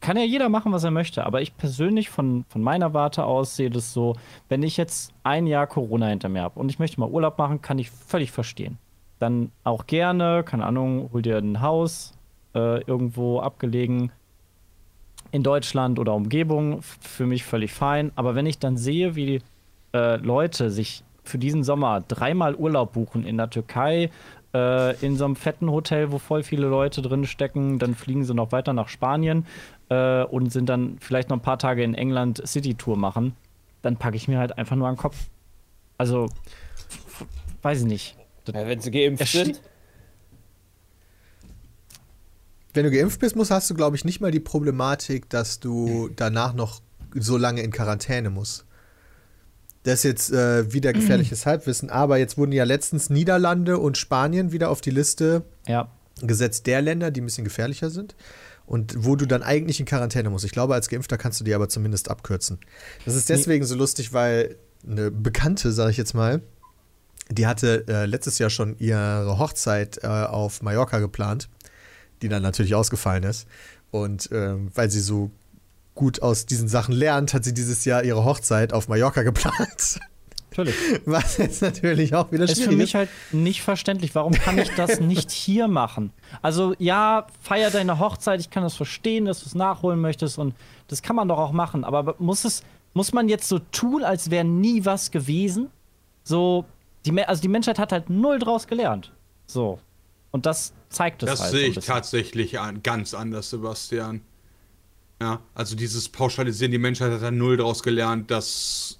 kann 0.00 0.16
ja 0.16 0.24
jeder 0.24 0.48
machen, 0.48 0.72
was 0.72 0.84
er 0.84 0.90
möchte, 0.90 1.26
aber 1.26 1.42
ich 1.42 1.56
persönlich 1.56 2.08
von, 2.08 2.44
von 2.48 2.62
meiner 2.62 2.94
Warte 2.94 3.24
aus 3.24 3.56
sehe 3.56 3.70
das 3.70 3.92
so, 3.92 4.16
wenn 4.48 4.62
ich 4.62 4.76
jetzt 4.76 5.12
ein 5.24 5.46
Jahr 5.46 5.66
Corona 5.66 6.06
hinter 6.06 6.28
mir 6.28 6.42
habe 6.42 6.58
und 6.58 6.70
ich 6.70 6.78
möchte 6.78 7.00
mal 7.00 7.10
Urlaub 7.10 7.38
machen, 7.38 7.62
kann 7.62 7.78
ich 7.78 7.90
völlig 7.90 8.30
verstehen. 8.30 8.78
Dann 9.18 9.50
auch 9.64 9.86
gerne, 9.86 10.42
keine 10.44 10.66
Ahnung, 10.66 11.10
hol 11.12 11.22
dir 11.22 11.38
ein 11.38 11.60
Haus 11.60 12.12
äh, 12.54 12.82
irgendwo 12.82 13.40
abgelegen, 13.40 14.12
in 15.32 15.42
Deutschland 15.42 15.98
oder 15.98 16.14
Umgebung 16.14 16.82
für 16.82 17.26
mich 17.26 17.42
völlig 17.44 17.72
fein. 17.72 18.12
Aber 18.14 18.34
wenn 18.34 18.46
ich 18.46 18.58
dann 18.58 18.76
sehe, 18.76 19.16
wie 19.16 19.40
äh, 19.92 20.16
Leute 20.16 20.70
sich 20.70 21.02
für 21.24 21.38
diesen 21.38 21.64
Sommer 21.64 22.02
dreimal 22.06 22.54
Urlaub 22.54 22.92
buchen 22.92 23.24
in 23.24 23.38
der 23.38 23.50
Türkei, 23.50 24.10
äh, 24.54 25.04
in 25.04 25.16
so 25.16 25.24
einem 25.24 25.36
fetten 25.36 25.70
Hotel, 25.70 26.12
wo 26.12 26.18
voll 26.18 26.42
viele 26.42 26.66
Leute 26.66 27.00
drin 27.00 27.26
stecken, 27.26 27.78
dann 27.78 27.94
fliegen 27.94 28.24
sie 28.24 28.34
noch 28.34 28.52
weiter 28.52 28.72
nach 28.74 28.88
Spanien 28.88 29.46
äh, 29.88 30.22
und 30.24 30.52
sind 30.52 30.68
dann 30.68 30.98
vielleicht 31.00 31.30
noch 31.30 31.38
ein 31.38 31.42
paar 31.42 31.58
Tage 31.58 31.82
in 31.82 31.94
England 31.94 32.46
City-Tour 32.46 32.96
machen, 32.96 33.34
dann 33.80 33.96
packe 33.96 34.16
ich 34.16 34.28
mir 34.28 34.38
halt 34.38 34.58
einfach 34.58 34.76
nur 34.76 34.88
an 34.88 34.94
den 34.94 35.00
Kopf. 35.00 35.16
Also, 35.96 36.28
weiß 37.62 37.80
ich 37.80 37.86
nicht. 37.86 38.16
Ja, 38.48 38.66
wenn 38.66 38.80
sie 38.80 38.90
geimpft 38.90 39.26
sind. 39.28 39.62
Wenn 42.74 42.84
du 42.84 42.90
geimpft 42.90 43.20
bist, 43.20 43.36
musst, 43.36 43.50
hast 43.50 43.68
du, 43.70 43.74
glaube 43.74 43.96
ich, 43.96 44.04
nicht 44.04 44.20
mal 44.20 44.30
die 44.30 44.40
Problematik, 44.40 45.28
dass 45.28 45.60
du 45.60 46.10
danach 46.16 46.54
noch 46.54 46.80
so 47.14 47.36
lange 47.36 47.62
in 47.62 47.70
Quarantäne 47.70 48.30
musst. 48.30 48.64
Das 49.82 49.94
ist 49.94 50.04
jetzt 50.04 50.32
äh, 50.32 50.72
wieder 50.72 50.92
gefährliches 50.92 51.44
Halbwissen, 51.46 51.90
aber 51.90 52.16
jetzt 52.16 52.38
wurden 52.38 52.52
ja 52.52 52.64
letztens 52.64 53.10
Niederlande 53.10 53.78
und 53.78 53.98
Spanien 53.98 54.52
wieder 54.52 54.70
auf 54.70 54.80
die 54.80 54.90
Liste 54.90 55.42
Ja, 55.66 55.90
gesetzt 56.20 56.66
der 56.66 56.82
Länder, 56.82 57.10
die 57.10 57.20
ein 57.20 57.24
bisschen 57.24 57.44
gefährlicher 57.44 57.90
sind 57.90 58.14
und 58.64 58.94
wo 59.04 59.16
du 59.16 59.26
dann 59.26 59.42
eigentlich 59.42 59.80
in 59.80 59.86
Quarantäne 59.86 60.30
musst. 60.30 60.44
Ich 60.44 60.52
glaube, 60.52 60.74
als 60.74 60.88
Geimpfter 60.88 61.18
kannst 61.18 61.40
du 61.40 61.44
die 61.44 61.54
aber 61.54 61.68
zumindest 61.68 62.10
abkürzen. 62.10 62.58
Das 63.04 63.14
ist 63.16 63.28
deswegen 63.28 63.64
so 63.64 63.74
lustig, 63.74 64.12
weil 64.12 64.56
eine 64.86 65.10
Bekannte, 65.10 65.72
sage 65.72 65.90
ich 65.90 65.96
jetzt 65.96 66.14
mal, 66.14 66.42
die 67.28 67.46
hatte 67.46 67.84
äh, 67.88 68.06
letztes 68.06 68.38
Jahr 68.38 68.50
schon 68.50 68.76
ihre 68.78 69.38
Hochzeit 69.38 69.98
äh, 70.02 70.06
auf 70.06 70.62
Mallorca 70.62 70.98
geplant, 70.98 71.48
die 72.22 72.28
dann 72.28 72.42
natürlich 72.42 72.74
ausgefallen 72.74 73.24
ist. 73.24 73.46
Und 73.90 74.30
ähm, 74.32 74.70
weil 74.74 74.90
sie 74.90 75.00
so 75.00 75.30
gut 75.94 76.22
aus 76.22 76.46
diesen 76.46 76.68
Sachen 76.68 76.94
lernt, 76.94 77.34
hat 77.34 77.44
sie 77.44 77.52
dieses 77.52 77.84
Jahr 77.84 78.02
ihre 78.04 78.24
Hochzeit 78.24 78.72
auf 78.72 78.88
Mallorca 78.88 79.22
geplant. 79.22 80.00
natürlich. 80.50 80.74
Was 81.04 81.36
jetzt 81.36 81.62
natürlich 81.62 82.14
auch 82.14 82.30
wieder 82.32 82.44
ist 82.44 82.56
schwierig 82.56 82.70
für 82.70 82.76
mich 82.76 82.94
halt 82.94 83.08
nicht 83.32 83.62
verständlich. 83.62 84.14
Warum 84.14 84.32
kann 84.32 84.58
ich 84.58 84.70
das 84.74 85.00
nicht 85.00 85.30
hier 85.30 85.68
machen? 85.68 86.12
Also, 86.40 86.74
ja, 86.78 87.26
feier 87.40 87.70
deine 87.70 87.98
Hochzeit. 87.98 88.40
Ich 88.40 88.50
kann 88.50 88.62
das 88.62 88.74
verstehen, 88.74 89.24
dass 89.24 89.40
du 89.40 89.46
es 89.46 89.54
nachholen 89.54 90.00
möchtest 90.00 90.38
und 90.38 90.54
das 90.88 91.02
kann 91.02 91.16
man 91.16 91.28
doch 91.28 91.38
auch 91.38 91.52
machen. 91.52 91.84
Aber 91.84 92.14
muss 92.18 92.44
es, 92.44 92.62
muss 92.94 93.12
man 93.12 93.28
jetzt 93.28 93.48
so 93.48 93.58
tun, 93.58 94.04
als 94.04 94.30
wäre 94.30 94.44
nie 94.44 94.84
was 94.84 95.10
gewesen? 95.10 95.68
So, 96.24 96.64
die, 97.04 97.22
also 97.24 97.42
die 97.42 97.48
Menschheit 97.48 97.78
hat 97.78 97.92
halt 97.92 98.10
null 98.10 98.38
draus 98.38 98.66
gelernt. 98.66 99.12
So. 99.46 99.78
Und 100.32 100.46
das 100.46 100.72
zeigt 100.88 101.22
es 101.22 101.28
Das 101.28 101.40
halt. 101.40 101.52
so 101.52 101.56
sehe 101.56 101.68
ich 101.68 101.74
bisschen. 101.76 101.92
tatsächlich 101.94 102.58
an, 102.58 102.82
ganz 102.82 103.14
anders, 103.14 103.50
Sebastian. 103.50 104.22
Ja, 105.20 105.40
also 105.54 105.76
dieses 105.76 106.08
Pauschalisieren, 106.08 106.72
die 106.72 106.78
Menschheit 106.78 107.12
hat 107.12 107.22
da 107.22 107.30
null 107.30 107.56
draus 107.56 107.84
gelernt, 107.84 108.30
das 108.32 108.98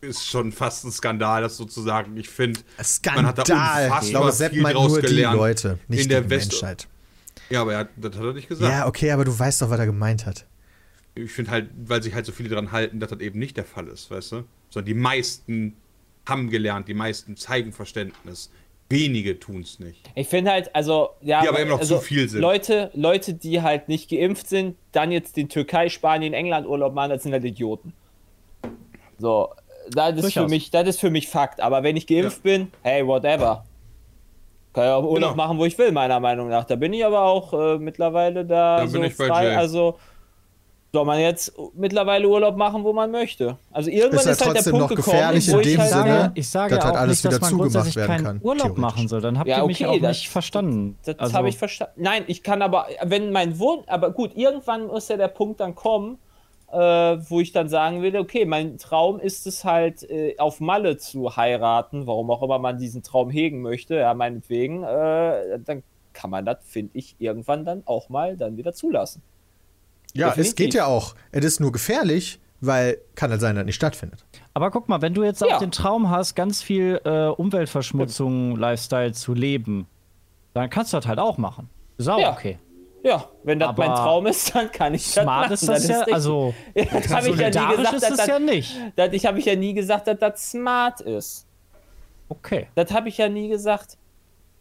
ist 0.00 0.26
schon 0.26 0.50
fast 0.50 0.84
ein 0.84 0.90
Skandal, 0.90 1.42
das 1.42 1.56
sozusagen. 1.56 2.16
Ich 2.16 2.28
finde, 2.28 2.60
man 3.14 3.26
hat 3.26 3.38
da 3.38 3.44
Skandal. 3.44 3.84
unfassbar 3.84 4.02
Ich 4.02 4.10
glaube, 4.10 4.32
Sepp 4.32 4.52
viel 4.52 4.62
draus 4.64 4.92
nur 4.92 5.00
die 5.00 5.06
gelernt. 5.06 5.36
Leute, 5.36 5.78
nicht 5.86 6.02
in 6.02 6.08
der 6.08 6.22
die 6.22 6.30
West 6.30 6.52
Menschheit. 6.52 6.88
Ja, 7.50 7.62
aber 7.62 7.72
er 7.74 7.78
hat, 7.80 7.88
das 7.96 8.16
hat 8.16 8.24
er 8.24 8.32
nicht 8.32 8.48
gesagt. 8.48 8.72
Ja, 8.72 8.86
okay, 8.86 9.10
aber 9.12 9.24
du 9.24 9.36
weißt 9.38 9.62
doch, 9.62 9.70
was 9.70 9.78
er 9.78 9.86
gemeint 9.86 10.26
hat. 10.26 10.44
Ich 11.14 11.32
finde 11.32 11.50
halt, 11.50 11.70
weil 11.84 12.02
sich 12.02 12.14
halt 12.14 12.26
so 12.26 12.32
viele 12.32 12.48
daran 12.48 12.72
halten, 12.72 13.00
dass 13.00 13.10
das 13.10 13.20
eben 13.20 13.38
nicht 13.38 13.56
der 13.56 13.64
Fall 13.64 13.88
ist, 13.88 14.10
weißt 14.10 14.32
du? 14.32 14.44
Sondern 14.70 14.86
die 14.86 14.94
meisten 14.94 15.76
haben 16.28 16.50
gelernt, 16.50 16.88
die 16.88 16.94
meisten 16.94 17.36
zeigen 17.36 17.72
Verständnis. 17.72 18.50
Wenige 18.90 19.38
tun 19.38 19.60
es 19.60 19.78
nicht. 19.78 20.08
Ich 20.14 20.28
finde 20.28 20.50
halt, 20.50 20.74
also, 20.74 21.10
ja. 21.20 21.42
Die 21.42 21.48
aber 21.48 21.60
immer 21.60 21.72
noch 21.72 21.80
also, 21.80 21.96
zu 21.96 22.02
viel 22.02 22.28
sind. 22.28 22.40
Leute, 22.40 22.90
Leute, 22.94 23.34
die 23.34 23.60
halt 23.60 23.88
nicht 23.88 24.08
geimpft 24.08 24.48
sind, 24.48 24.76
dann 24.92 25.12
jetzt 25.12 25.36
den 25.36 25.48
Türkei, 25.50 25.90
Spanien, 25.90 26.32
England 26.32 26.66
Urlaub 26.66 26.94
machen, 26.94 27.10
das 27.10 27.22
sind 27.22 27.32
halt 27.32 27.44
Idioten. 27.44 27.92
So, 29.18 29.50
das 29.90 30.16
ist, 30.16 30.32
für 30.32 30.48
mich, 30.48 30.70
das 30.70 30.88
ist 30.88 31.00
für 31.00 31.10
mich 31.10 31.28
Fakt. 31.28 31.60
Aber 31.60 31.82
wenn 31.82 31.96
ich 31.96 32.06
geimpft 32.06 32.42
bin, 32.42 32.72
hey, 32.82 33.06
whatever. 33.06 33.64
Kann 34.72 34.84
ja 34.84 34.94
auch 34.96 35.02
Urlaub 35.04 35.32
Genau. 35.32 35.34
machen, 35.34 35.58
wo 35.58 35.64
ich 35.64 35.76
will, 35.78 35.92
meiner 35.92 36.20
Meinung 36.20 36.48
nach. 36.48 36.64
Da 36.64 36.76
bin 36.76 36.92
ich 36.92 37.04
aber 37.04 37.22
auch 37.22 37.52
äh, 37.52 37.78
mittlerweile 37.78 38.44
da 38.44 38.78
Da 38.78 38.86
so 38.86 38.98
bin 39.00 39.10
ich 39.10 39.16
bei 39.16 39.26
frei. 39.26 39.44
Jay. 39.48 39.54
Also 39.56 39.98
soll 40.98 41.04
man 41.06 41.20
jetzt 41.20 41.52
mittlerweile 41.74 42.28
Urlaub 42.28 42.56
machen, 42.56 42.82
wo 42.82 42.92
man 42.92 43.10
möchte. 43.12 43.56
Also 43.70 43.88
irgendwann 43.90 44.18
Ist 44.18 44.24
ja 44.26 44.32
ist, 44.32 44.46
halt 44.46 44.56
der 44.66 44.70
Punkt 44.70 44.90
noch 44.90 44.96
gekommen, 44.96 45.16
wo 45.16 45.30
in 45.30 45.36
ich 45.36 45.46
dem 45.46 45.56
halt 45.56 45.64
Sinne, 45.90 46.04
sage, 46.18 46.32
Ich 46.34 46.48
sage 46.48 46.74
dass 46.74 46.78
ja 46.78 46.84
halt 46.86 46.96
auch 46.96 47.00
alles 47.00 47.22
nicht, 47.22 47.24
dass 47.24 47.32
wieder 47.34 47.40
man 47.40 47.50
zugemacht 47.50 47.72
grundsätzlich 47.72 47.96
werden 47.96 48.08
keinen 48.10 48.24
kann, 48.24 48.40
Urlaub 48.42 48.78
machen 48.78 49.08
soll. 49.08 49.20
Dann 49.20 49.38
habt 49.38 49.48
Ja, 49.48 49.58
ihr 49.62 49.66
mich 49.66 49.84
okay, 49.86 49.96
auch 49.96 50.02
das- 50.02 50.16
nicht 50.18 50.28
verstanden. 50.30 50.98
Das 51.04 51.18
Also- 51.20 51.34
habe 51.34 51.48
ich 51.48 51.56
verstanden. 51.56 51.94
Nein, 52.02 52.24
ich 52.26 52.42
kann 52.42 52.60
aber, 52.62 52.86
wenn 53.04 53.30
mein 53.30 53.58
Wunsch, 53.60 53.84
aber 53.86 54.10
gut, 54.10 54.32
irgendwann 54.36 54.88
muss 54.88 55.06
ja 55.08 55.16
der 55.16 55.28
Punkt 55.28 55.60
dann 55.60 55.76
kommen, 55.76 56.18
äh, 56.72 56.76
wo 56.76 57.40
ich 57.40 57.52
dann 57.52 57.68
sagen 57.68 58.02
will, 58.02 58.16
okay, 58.16 58.44
mein 58.44 58.76
Traum 58.78 59.20
ist 59.20 59.46
es 59.46 59.64
halt, 59.64 60.02
äh, 60.10 60.34
auf 60.38 60.58
Malle 60.60 60.96
zu 60.98 61.36
heiraten, 61.36 62.06
warum 62.08 62.30
auch 62.32 62.42
immer 62.42 62.58
man 62.58 62.76
diesen 62.76 63.02
Traum 63.04 63.30
hegen 63.30 63.62
möchte, 63.62 63.94
ja, 63.94 64.12
meinetwegen, 64.14 64.82
äh, 64.82 65.58
dann 65.64 65.82
kann 66.12 66.30
man 66.30 66.44
das, 66.44 66.56
finde 66.66 66.90
ich, 66.94 67.14
irgendwann 67.20 67.64
dann 67.64 67.82
auch 67.86 68.08
mal 68.08 68.36
dann 68.36 68.56
wieder 68.56 68.72
zulassen. 68.72 69.22
Ja, 70.14 70.28
es 70.28 70.34
Definitiv. 70.36 70.56
geht 70.56 70.74
ja 70.74 70.86
auch. 70.86 71.14
Es 71.32 71.44
ist 71.44 71.60
nur 71.60 71.70
gefährlich, 71.72 72.40
weil 72.60 72.98
kann 73.14 73.30
halt 73.30 73.40
sein, 73.40 73.54
dass 73.56 73.64
nicht 73.64 73.74
stattfindet. 73.76 74.24
Aber 74.54 74.70
guck 74.70 74.88
mal, 74.88 75.00
wenn 75.02 75.14
du 75.14 75.22
jetzt 75.22 75.40
Ja. 75.42 75.54
auch 75.56 75.58
den 75.58 75.70
Traum 75.70 76.10
hast, 76.10 76.34
ganz 76.34 76.62
viel 76.62 77.00
äh, 77.04 77.26
Umweltverschmutzung, 77.28 78.56
Lifestyle 78.56 79.12
zu 79.12 79.34
leben, 79.34 79.86
dann 80.54 80.70
kannst 80.70 80.92
du 80.92 80.96
das 80.96 81.06
halt 81.06 81.18
auch 81.18 81.38
machen. 81.38 81.68
Ist 81.98 82.08
auch 82.08 82.18
Ja. 82.18 82.32
okay. 82.32 82.58
Ja, 83.04 83.26
wenn 83.44 83.60
das 83.60 83.68
Aber 83.68 83.86
mein 83.86 83.94
Traum 83.94 84.26
ist, 84.26 84.54
dann 84.56 84.72
kann 84.72 84.92
ich 84.92 85.04
das 85.14 85.22
Smart 85.22 85.42
machen. 85.42 85.52
ist 85.54 85.68
das 85.68 85.86
ja, 85.88 85.96
richtig. 85.98 86.14
also 86.14 86.52
Ja, 86.74 86.84
das 86.84 87.08
habe 87.14 87.28
ich 87.28 87.36
ja 87.36 87.48
nie 87.48 87.76
gesagt, 87.76 87.92
ist 87.94 88.02
dass 88.02 88.10
es 88.10 88.16
das, 88.16 88.26
ja 88.26 88.38
nicht. 88.40 88.76
das, 88.96 89.12
ich 89.12 89.24
habe 89.26 89.38
ich 89.38 89.44
ja 89.44 89.54
nie 89.54 89.72
gesagt, 89.74 90.08
dass 90.08 90.18
das 90.18 90.50
smart 90.50 91.00
ist. 91.02 91.46
Okay, 92.28 92.66
Das 92.74 92.90
habe 92.92 93.08
ich 93.08 93.16
ja 93.18 93.28
nie 93.28 93.48
gesagt. 93.48 93.96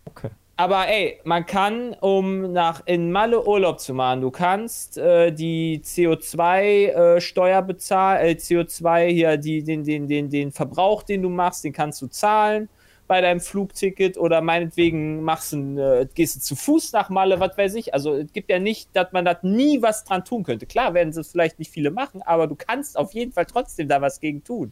okay. 0.06 0.30
Aber 0.60 0.88
ey, 0.88 1.20
man 1.24 1.46
kann, 1.46 1.94
um 2.02 2.52
nach 2.52 2.82
in 2.88 3.12
Malle 3.12 3.46
Urlaub 3.46 3.80
zu 3.80 3.94
machen, 3.94 4.22
du 4.22 4.32
kannst 4.32 4.98
äh, 4.98 5.32
die 5.32 5.82
CO2-Steuer 5.84 7.62
bezahlen, 7.62 8.26
äh, 8.26 8.32
CO2 8.32 9.08
hier, 9.08 9.38
die, 9.38 9.64
den, 9.64 9.84
den, 9.84 10.08
den, 10.08 10.32
den 10.32 10.52
Verbrauch, 10.52 11.04
den 11.04 11.22
du 11.22 11.30
machst, 11.30 11.64
den 11.64 11.74
kannst 11.74 12.02
du 12.02 12.08
zahlen 12.08 12.70
bei 13.08 13.22
deinem 13.22 13.40
Flugticket 13.40 14.18
oder 14.18 14.42
meinetwegen 14.42 15.22
machst 15.22 15.54
ein, 15.54 15.78
äh, 15.78 16.08
gehst 16.16 16.36
du 16.38 16.40
zu 16.40 16.56
Fuß 16.56 16.92
nach 16.92 17.10
Malle, 17.10 17.40
was 17.40 17.56
weiß 17.56 17.76
ich. 17.76 17.94
Also 17.94 18.16
es 18.16 18.34
gibt 18.34 18.50
ja 18.50 18.58
nicht, 18.58 18.90
dass 18.94 19.12
man 19.12 19.26
da 19.26 19.38
nie 19.44 19.84
was 19.84 20.06
dran 20.06 20.26
tun 20.26 20.44
könnte. 20.44 20.66
Klar 20.66 20.96
werden 20.96 21.10
es 21.10 21.32
vielleicht 21.32 21.60
nicht 21.60 21.72
viele 21.72 21.92
machen, 21.92 22.24
aber 22.24 22.48
du 22.48 22.56
kannst 22.56 22.98
auf 22.98 23.14
jeden 23.14 23.32
Fall 23.32 23.46
trotzdem 23.46 23.88
da 23.88 24.02
was 24.02 24.20
gegen 24.20 24.44
tun. 24.44 24.72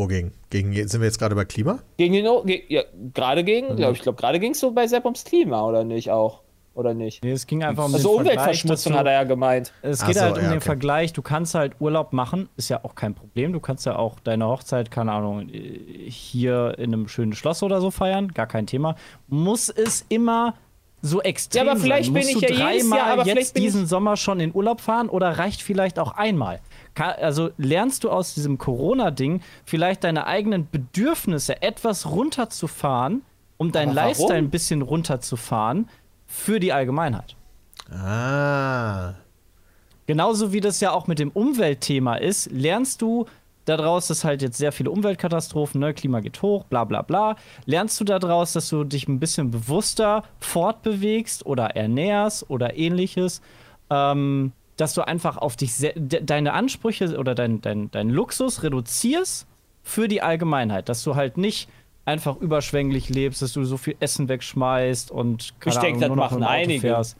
Wogegen? 0.00 0.32
Gegen, 0.48 0.72
sind 0.88 1.00
wir 1.00 1.06
jetzt 1.06 1.18
gerade 1.18 1.34
bei 1.34 1.44
Klima? 1.44 1.80
Gegen 1.98 2.14
den, 2.14 2.26
O- 2.26 2.42
ge 2.42 2.62
ja, 2.68 2.82
gerade 3.14 3.44
gegen, 3.44 3.76
glaube 3.76 3.92
ich, 3.92 4.02
glaube 4.02 4.18
gerade 4.18 4.40
ging 4.40 4.52
es 4.52 4.60
so 4.60 4.70
bei 4.72 4.86
Sepp 4.86 5.04
ums 5.04 5.24
Klima, 5.24 5.62
oder 5.66 5.84
nicht 5.84 6.10
auch? 6.10 6.40
Oder 6.72 6.94
nicht? 6.94 7.22
Nee, 7.22 7.32
es 7.32 7.46
ging 7.46 7.62
einfach 7.62 7.84
um 7.84 7.94
Also 7.94 8.10
den 8.12 8.20
Umweltverschmutzung 8.20 8.94
hat 8.94 9.04
er 9.06 9.12
ja 9.12 9.24
gemeint. 9.24 9.72
Es 9.82 10.06
geht 10.06 10.14
so, 10.14 10.22
halt 10.22 10.36
um 10.36 10.42
ja, 10.44 10.48
den 10.50 10.58
okay. 10.58 10.66
Vergleich. 10.66 11.12
Du 11.12 11.20
kannst 11.20 11.54
halt 11.54 11.74
Urlaub 11.80 12.12
machen, 12.12 12.48
ist 12.56 12.70
ja 12.70 12.84
auch 12.84 12.94
kein 12.94 13.14
Problem. 13.14 13.52
Du 13.52 13.60
kannst 13.60 13.84
ja 13.86 13.96
auch 13.96 14.20
deine 14.20 14.46
Hochzeit, 14.46 14.90
keine 14.90 15.12
Ahnung, 15.12 15.48
hier 15.50 16.78
in 16.78 16.94
einem 16.94 17.08
schönen 17.08 17.34
Schloss 17.34 17.62
oder 17.62 17.80
so 17.80 17.90
feiern, 17.90 18.28
gar 18.28 18.46
kein 18.46 18.66
Thema. 18.66 18.94
Muss 19.26 19.68
es 19.68 20.06
immer 20.08 20.54
so 21.02 21.22
extrem 21.22 21.66
Ja, 21.66 21.72
aber 21.72 21.80
vielleicht 21.80 22.06
sein? 22.06 22.14
bin 22.14 22.22
Musst 22.24 22.42
ich 22.42 22.48
du 22.48 22.54
ja 22.54 22.70
jedes 22.70 22.82
dreimal 22.88 22.98
Jahr, 22.98 23.08
aber 23.12 23.22
vielleicht 23.24 23.38
jetzt 23.38 23.56
diesen 23.58 23.86
Sommer 23.86 24.16
schon 24.16 24.40
in 24.40 24.54
Urlaub 24.54 24.80
fahren 24.80 25.08
oder 25.08 25.38
reicht 25.38 25.62
vielleicht 25.62 25.98
auch 25.98 26.12
einmal? 26.12 26.60
Also 26.94 27.50
lernst 27.56 28.04
du 28.04 28.10
aus 28.10 28.34
diesem 28.34 28.58
Corona-Ding 28.58 29.40
vielleicht 29.64 30.04
deine 30.04 30.26
eigenen 30.26 30.68
Bedürfnisse 30.70 31.62
etwas 31.62 32.10
runterzufahren, 32.10 33.22
um 33.56 33.72
deinen 33.72 33.94
warum? 33.94 34.08
Lifestyle 34.08 34.38
ein 34.38 34.50
bisschen 34.50 34.82
runterzufahren 34.82 35.88
für 36.26 36.60
die 36.60 36.72
Allgemeinheit? 36.72 37.36
Ah. 37.90 39.14
Genauso 40.06 40.52
wie 40.52 40.60
das 40.60 40.80
ja 40.80 40.90
auch 40.92 41.06
mit 41.06 41.18
dem 41.18 41.30
Umweltthema 41.30 42.16
ist, 42.16 42.50
lernst 42.50 43.00
du 43.00 43.26
daraus, 43.64 44.08
dass 44.08 44.24
halt 44.24 44.42
jetzt 44.42 44.58
sehr 44.58 44.72
viele 44.72 44.90
Umweltkatastrophen, 44.90 45.80
ne, 45.80 45.94
Klima 45.94 46.20
geht 46.20 46.40
hoch, 46.42 46.64
bla 46.64 46.84
bla 46.84 47.02
bla. 47.02 47.36
Lernst 47.66 48.00
du 48.00 48.04
daraus, 48.04 48.52
dass 48.52 48.68
du 48.68 48.84
dich 48.84 49.08
ein 49.08 49.20
bisschen 49.20 49.50
bewusster 49.50 50.24
fortbewegst 50.38 51.46
oder 51.46 51.76
ernährst 51.76 52.48
oder 52.50 52.76
ähnliches, 52.76 53.40
ähm, 53.90 54.52
dass 54.76 54.94
du 54.94 55.06
einfach 55.06 55.36
auf 55.36 55.56
dich 55.56 55.72
de 55.78 56.22
deine 56.22 56.52
Ansprüche 56.54 57.16
oder 57.18 57.34
dein, 57.34 57.60
dein, 57.60 57.90
dein 57.90 58.08
Luxus 58.08 58.62
reduzierst 58.62 59.46
für 59.82 60.08
die 60.08 60.22
Allgemeinheit, 60.22 60.88
dass 60.88 61.02
du 61.02 61.16
halt 61.16 61.36
nicht 61.36 61.68
einfach 62.04 62.36
überschwänglich 62.36 63.08
lebst, 63.08 63.42
dass 63.42 63.52
du 63.52 63.64
so 63.64 63.76
viel 63.76 63.94
Essen 64.00 64.28
wegschmeißt 64.28 65.10
und 65.10 65.54
keine 65.60 65.74
Ich 65.74 65.80
denk, 65.80 65.96
Ahnung, 65.96 66.00
das 66.00 66.08
nur 66.08 66.16
noch 66.16 66.30
machen 66.30 66.42
einige. 66.42 66.80
fährst. 66.80 67.16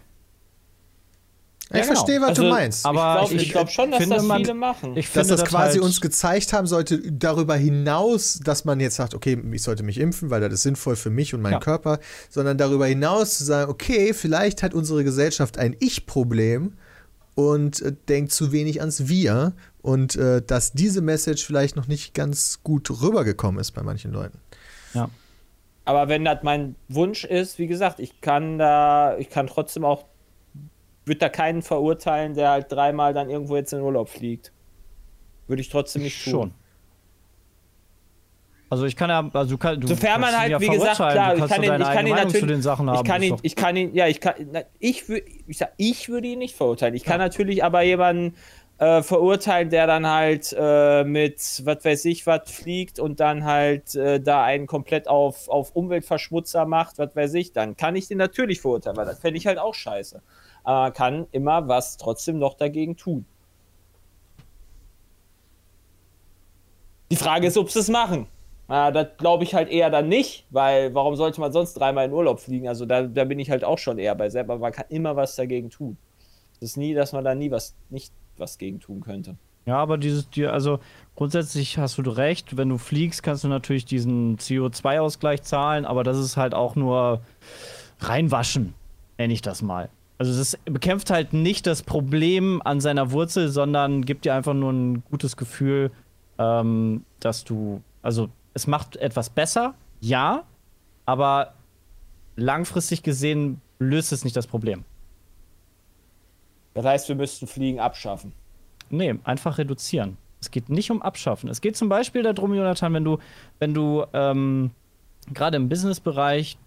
Ich 1.72 1.76
Ja, 1.76 1.82
genau. 1.82 1.94
verstehe, 1.94 2.20
was 2.20 2.28
Also, 2.30 2.42
du 2.42 2.48
meinst. 2.48 2.84
Aber 2.84 3.22
ich 3.22 3.28
glaube 3.28 3.42
ich 3.42 3.50
glaub 3.52 3.70
schon, 3.70 3.90
dass 3.92 4.00
finde, 4.00 4.16
das 4.16 4.24
man- 4.24 4.38
viele 4.40 4.54
machen. 4.54 4.96
Ich 4.96 5.06
dass 5.12 5.26
finde 5.28 5.36
das 5.42 5.48
quasi 5.48 5.74
halt, 5.78 5.84
uns 5.84 6.00
gezeigt 6.00 6.52
haben 6.52 6.66
sollte, 6.66 7.00
darüber 7.12 7.54
hinaus, 7.56 8.40
dass 8.44 8.64
man 8.64 8.80
jetzt 8.80 8.96
sagt, 8.96 9.14
okay, 9.14 9.40
ich 9.52 9.62
sollte 9.62 9.84
mich 9.84 9.98
impfen, 9.98 10.30
weil 10.30 10.40
das 10.40 10.52
ist 10.52 10.62
sinnvoll 10.62 10.96
für 10.96 11.10
mich 11.10 11.32
und 11.32 11.42
meinen 11.42 11.52
Ja. 11.54 11.60
Körper, 11.60 12.00
sondern 12.28 12.58
darüber 12.58 12.86
hinaus 12.86 13.38
zu 13.38 13.44
sagen, 13.44 13.70
okay, 13.70 14.12
vielleicht 14.14 14.64
hat 14.64 14.74
unsere 14.74 15.04
Gesellschaft 15.04 15.58
ein 15.58 15.76
Ich-Problem 15.78 16.72
und 17.36 17.80
äh, 17.82 17.92
denkt 18.08 18.32
zu 18.32 18.50
wenig 18.50 18.80
ans 18.80 19.06
Wir 19.08 19.52
und 19.80 20.16
äh, 20.16 20.42
dass 20.42 20.72
diese 20.72 21.00
Message 21.02 21.46
vielleicht 21.46 21.76
noch 21.76 21.86
nicht 21.86 22.14
ganz 22.14 22.60
gut 22.64 22.90
rübergekommen 23.00 23.60
ist 23.60 23.70
bei 23.70 23.82
manchen 23.84 24.10
Leuten. 24.12 24.38
Ja. 24.92 25.08
Aber 25.84 26.08
wenn 26.08 26.24
das 26.24 26.38
mein 26.42 26.74
Wunsch 26.88 27.24
ist, 27.24 27.58
wie 27.60 27.66
gesagt, 27.68 28.00
ich 28.00 28.20
kann 28.20 28.58
da, 28.58 29.16
ich 29.18 29.30
kann 29.30 29.46
trotzdem 29.46 29.84
auch, 29.84 30.04
würde 31.04 31.18
da 31.18 31.28
keinen 31.28 31.62
verurteilen, 31.62 32.34
der 32.34 32.50
halt 32.50 32.70
dreimal 32.70 33.14
dann 33.14 33.30
irgendwo 33.30 33.56
jetzt 33.56 33.72
in 33.72 33.80
Urlaub 33.80 34.08
fliegt. 34.08 34.52
Würde 35.46 35.62
ich 35.62 35.68
trotzdem 35.68 36.02
nicht 36.02 36.22
tun. 36.22 36.30
Schon. 36.30 36.54
Also 38.70 38.84
ich 38.84 38.94
kann 38.94 39.10
ja, 39.10 39.28
also 39.32 39.50
du 39.50 39.58
kann, 39.58 39.80
du 39.80 39.88
Sofern 39.88 40.20
man 40.20 40.30
kannst 40.30 40.38
halt, 40.38 40.50
ja 40.52 40.60
wie 40.60 40.68
gesagt, 40.68 40.96
klar, 40.96 41.34
ich 41.34 41.40
kannst 41.40 41.54
kann 41.54 41.64
ihn, 41.64 41.72
ich 41.72 41.88
kann 41.88 42.06
ihn 42.06 42.10
Meinung 42.12 42.24
natürlich, 42.26 42.40
zu 42.40 42.46
den 42.46 42.62
Sachen 42.62 42.88
haben. 42.88 42.98
ich 42.98 43.04
kann 43.04 43.22
ihn, 43.22 43.36
ich 43.42 43.56
kann 43.56 43.76
ihn, 43.76 43.94
ja, 43.94 44.06
ich 44.06 44.20
kann, 44.20 44.34
ich 44.78 45.08
würde, 45.08 45.26
ich 45.48 45.58
sag, 45.58 45.72
ich 45.76 46.08
würde 46.08 46.28
ihn 46.28 46.38
nicht 46.38 46.54
verurteilen. 46.54 46.94
Ich 46.94 47.02
kann 47.02 47.18
natürlich 47.18 47.64
aber 47.64 47.82
jemanden 47.82 48.36
äh, 48.78 49.02
verurteilen, 49.02 49.70
der 49.70 49.88
dann 49.88 50.06
halt 50.06 50.54
äh, 50.56 51.02
mit, 51.02 51.62
was 51.64 51.84
weiß 51.84 52.04
ich, 52.04 52.28
was 52.28 52.48
fliegt 52.48 53.00
und 53.00 53.18
dann 53.18 53.44
halt 53.44 53.96
äh, 53.96 54.20
da 54.20 54.44
einen 54.44 54.68
komplett 54.68 55.08
auf, 55.08 55.48
auf 55.48 55.74
Umweltverschmutzer 55.74 56.64
macht, 56.64 56.98
was 56.98 57.16
weiß 57.16 57.34
ich, 57.34 57.52
dann 57.52 57.76
kann 57.76 57.96
ich 57.96 58.06
den 58.06 58.18
natürlich 58.18 58.60
verurteilen, 58.60 58.96
weil 58.96 59.06
das 59.06 59.18
fände 59.18 59.36
ich 59.36 59.48
halt 59.48 59.58
auch 59.58 59.74
scheiße. 59.74 60.22
Aber 60.62 60.82
man 60.82 60.92
kann 60.92 61.26
immer 61.32 61.68
was 61.68 61.96
trotzdem 61.96 62.38
noch 62.38 62.54
dagegen 62.54 62.96
tun. 62.96 63.24
Die 67.10 67.16
Frage 67.16 67.46
ist, 67.46 67.56
ob 67.56 67.70
sie 67.70 67.80
es 67.80 67.88
machen. 67.88 68.26
Na, 68.68 68.92
das 68.92 69.16
glaube 69.18 69.42
ich 69.42 69.52
halt 69.52 69.68
eher 69.68 69.90
dann 69.90 70.08
nicht, 70.08 70.46
weil 70.50 70.94
warum 70.94 71.16
sollte 71.16 71.40
man 71.40 71.52
sonst 71.52 71.74
dreimal 71.74 72.06
in 72.06 72.12
Urlaub 72.12 72.38
fliegen? 72.38 72.68
Also 72.68 72.86
da, 72.86 73.02
da 73.02 73.24
bin 73.24 73.40
ich 73.40 73.50
halt 73.50 73.64
auch 73.64 73.78
schon 73.78 73.98
eher 73.98 74.14
bei 74.14 74.30
selber. 74.30 74.58
Man 74.58 74.70
kann 74.70 74.84
immer 74.90 75.16
was 75.16 75.34
dagegen 75.34 75.70
tun. 75.70 75.96
Es 76.54 76.62
ist 76.62 76.76
nie, 76.76 76.94
dass 76.94 77.12
man 77.12 77.24
da 77.24 77.34
nie 77.34 77.50
was, 77.50 77.74
nicht 77.88 78.12
was 78.36 78.58
gegen 78.58 78.78
tun 78.78 79.00
könnte. 79.00 79.36
Ja, 79.66 79.76
aber 79.78 79.98
dieses, 79.98 80.30
die, 80.30 80.46
also 80.46 80.78
grundsätzlich 81.16 81.78
hast 81.78 81.98
du 81.98 82.02
recht, 82.10 82.56
wenn 82.56 82.68
du 82.68 82.78
fliegst, 82.78 83.22
kannst 83.22 83.42
du 83.42 83.48
natürlich 83.48 83.84
diesen 83.84 84.38
CO2-Ausgleich 84.38 85.42
zahlen, 85.42 85.84
aber 85.84 86.04
das 86.04 86.18
ist 86.18 86.36
halt 86.36 86.54
auch 86.54 86.76
nur 86.76 87.22
reinwaschen, 87.98 88.74
nenne 89.18 89.32
ich 89.32 89.42
das 89.42 89.62
mal. 89.62 89.90
Also 90.20 90.38
es 90.38 90.58
bekämpft 90.66 91.08
halt 91.08 91.32
nicht 91.32 91.66
das 91.66 91.82
Problem 91.82 92.60
an 92.62 92.82
seiner 92.82 93.10
Wurzel, 93.10 93.48
sondern 93.48 94.04
gibt 94.04 94.26
dir 94.26 94.34
einfach 94.34 94.52
nur 94.52 94.70
ein 94.70 95.02
gutes 95.10 95.34
Gefühl, 95.38 95.90
ähm, 96.36 97.06
dass 97.20 97.42
du, 97.44 97.80
also 98.02 98.28
es 98.52 98.66
macht 98.66 98.96
etwas 98.96 99.30
besser, 99.30 99.72
ja, 99.98 100.44
aber 101.06 101.54
langfristig 102.36 103.02
gesehen 103.02 103.62
löst 103.78 104.12
es 104.12 104.22
nicht 104.22 104.36
das 104.36 104.46
Problem. 104.46 104.84
Das 106.74 106.84
heißt, 106.84 107.08
wir 107.08 107.16
müssten 107.16 107.46
Fliegen 107.46 107.80
abschaffen. 107.80 108.32
Nee, 108.90 109.14
einfach 109.24 109.56
reduzieren. 109.56 110.18
Es 110.38 110.50
geht 110.50 110.68
nicht 110.68 110.90
um 110.90 111.00
Abschaffen. 111.00 111.48
Es 111.48 111.62
geht 111.62 111.78
zum 111.78 111.88
Beispiel 111.88 112.22
darum, 112.24 112.52
Jonathan, 112.52 112.92
wenn 112.92 113.04
du, 113.04 113.16
wenn 113.58 113.72
du 113.72 114.04
ähm, 114.12 114.72
gerade 115.32 115.56
im 115.56 115.70
Businessbereich, 115.70 116.58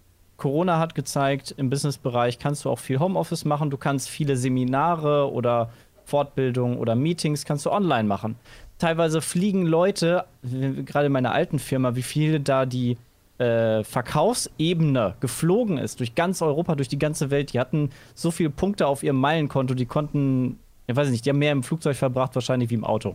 Corona 0.44 0.78
hat 0.78 0.94
gezeigt, 0.94 1.54
im 1.56 1.70
Businessbereich 1.70 2.38
kannst 2.38 2.66
du 2.66 2.70
auch 2.70 2.78
viel 2.78 2.98
Homeoffice 2.98 3.46
machen, 3.46 3.70
du 3.70 3.78
kannst 3.78 4.10
viele 4.10 4.36
Seminare 4.36 5.32
oder 5.32 5.70
Fortbildungen 6.04 6.76
oder 6.76 6.94
Meetings 6.94 7.46
kannst 7.46 7.64
du 7.64 7.72
online 7.72 8.06
machen. 8.06 8.36
Teilweise 8.78 9.22
fliegen 9.22 9.64
Leute, 9.64 10.26
gerade 10.42 11.06
in 11.06 11.12
meiner 11.12 11.32
alten 11.32 11.58
Firma, 11.58 11.96
wie 11.96 12.02
viele 12.02 12.40
da 12.40 12.66
die 12.66 12.98
äh, 13.38 13.82
Verkaufsebene 13.84 15.14
geflogen 15.20 15.78
ist, 15.78 16.00
durch 16.00 16.14
ganz 16.14 16.42
Europa, 16.42 16.74
durch 16.74 16.88
die 16.88 16.98
ganze 16.98 17.30
Welt. 17.30 17.54
Die 17.54 17.58
hatten 17.58 17.88
so 18.14 18.30
viele 18.30 18.50
Punkte 18.50 18.86
auf 18.86 19.02
ihrem 19.02 19.20
Meilenkonto, 19.20 19.72
die 19.72 19.86
konnten, 19.86 20.58
ich 20.86 20.94
weiß 20.94 21.08
nicht, 21.08 21.24
die 21.24 21.30
haben 21.30 21.38
mehr 21.38 21.52
im 21.52 21.62
Flugzeug 21.62 21.96
verbracht 21.96 22.34
wahrscheinlich 22.34 22.68
wie 22.68 22.74
im 22.74 22.84
Auto. 22.84 23.14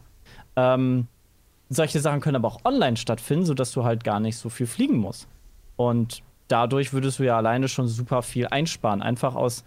Ähm, 0.55 1.05
solche 1.69 1.99
Sachen 1.99 2.21
können 2.21 2.37
aber 2.37 2.47
auch 2.47 2.65
online 2.65 2.97
stattfinden, 2.97 3.45
sodass 3.45 3.71
du 3.71 3.83
halt 3.83 4.03
gar 4.03 4.19
nicht 4.19 4.37
so 4.37 4.49
viel 4.49 4.65
fliegen 4.65 4.97
musst. 4.97 5.27
Und 5.75 6.23
dadurch 6.49 6.91
würdest 6.91 7.19
du 7.19 7.23
ja 7.23 7.37
alleine 7.37 7.69
schon 7.69 7.87
super 7.87 8.21
viel 8.21 8.47
einsparen. 8.47 9.01
Einfach 9.01 9.35
aus 9.35 9.63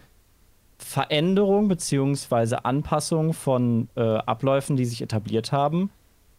Veränderung 0.78 1.68
bzw. 1.68 2.57
Anpassung 2.64 3.33
von 3.33 3.89
äh, 3.97 4.01
Abläufen, 4.03 4.76
die 4.76 4.85
sich 4.85 5.01
etabliert 5.01 5.53
haben. 5.53 5.91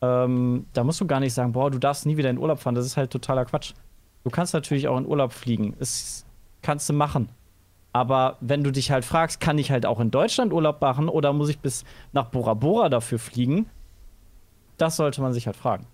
Ähm, 0.02 0.68
da 0.74 0.84
musst 0.84 1.02
du 1.02 1.08
gar 1.08 1.20
nicht 1.20 1.34
sagen, 1.34 1.54
boah, 1.54 1.72
du 1.72 1.80
darfst 1.80 2.06
nie 2.06 2.18
wieder 2.18 2.30
in 2.30 2.38
Urlaub 2.38 2.60
fahren. 2.60 2.76
Das 2.76 2.86
ist 2.86 2.98
halt 2.98 3.10
totaler 3.10 3.46
Quatsch. 3.46 3.74
Du 4.24 4.30
kannst 4.30 4.54
natürlich 4.54 4.88
auch 4.88 4.98
in 4.98 5.08
Urlaub 5.08 5.32
fliegen. 5.32 5.76
Das 5.80 6.26
kannst 6.62 6.90
du 6.90 6.94
machen. 6.94 7.30
Aber 7.94 8.38
wenn 8.42 8.64
du 8.64 8.72
dich 8.72 8.92
halt 8.92 9.06
fragst, 9.06 9.40
kann 9.40 9.58
ich 9.58 9.72
halt 9.72 9.86
auch 9.86 10.00
in 10.00 10.12
Deutschland 10.12 10.52
Urlaub 10.52 10.82
machen 10.82 11.08
oder 11.08 11.32
muss 11.32 11.50
ich 11.50 11.60
bis 11.60 11.86
nach 12.12 12.26
Bora 12.26 12.54
Bora 12.54 12.90
dafür 12.90 13.20
fliegen? 13.20 13.68
Das 14.78 14.98
sollte 14.98 15.22
man 15.22 15.32
sich 15.32 15.46
halt 15.46 15.56
fragen. 15.56 15.86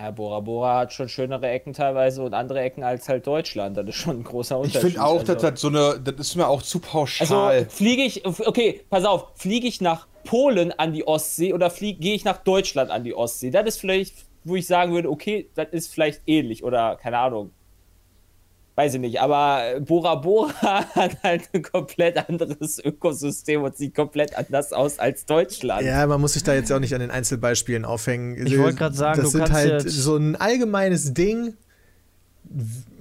Ja, 0.00 0.10
Bora 0.12 0.40
Bora 0.40 0.78
hat 0.78 0.94
schon 0.94 1.10
schönere 1.10 1.46
Ecken 1.48 1.74
teilweise 1.74 2.22
und 2.22 2.32
andere 2.32 2.60
Ecken 2.60 2.82
als 2.82 3.06
halt 3.08 3.26
Deutschland. 3.26 3.76
Das 3.76 3.86
ist 3.86 3.96
schon 3.96 4.20
ein 4.20 4.24
großer 4.24 4.56
Ich 4.56 4.68
Unterschied. 4.68 4.92
finde 4.92 5.04
auch, 5.04 5.18
also. 5.20 5.34
dass 5.34 5.42
das 5.42 5.60
so 5.60 5.68
eine, 5.68 6.00
das 6.00 6.14
ist 6.28 6.36
mir 6.36 6.48
auch 6.48 6.62
zu 6.62 6.78
pauschal. 6.78 7.58
Also 7.58 7.70
fliege 7.70 8.02
ich, 8.02 8.24
okay, 8.24 8.80
pass 8.88 9.04
auf, 9.04 9.32
fliege 9.34 9.66
ich 9.66 9.82
nach 9.82 10.06
Polen 10.24 10.72
an 10.72 10.94
die 10.94 11.06
Ostsee 11.06 11.52
oder 11.52 11.68
gehe 11.68 12.14
ich 12.14 12.24
nach 12.24 12.38
Deutschland 12.38 12.90
an 12.90 13.04
die 13.04 13.14
Ostsee? 13.14 13.50
Das 13.50 13.66
ist 13.66 13.78
vielleicht, 13.78 14.14
wo 14.44 14.56
ich 14.56 14.66
sagen 14.66 14.94
würde, 14.94 15.10
okay, 15.10 15.50
das 15.54 15.68
ist 15.72 15.92
vielleicht 15.92 16.22
ähnlich 16.26 16.64
oder 16.64 16.96
keine 16.96 17.18
Ahnung. 17.18 17.50
Weiß 18.80 18.94
ich 18.94 19.00
nicht, 19.00 19.20
aber 19.20 19.78
Bora 19.80 20.14
Bora 20.14 20.54
hat 20.94 21.22
halt 21.22 21.50
ein 21.52 21.60
komplett 21.60 22.16
anderes 22.30 22.82
Ökosystem 22.82 23.62
und 23.62 23.76
sieht 23.76 23.94
komplett 23.94 24.34
anders 24.38 24.72
aus 24.72 24.98
als 24.98 25.26
Deutschland. 25.26 25.82
Ja, 25.82 26.06
man 26.06 26.18
muss 26.18 26.32
sich 26.32 26.44
da 26.44 26.54
jetzt 26.54 26.72
auch 26.72 26.78
nicht 26.80 26.94
an 26.94 27.00
den 27.00 27.10
Einzelbeispielen 27.10 27.84
aufhängen. 27.84 28.46
Ich 28.46 28.58
wollte 28.58 28.78
gerade 28.78 28.96
sagen, 28.96 29.20
das 29.20 29.32
du 29.32 29.38
sind 29.38 29.52
halt 29.52 29.82
jetzt- 29.84 29.90
so 29.94 30.16
ein 30.16 30.34
allgemeines 30.34 31.12
Ding, 31.12 31.52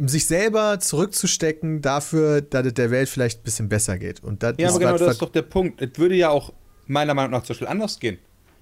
sich 0.06 0.28
selber 0.28 0.82
zurückzustecken 0.82 1.82
dafür, 1.82 2.42
dass 2.42 2.66
es 2.66 2.74
der 2.74 2.92
Welt 2.92 3.08
vielleicht 3.08 3.40
ein 3.40 3.44
bisschen 3.44 3.70
besser 3.70 3.98
geht. 3.98 4.22
Und 4.22 4.44
das 4.44 4.56
Ja, 4.58 4.68
ist 4.68 4.76
aber 4.76 4.80
genau 4.86 4.98
das 4.98 5.14
ist 5.14 5.22
doch 5.22 5.32
der 5.32 5.44
Punkt. 5.44 5.82
Es 5.82 5.92
würde 5.98 6.16
ja 6.16 6.30
auch 6.30 6.52
meiner 6.88 7.14
Meinung 7.14 7.32
nach 7.32 7.44
zum 7.44 7.54
Beispiel 7.54 7.68
anders 7.70 8.02
gehen. 8.02 8.18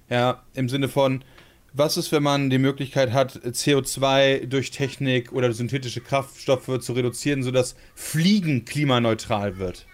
Ja, 0.08 0.44
im 0.54 0.68
Sinne 0.68 0.88
von, 0.88 1.24
was 1.72 1.96
ist, 1.96 2.12
wenn 2.12 2.22
man 2.22 2.50
die 2.50 2.58
Möglichkeit 2.58 3.12
hat, 3.12 3.40
CO2 3.44 4.46
durch 4.46 4.70
Technik 4.70 5.32
oder 5.32 5.52
synthetische 5.52 6.00
Kraftstoffe 6.00 6.78
zu 6.80 6.92
reduzieren, 6.92 7.42
sodass 7.42 7.76
Fliegen 7.94 8.64
klimaneutral 8.64 9.58
wird? 9.58 9.86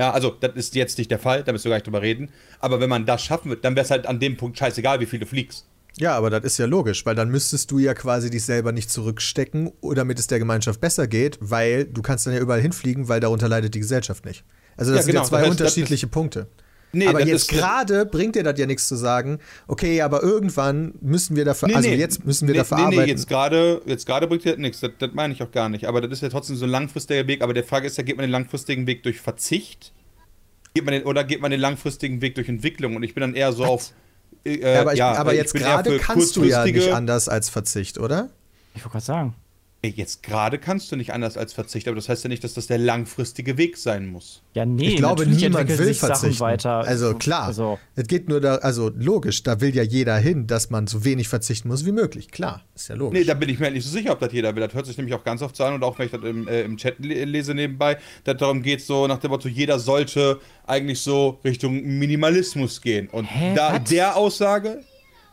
Ja, 0.00 0.10
also, 0.12 0.30
das 0.30 0.54
ist 0.56 0.74
jetzt 0.74 0.98
nicht 0.98 1.10
der 1.10 1.18
Fall, 1.18 1.44
da 1.44 1.52
müssen 1.52 1.64
wir 1.64 1.70
gar 1.70 1.76
nicht 1.76 1.86
drüber 1.86 2.02
reden. 2.02 2.30
Aber 2.58 2.80
wenn 2.80 2.90
man 2.90 3.06
das 3.06 3.22
schaffen 3.22 3.50
wird, 3.50 3.64
dann 3.64 3.76
wäre 3.76 3.84
es 3.84 3.90
halt 3.90 4.06
an 4.06 4.20
dem 4.20 4.36
Punkt 4.36 4.58
scheißegal, 4.58 5.00
wie 5.00 5.06
viel 5.06 5.20
du 5.20 5.26
fliegst. 5.26 5.66
Ja, 5.98 6.16
aber 6.16 6.30
das 6.30 6.44
ist 6.44 6.58
ja 6.58 6.64
logisch, 6.66 7.04
weil 7.04 7.14
dann 7.14 7.30
müsstest 7.30 7.70
du 7.70 7.78
ja 7.78 7.92
quasi 7.92 8.30
dich 8.30 8.44
selber 8.44 8.72
nicht 8.72 8.90
zurückstecken, 8.90 9.72
damit 9.94 10.18
es 10.18 10.26
der 10.26 10.38
Gemeinschaft 10.38 10.80
besser 10.80 11.06
geht, 11.06 11.38
weil 11.40 11.84
du 11.84 12.00
kannst 12.00 12.26
dann 12.26 12.32
ja 12.34 12.40
überall 12.40 12.62
hinfliegen, 12.62 13.08
weil 13.08 13.20
darunter 13.20 13.48
leidet 13.48 13.74
die 13.74 13.80
Gesellschaft 13.80 14.24
nicht. 14.24 14.42
Also 14.76 14.92
das 14.92 15.00
Ja, 15.00 15.02
sind 15.02 15.12
ja 15.14 15.20
genau, 15.20 15.28
zwei 15.28 15.42
das 15.42 15.50
heißt, 15.50 15.50
unterschiedliche 15.50 16.06
Punkte. 16.06 16.48
Nee, 16.92 17.06
aber 17.06 17.24
jetzt 17.24 17.48
gerade 17.48 18.04
bringt 18.04 18.36
dir 18.36 18.42
das 18.42 18.58
ja 18.58 18.66
nichts 18.66 18.86
zu 18.86 18.96
sagen, 18.96 19.38
okay, 19.66 20.02
aber 20.02 20.22
irgendwann 20.22 20.94
müssen 21.00 21.36
wir 21.36 21.44
dafür, 21.46 21.68
Nee, 21.68 21.74
also 21.74 21.88
nee. 21.88 21.96
jetzt 21.96 22.26
müssen 22.26 22.46
wir 22.48 22.52
nee, 22.52 22.58
dafür 22.58 22.76
nee, 22.76 22.82
nee, 22.82 22.94
arbeiten. 22.96 23.08
jetzt 23.08 23.28
gerade 23.28 23.80
jetzt 23.86 24.06
gerade 24.06 24.26
bringt 24.26 24.44
dir 24.44 24.52
das 24.52 24.58
nichts. 24.58 24.80
Das, 24.80 24.90
das 24.98 25.10
meine 25.14 25.32
ich 25.32 25.42
auch 25.42 25.50
gar 25.50 25.70
nicht. 25.70 25.86
Aber 25.86 26.02
das 26.02 26.10
ist 26.10 26.22
ja 26.22 26.28
trotzdem 26.28 26.56
so 26.56 26.66
ein 26.66 26.70
langfristiger 26.70 27.26
Weg. 27.26 27.42
Aber 27.42 27.54
der 27.54 27.64
Frage 27.64 27.86
ist 27.86 27.96
ja, 27.96 28.04
geht 28.04 28.16
man 28.16 28.24
den 28.24 28.30
langfristigen 28.30 28.86
Weg 28.86 29.02
durch 29.04 29.20
Verzicht? 29.20 29.92
Geht 30.74 30.84
man 30.84 30.92
den, 30.92 31.04
oder 31.04 31.24
geht 31.24 31.40
man 31.40 31.50
den 31.50 31.60
langfristigen 31.60 32.20
Weg 32.20 32.34
durch 32.34 32.48
Entwicklung? 32.48 32.96
Und 32.96 33.02
ich 33.02 33.14
bin 33.14 33.22
dann 33.22 33.34
eher 33.34 33.52
so 33.52 33.64
auf. 33.64 33.92
Äh, 34.44 34.60
ja, 34.60 34.80
aber 34.80 34.92
ich, 34.92 34.98
ja, 34.98 35.12
aber 35.12 35.32
ich 35.32 35.38
jetzt 35.38 35.54
gerade 35.54 35.98
kannst 35.98 36.36
du 36.36 36.44
ja 36.44 36.64
nicht 36.64 36.92
anders 36.92 37.28
als 37.28 37.48
Verzicht, 37.48 37.98
oder? 37.98 38.30
Ich 38.74 38.82
wollte 38.82 38.92
gerade 38.92 39.04
sagen. 39.04 39.34
Nee, 39.84 39.94
Jetzt 39.96 40.22
gerade 40.22 40.58
kannst 40.58 40.92
du 40.92 40.96
nicht 40.96 41.12
anders 41.12 41.36
als 41.36 41.52
Verzicht, 41.52 41.88
aber 41.88 41.96
das 41.96 42.08
heißt 42.08 42.22
ja 42.22 42.28
nicht, 42.28 42.44
dass 42.44 42.54
das 42.54 42.68
der 42.68 42.78
langfristige 42.78 43.58
Weg 43.58 43.76
sein 43.76 44.06
muss. 44.06 44.40
Ja, 44.54 44.64
nee, 44.64 44.90
ich 44.90 44.96
glaube, 44.96 45.22
natürlich 45.22 45.42
niemand 45.42 45.76
will 45.76 45.92
verzichten. 45.94 46.38
weiter. 46.38 46.70
Also 46.86 47.14
klar, 47.14 47.46
Also, 47.48 47.80
es 47.96 48.06
geht 48.06 48.28
nur 48.28 48.40
da, 48.40 48.56
also 48.56 48.92
logisch, 48.94 49.42
da 49.42 49.60
will 49.60 49.74
ja 49.74 49.82
jeder 49.82 50.16
hin, 50.18 50.46
dass 50.46 50.70
man 50.70 50.86
so 50.86 51.04
wenig 51.04 51.26
verzichten 51.26 51.66
muss 51.66 51.84
wie 51.84 51.90
möglich. 51.90 52.30
Klar, 52.30 52.62
ist 52.76 52.90
ja 52.90 52.94
logisch. 52.94 53.18
Nee, 53.18 53.24
da 53.24 53.34
bin 53.34 53.48
ich 53.48 53.58
mir 53.58 53.64
halt 53.64 53.74
nicht 53.74 53.84
so 53.84 53.90
sicher, 53.90 54.12
ob 54.12 54.20
das 54.20 54.32
jeder 54.32 54.54
will. 54.54 54.62
Das 54.62 54.72
hört 54.72 54.86
sich 54.86 54.96
nämlich 54.98 55.16
auch 55.16 55.24
ganz 55.24 55.42
oft 55.42 55.56
so 55.56 55.64
an 55.64 55.74
und 55.74 55.82
auch 55.82 55.98
wenn 55.98 56.06
ich 56.06 56.12
das 56.12 56.22
im, 56.22 56.46
äh, 56.46 56.62
im 56.62 56.76
Chat 56.76 57.00
le 57.00 57.24
lese 57.24 57.52
nebenbei, 57.52 57.98
dass 58.22 58.36
darum 58.36 58.62
geht, 58.62 58.82
so 58.82 59.08
nach 59.08 59.18
dem 59.18 59.32
Motto, 59.32 59.48
jeder 59.48 59.80
sollte 59.80 60.38
eigentlich 60.64 61.00
so 61.00 61.40
Richtung 61.44 61.82
Minimalismus 61.82 62.80
gehen. 62.82 63.08
Und 63.08 63.24
Hä, 63.24 63.54
da 63.56 63.80
was? 63.80 63.90
der 63.90 64.14
Aussage 64.16 64.84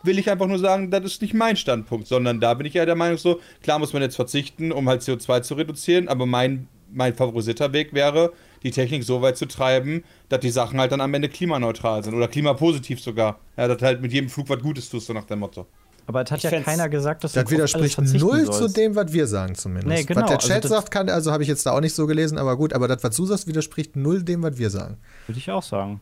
will 0.04 0.18
ich 0.20 0.30
einfach 0.30 0.48
nur 0.48 0.60
sagen, 0.60 0.92
das 0.92 1.04
ist 1.06 1.22
nicht 1.22 1.34
mein 1.34 1.56
Standpunkt, 1.58 2.08
sondern 2.08 2.40
da 2.40 2.54
bin 2.54 2.66
ich 2.66 2.74
ja 2.74 2.86
der 2.86 2.96
Meinung 2.96 3.18
so, 3.18 3.40
klar 3.62 3.80
muss 3.80 3.94
man 3.94 4.02
jetzt 4.02 4.16
verzichten, 4.16 4.72
um 4.72 4.88
halt 4.88 5.02
CO2 5.02 5.42
zu 5.42 5.56
reduzieren, 5.56 6.08
aber 6.08 6.26
mein, 6.26 6.68
mein 6.92 7.14
favorisierter 7.14 7.74
Weg 7.74 7.94
wäre, 7.94 8.32
die 8.64 8.72
Technik 8.72 9.04
so 9.04 9.22
weit 9.22 9.38
zu 9.38 9.46
treiben, 9.46 10.04
dass 10.30 10.40
die 10.42 10.50
Sachen 10.50 10.80
halt 10.80 10.92
dann 10.92 11.02
am 11.02 11.14
Ende 11.14 11.30
klimaneutral 11.30 12.04
sind 12.04 12.14
oder 12.14 12.28
klimapositiv 12.28 13.00
sogar. 13.02 13.40
Ja, 13.58 13.68
dass 13.68 13.82
halt 13.82 14.02
mit 14.02 14.12
jedem 14.14 14.30
Flug 14.30 14.50
was 14.50 14.60
Gutes 14.62 14.90
tust, 14.90 15.08
so 15.08 15.14
nach 15.14 15.24
dem 15.26 15.40
Motto. 15.40 15.66
aber 16.08 16.24
es 16.24 16.32
hat 16.32 16.44
Ich 16.44 16.50
ja 16.52 16.60
keiner 16.62 16.90
gesagt, 16.90 17.24
dass 17.24 17.34
du 17.34 17.40
das 17.40 17.46
alles 17.46 17.52
widerspricht 17.52 18.00
null 18.22 18.46
zu 18.46 18.52
sollst. 18.54 18.78
dem, 18.78 18.96
was 18.96 19.14
wir 19.14 19.28
sagen 19.28 19.56
zumindest. 19.56 19.88
Nee, 19.88 20.04
genau, 20.04 20.22
Was 20.22 20.28
der 20.30 20.38
also 20.38 20.48
Chat 20.48 20.64
das- 20.64 20.72
sagt, 20.72 20.92
kann, 20.92 21.10
also 21.10 21.32
habe 21.32 21.44
ich 21.44 21.50
jetzt 21.50 21.66
da 21.66 21.72
auch 21.72 21.80
nicht 21.82 21.94
so 21.96 22.08
gelesen, 22.08 22.38
aber 22.38 22.58
gut, 22.58 22.74
aber 22.74 22.88
das, 22.88 23.04
was 23.04 23.16
du 23.16 23.26
sagst, 23.26 23.48
widerspricht 23.48 23.96
null 23.96 24.24
dem, 24.24 24.42
was 24.44 24.58
wir 24.58 24.70
sagen. 24.70 24.98
Würde 25.28 25.40
ich 25.40 25.50
auch 25.52 25.64
sagen. 25.64 26.02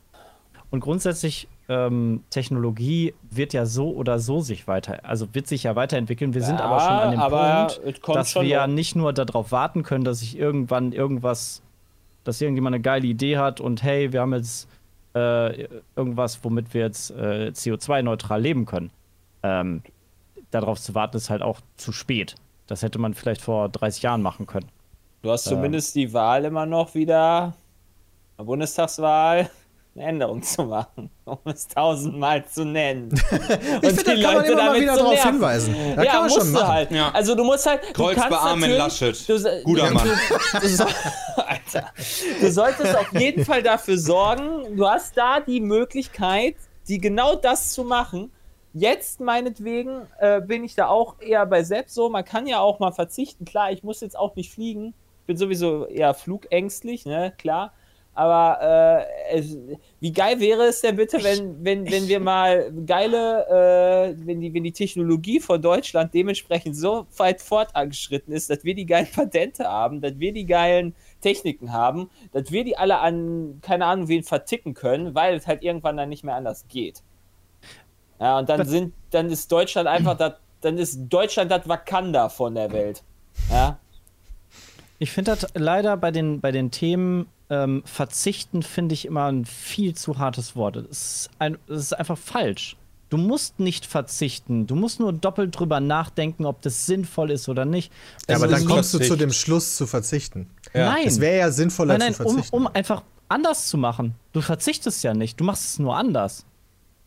Und 0.71 0.79
grundsätzlich, 0.79 1.47
ähm, 1.69 2.23
Technologie 2.29 3.13
wird 3.29 3.53
ja 3.53 3.65
so 3.65 3.91
oder 3.91 4.19
so 4.19 4.39
sich 4.41 4.67
weiter, 4.67 5.03
also 5.03 5.33
wird 5.33 5.47
sich 5.47 5.63
ja 5.63 5.75
weiterentwickeln. 5.75 6.33
Wir 6.33 6.41
sind 6.41 6.59
Ja, 6.59 6.65
aber 6.65 6.79
schon 6.79 6.89
an 6.89 7.11
dem 7.11 7.91
Punkt, 7.99 8.17
dass 8.17 8.35
wir 8.35 8.43
ja 8.43 8.67
nicht 8.67 8.95
nur 8.95 9.11
darauf 9.13 9.51
warten 9.51 9.83
können, 9.83 10.05
dass 10.05 10.19
sich 10.19 10.37
irgendwann 10.37 10.93
irgendwas, 10.93 11.61
dass 12.23 12.39
irgendjemand 12.39 12.75
eine 12.75 12.81
geile 12.81 13.07
Idee 13.07 13.37
hat 13.37 13.59
und 13.59 13.83
hey, 13.83 14.13
wir 14.13 14.21
haben 14.21 14.33
jetzt 14.33 14.69
äh, 15.13 15.67
irgendwas, 15.95 16.43
womit 16.43 16.73
wir 16.73 16.81
jetzt 16.81 17.11
äh, 17.11 17.51
CO2-neutral 17.53 18.41
leben 18.41 18.65
können. 18.65 18.91
Ähm, 19.43 19.81
darauf 20.51 20.79
zu 20.79 20.95
warten 20.95 21.17
ist 21.17 21.29
halt 21.29 21.41
auch 21.41 21.59
zu 21.75 21.91
spät. 21.91 22.35
Das 22.67 22.81
hätte 22.81 22.99
man 22.99 23.13
vielleicht 23.13 23.41
vor 23.41 23.69
30 23.69 24.03
Jahren 24.03 24.21
machen 24.21 24.45
können. 24.45 24.69
Du 25.21 25.31
hast 25.31 25.45
zumindest 25.45 25.95
die 25.95 26.13
Wahl 26.13 26.45
immer 26.45 26.65
noch 26.65 26.93
wieder, 26.93 27.55
Bundestagswahl, 28.37 29.49
eine 29.97 30.07
Änderung 30.09 30.41
zu 30.43 30.63
machen, 30.63 31.09
um 31.25 31.37
es 31.45 31.67
tausendmal 31.67 32.45
zu 32.45 32.65
nennen. 32.65 33.09
Und 33.11 33.83
Ich 33.83 33.93
finde, 33.93 34.03
da 34.03 34.21
kann 34.21 34.35
man 34.35 34.45
immer 34.45 34.63
mal 34.63 34.81
wieder 34.81 34.95
drauf 34.97 35.23
hinweisen. 35.23 35.75
Da 35.95 36.03
ja, 36.03 36.11
kann 36.11 36.19
man 36.21 36.23
musst 36.29 36.37
schon 36.37 36.47
du 36.47 36.59
machen. 36.59 36.67
halt. 36.67 36.91
Ja. 36.91 37.09
Also 37.11 37.35
du 37.35 37.43
musst 37.43 37.65
halt. 37.65 37.81
Du 37.89 37.93
Kreuz 37.93 38.15
kannst 38.15 38.29
bei 38.29 38.37
Armin 38.37 38.77
natürlich- 38.77 39.27
Laschet. 39.27 39.29
Du, 39.29 39.63
Guter 39.63 39.87
du, 39.87 39.93
Mann. 39.93 40.07
Du, 40.53 40.59
du, 40.59 40.67
so, 40.67 40.83
Alter. 41.37 41.91
Du 42.39 42.51
solltest 42.51 42.95
auf 42.95 43.11
jeden 43.13 43.43
Fall 43.45 43.63
dafür 43.63 43.97
sorgen, 43.97 44.75
du 44.77 44.87
hast 44.87 45.17
da 45.17 45.39
die 45.39 45.59
Möglichkeit, 45.61 46.55
die 46.87 46.99
genau 46.99 47.35
das 47.35 47.71
zu 47.73 47.83
machen. 47.83 48.31
Jetzt 48.73 49.19
meinetwegen 49.19 50.01
äh, 50.19 50.39
bin 50.41 50.63
ich 50.63 50.75
da 50.75 50.87
auch 50.87 51.19
eher 51.19 51.45
bei 51.47 51.63
selbst 51.63 51.95
so. 51.95 52.09
Man 52.09 52.23
kann 52.23 52.45
ja 52.45 52.59
auch 52.59 52.79
mal 52.79 52.91
verzichten. 52.91 53.43
Klar, 53.45 53.71
ich 53.71 53.81
muss 53.83 54.01
jetzt 54.01 54.17
auch 54.17 54.35
nicht 54.35 54.53
fliegen. 54.53 54.93
Ich 55.21 55.25
bin 55.27 55.37
sowieso 55.37 55.87
eher 55.87 56.13
flugängstlich, 56.13 57.05
ne, 57.05 57.33
klar. 57.37 57.73
Aber 58.17 59.05
äh, 59.29 59.37
es, 59.37 59.55
wie 59.99 60.11
geil 60.11 60.39
wäre 60.39 60.63
es 60.63 60.81
denn 60.81 60.95
bitte, 60.95 61.23
wenn, 61.23 61.63
wenn, 61.63 61.91
wenn 61.91 62.07
wir 62.07 62.19
mal 62.19 62.73
geile, 62.87 63.45
äh, 63.45 64.25
wenn, 64.25 64.41
die, 64.41 64.51
wenn 64.55 64.63
die 64.63 64.71
Technologie 64.71 65.39
von 65.39 65.61
Deutschland 65.61 66.15
dementsprechend 66.15 66.75
so 66.75 67.05
weit 67.17 67.43
fortangeschritten 67.43 68.33
ist, 68.33 68.49
dass 68.49 68.63
wir 68.63 68.73
die 68.73 68.87
geilen 68.87 69.05
Patente 69.13 69.65
haben, 69.65 70.01
dass 70.01 70.17
wir 70.17 70.33
die 70.33 70.47
geilen 70.47 70.95
Techniken 71.21 71.73
haben, 71.73 72.09
dass 72.31 72.51
wir 72.51 72.63
die 72.63 72.75
alle 72.75 72.97
an, 72.97 73.59
keine 73.61 73.85
Ahnung, 73.85 74.07
wen 74.07 74.23
verticken 74.23 74.73
können, 74.73 75.13
weil 75.13 75.35
es 75.35 75.45
halt 75.45 75.61
irgendwann 75.61 75.95
dann 75.95 76.09
nicht 76.09 76.23
mehr 76.23 76.33
anders 76.33 76.65
geht. 76.69 77.03
Ja, 78.19 78.39
und 78.39 78.49
dann 78.49 78.65
sind, 78.65 78.95
dann 79.11 79.29
ist 79.29 79.51
Deutschland 79.51 79.87
einfach 79.87 80.17
das, 80.17 80.33
dann 80.61 80.79
ist 80.79 81.01
Deutschland 81.07 81.51
das 81.51 81.69
Wakanda 81.69 82.29
von 82.29 82.55
der 82.55 82.71
Welt. 82.71 83.03
Ja. 83.51 83.77
Ich 84.97 85.11
finde 85.11 85.35
das 85.35 85.51
leider 85.53 85.95
bei 85.97 86.09
den, 86.09 86.41
bei 86.41 86.51
den 86.51 86.71
Themen 86.71 87.27
ähm, 87.49 87.81
verzichten, 87.85 88.61
finde 88.63 88.93
ich 88.93 89.05
immer 89.05 89.25
ein 89.31 89.45
viel 89.45 89.95
zu 89.95 90.17
hartes 90.17 90.55
Wort. 90.55 90.75
Es 90.75 90.85
ist, 90.91 91.29
ein, 91.39 91.57
es 91.67 91.77
ist 91.79 91.93
einfach 91.93 92.17
falsch. 92.17 92.75
Du 93.09 93.15
musst 93.17 93.59
nicht 93.61 93.85
verzichten. 93.85 94.67
Du 94.67 94.75
musst 94.75 94.99
nur 94.99 95.13
doppelt 95.13 95.57
drüber 95.57 95.79
nachdenken, 95.79 96.45
ob 96.45 96.61
das 96.61 96.85
sinnvoll 96.85 97.31
ist 97.31 97.47
oder 97.47 97.63
nicht. 97.63 97.91
Ja, 98.29 98.35
aber 98.35 98.49
dann 98.49 98.65
kommst 98.65 98.93
du 98.93 98.99
zu 98.99 99.15
dem 99.15 99.31
Schluss 99.31 99.77
zu 99.77 99.87
verzichten. 99.87 100.49
Nein. 100.73 101.07
Es 101.07 101.21
wäre 101.21 101.37
ja 101.37 101.51
sinnvoller 101.51 101.97
nein, 101.97 102.07
nein, 102.07 102.15
zu 102.15 102.23
um, 102.25 102.33
verzichten. 102.33 102.55
um 102.57 102.67
einfach 102.67 103.03
anders 103.29 103.67
zu 103.67 103.77
machen. 103.77 104.15
Du 104.33 104.41
verzichtest 104.41 105.03
ja 105.05 105.13
nicht. 105.13 105.39
Du 105.39 105.45
machst 105.45 105.63
es 105.65 105.79
nur 105.79 105.95
anders. 105.95 106.45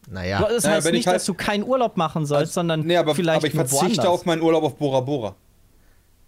naja. 0.08 0.40
Das 0.40 0.64
Naja, 0.64 0.76
heißt 0.76 0.86
ich 0.86 0.92
nicht, 0.92 1.06
halt- 1.06 1.16
dass 1.16 1.26
du 1.26 1.34
keinen 1.34 1.64
Urlaub 1.64 1.98
machen 1.98 2.24
sollst, 2.24 2.54
sondern 2.54 2.80
Nee, 2.80 2.96
aber, 2.96 3.14
vielleicht 3.14 3.36
aber 3.40 3.46
ich 3.48 3.52
verzichte 3.54 3.84
woanders. 3.86 4.06
auf 4.06 4.24
meinen 4.24 4.40
Urlaub 4.40 4.64
auf 4.64 4.76
Bora 4.78 5.00
Bora. 5.00 5.34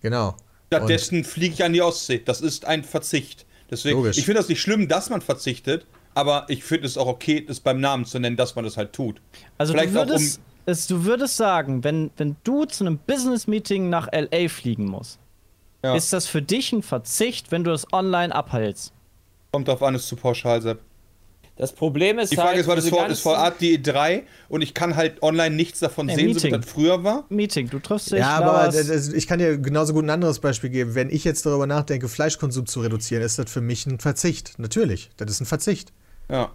Genau. 0.02 0.36
Stattdessen 0.66 1.24
fliege 1.24 1.54
ich 1.54 1.64
an 1.64 1.72
die 1.72 1.80
Ostsee. 1.82 2.18
Das 2.22 2.40
ist 2.42 2.66
ein 2.66 2.84
Verzicht. 2.84 3.46
Deswegen, 3.72 3.96
Logisch. 3.96 4.18
ich 4.18 4.26
finde 4.26 4.38
das 4.40 4.48
nicht 4.50 4.60
schlimm, 4.60 4.86
dass 4.86 5.08
man 5.08 5.22
verzichtet, 5.22 5.86
aber 6.14 6.44
ich 6.48 6.62
finde 6.62 6.86
es 6.86 6.98
auch 6.98 7.06
okay, 7.06 7.40
das 7.44 7.58
beim 7.58 7.80
Namen 7.80 8.04
zu 8.04 8.18
nennen, 8.18 8.36
dass 8.36 8.54
man 8.54 8.64
das 8.66 8.76
halt 8.76 8.92
tut. 8.92 9.20
Also 9.56 9.72
Vielleicht 9.72 9.94
du 9.94 9.98
auch 9.98 10.02
um- 10.04 10.10
würdest, 10.10 10.40
es, 10.66 10.86
du 10.86 11.04
würdest 11.04 11.36
sagen, 11.38 11.82
wenn, 11.82 12.10
wenn 12.18 12.36
du 12.44 12.66
zu 12.66 12.84
einem 12.84 12.98
Business-Meeting 12.98 13.88
nach 13.88 14.08
LA 14.12 14.48
fliegen 14.50 14.84
musst, 14.84 15.18
Ja. 15.82 15.96
ist 15.96 16.12
das 16.12 16.26
für 16.26 16.42
dich 16.42 16.70
ein 16.72 16.82
Verzicht, 16.82 17.50
wenn 17.50 17.64
du 17.64 17.70
das 17.70 17.90
online 17.94 18.32
abhältst? 18.34 18.92
Kommt 19.52 19.68
drauf 19.68 19.82
an, 19.82 19.94
ist 19.94 20.06
zu 20.06 20.16
pauschal, 20.16 20.60
Sepp. 20.60 20.80
Das 21.56 21.72
Problem 21.72 22.18
ist 22.18 22.32
Die 22.32 22.36
Frage 22.36 22.48
halt, 22.50 22.60
ist, 22.60 22.66
war 22.66 22.76
das 22.76 22.88
vor, 22.88 23.06
ist 23.08 23.20
vor 23.20 23.38
Art 23.38 23.60
die 23.60 23.78
E3 23.78 24.22
und 24.48 24.62
ich 24.62 24.72
kann 24.72 24.96
halt 24.96 25.22
online 25.22 25.54
nichts 25.54 25.80
davon 25.80 26.06
Nee, 26.06 26.14
sehen, 26.14 26.28
so 26.34 26.40
wie 26.40 26.46
Meeting. 26.46 26.60
das 26.62 26.70
früher 26.70 27.04
war. 27.04 27.26
Meeting, 27.28 27.68
du 27.68 27.78
triffst 27.78 28.10
dich, 28.10 28.20
Ja, 28.20 28.38
aber 28.38 28.68
das, 28.72 29.08
ich 29.08 29.26
kann 29.26 29.38
dir 29.38 29.58
genauso 29.58 29.92
gut 29.92 30.04
ein 30.04 30.10
anderes 30.10 30.40
Beispiel 30.40 30.70
geben. 30.70 30.94
Wenn 30.94 31.10
ich 31.10 31.24
jetzt 31.24 31.44
darüber 31.44 31.66
nachdenke, 31.66 32.08
Fleischkonsum 32.08 32.66
zu 32.66 32.80
reduzieren, 32.80 33.22
ist 33.22 33.38
das 33.38 33.50
für 33.50 33.60
mich 33.60 33.86
ein 33.86 33.98
Verzicht. 34.00 34.58
Natürlich, 34.58 35.10
das 35.18 35.30
ist 35.30 35.40
ein 35.40 35.46
Verzicht. 35.46 35.92
Ja. 36.30 36.50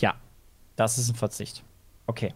ja, 0.00 0.14
das 0.76 0.98
ist 0.98 1.08
ein 1.08 1.14
Verzicht. 1.14 1.64
Okay. 2.06 2.34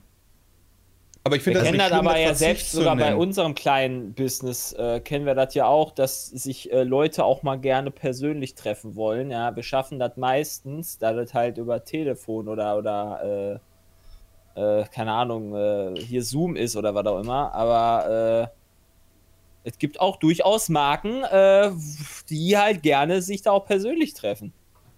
Aber 1.26 1.34
ich 1.34 1.42
finde 1.42 1.58
das 1.58 1.66
kennen 1.66 1.80
das 1.80 1.90
aber 1.90 2.16
ja 2.20 2.34
selbst 2.34 2.70
sogar 2.70 2.94
bei 2.94 3.06
nennen. 3.06 3.18
unserem 3.18 3.56
kleinen 3.56 4.14
Business, 4.14 4.72
äh, 4.74 5.00
kennen 5.00 5.26
wir 5.26 5.34
das 5.34 5.54
ja 5.54 5.66
auch, 5.66 5.90
dass 5.90 6.28
sich 6.28 6.70
äh, 6.70 6.84
Leute 6.84 7.24
auch 7.24 7.42
mal 7.42 7.56
gerne 7.56 7.90
persönlich 7.90 8.54
treffen 8.54 8.94
wollen. 8.94 9.32
Ja, 9.32 9.56
wir 9.56 9.64
schaffen 9.64 9.98
das 9.98 10.16
meistens, 10.16 10.98
da 10.98 11.12
das 11.12 11.34
halt 11.34 11.58
über 11.58 11.82
Telefon 11.82 12.46
oder, 12.46 12.78
oder 12.78 13.60
äh, 14.54 14.80
äh, 14.80 14.84
keine 14.94 15.10
Ahnung, 15.10 15.56
äh, 15.56 16.00
hier 16.00 16.22
Zoom 16.22 16.54
ist 16.54 16.76
oder 16.76 16.94
was 16.94 17.04
auch 17.06 17.18
immer. 17.18 17.52
Aber 17.52 18.52
äh, 19.64 19.68
es 19.68 19.78
gibt 19.78 19.98
auch 19.98 20.18
durchaus 20.18 20.68
Marken, 20.68 21.24
äh, 21.24 21.72
die 22.30 22.56
halt 22.56 22.84
gerne 22.84 23.20
sich 23.20 23.42
da 23.42 23.50
auch 23.50 23.66
persönlich 23.66 24.14
treffen. 24.14 24.52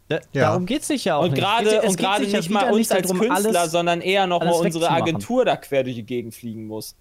Da, 0.08 0.16
Ja. 0.32 0.48
Darum 0.48 0.64
geht 0.66 0.80
es 0.82 0.88
sich 0.88 1.04
ja 1.04 1.16
auch 1.16 1.24
Und 1.24 1.32
nicht. 1.32 1.40
gerade 1.42 1.68
Es 1.68 1.84
es 1.84 1.90
und 1.90 1.96
gerade 1.98 2.26
nicht 2.26 2.50
mal 2.50 2.72
uns 2.72 2.90
als 2.90 3.02
darum, 3.08 3.18
Künstler, 3.20 3.60
alles- 3.60 3.72
sondern 3.72 4.00
eher 4.00 4.26
noch 4.26 4.42
mal 4.42 4.52
unsere. 4.52 4.90
Agentur 4.90 5.44
da 5.44 5.56
quer 5.56 5.84
durch 5.84 5.96
die 5.96 6.02
Gegend 6.06 6.34
fliegen 6.34 6.66
muss. 6.66 6.96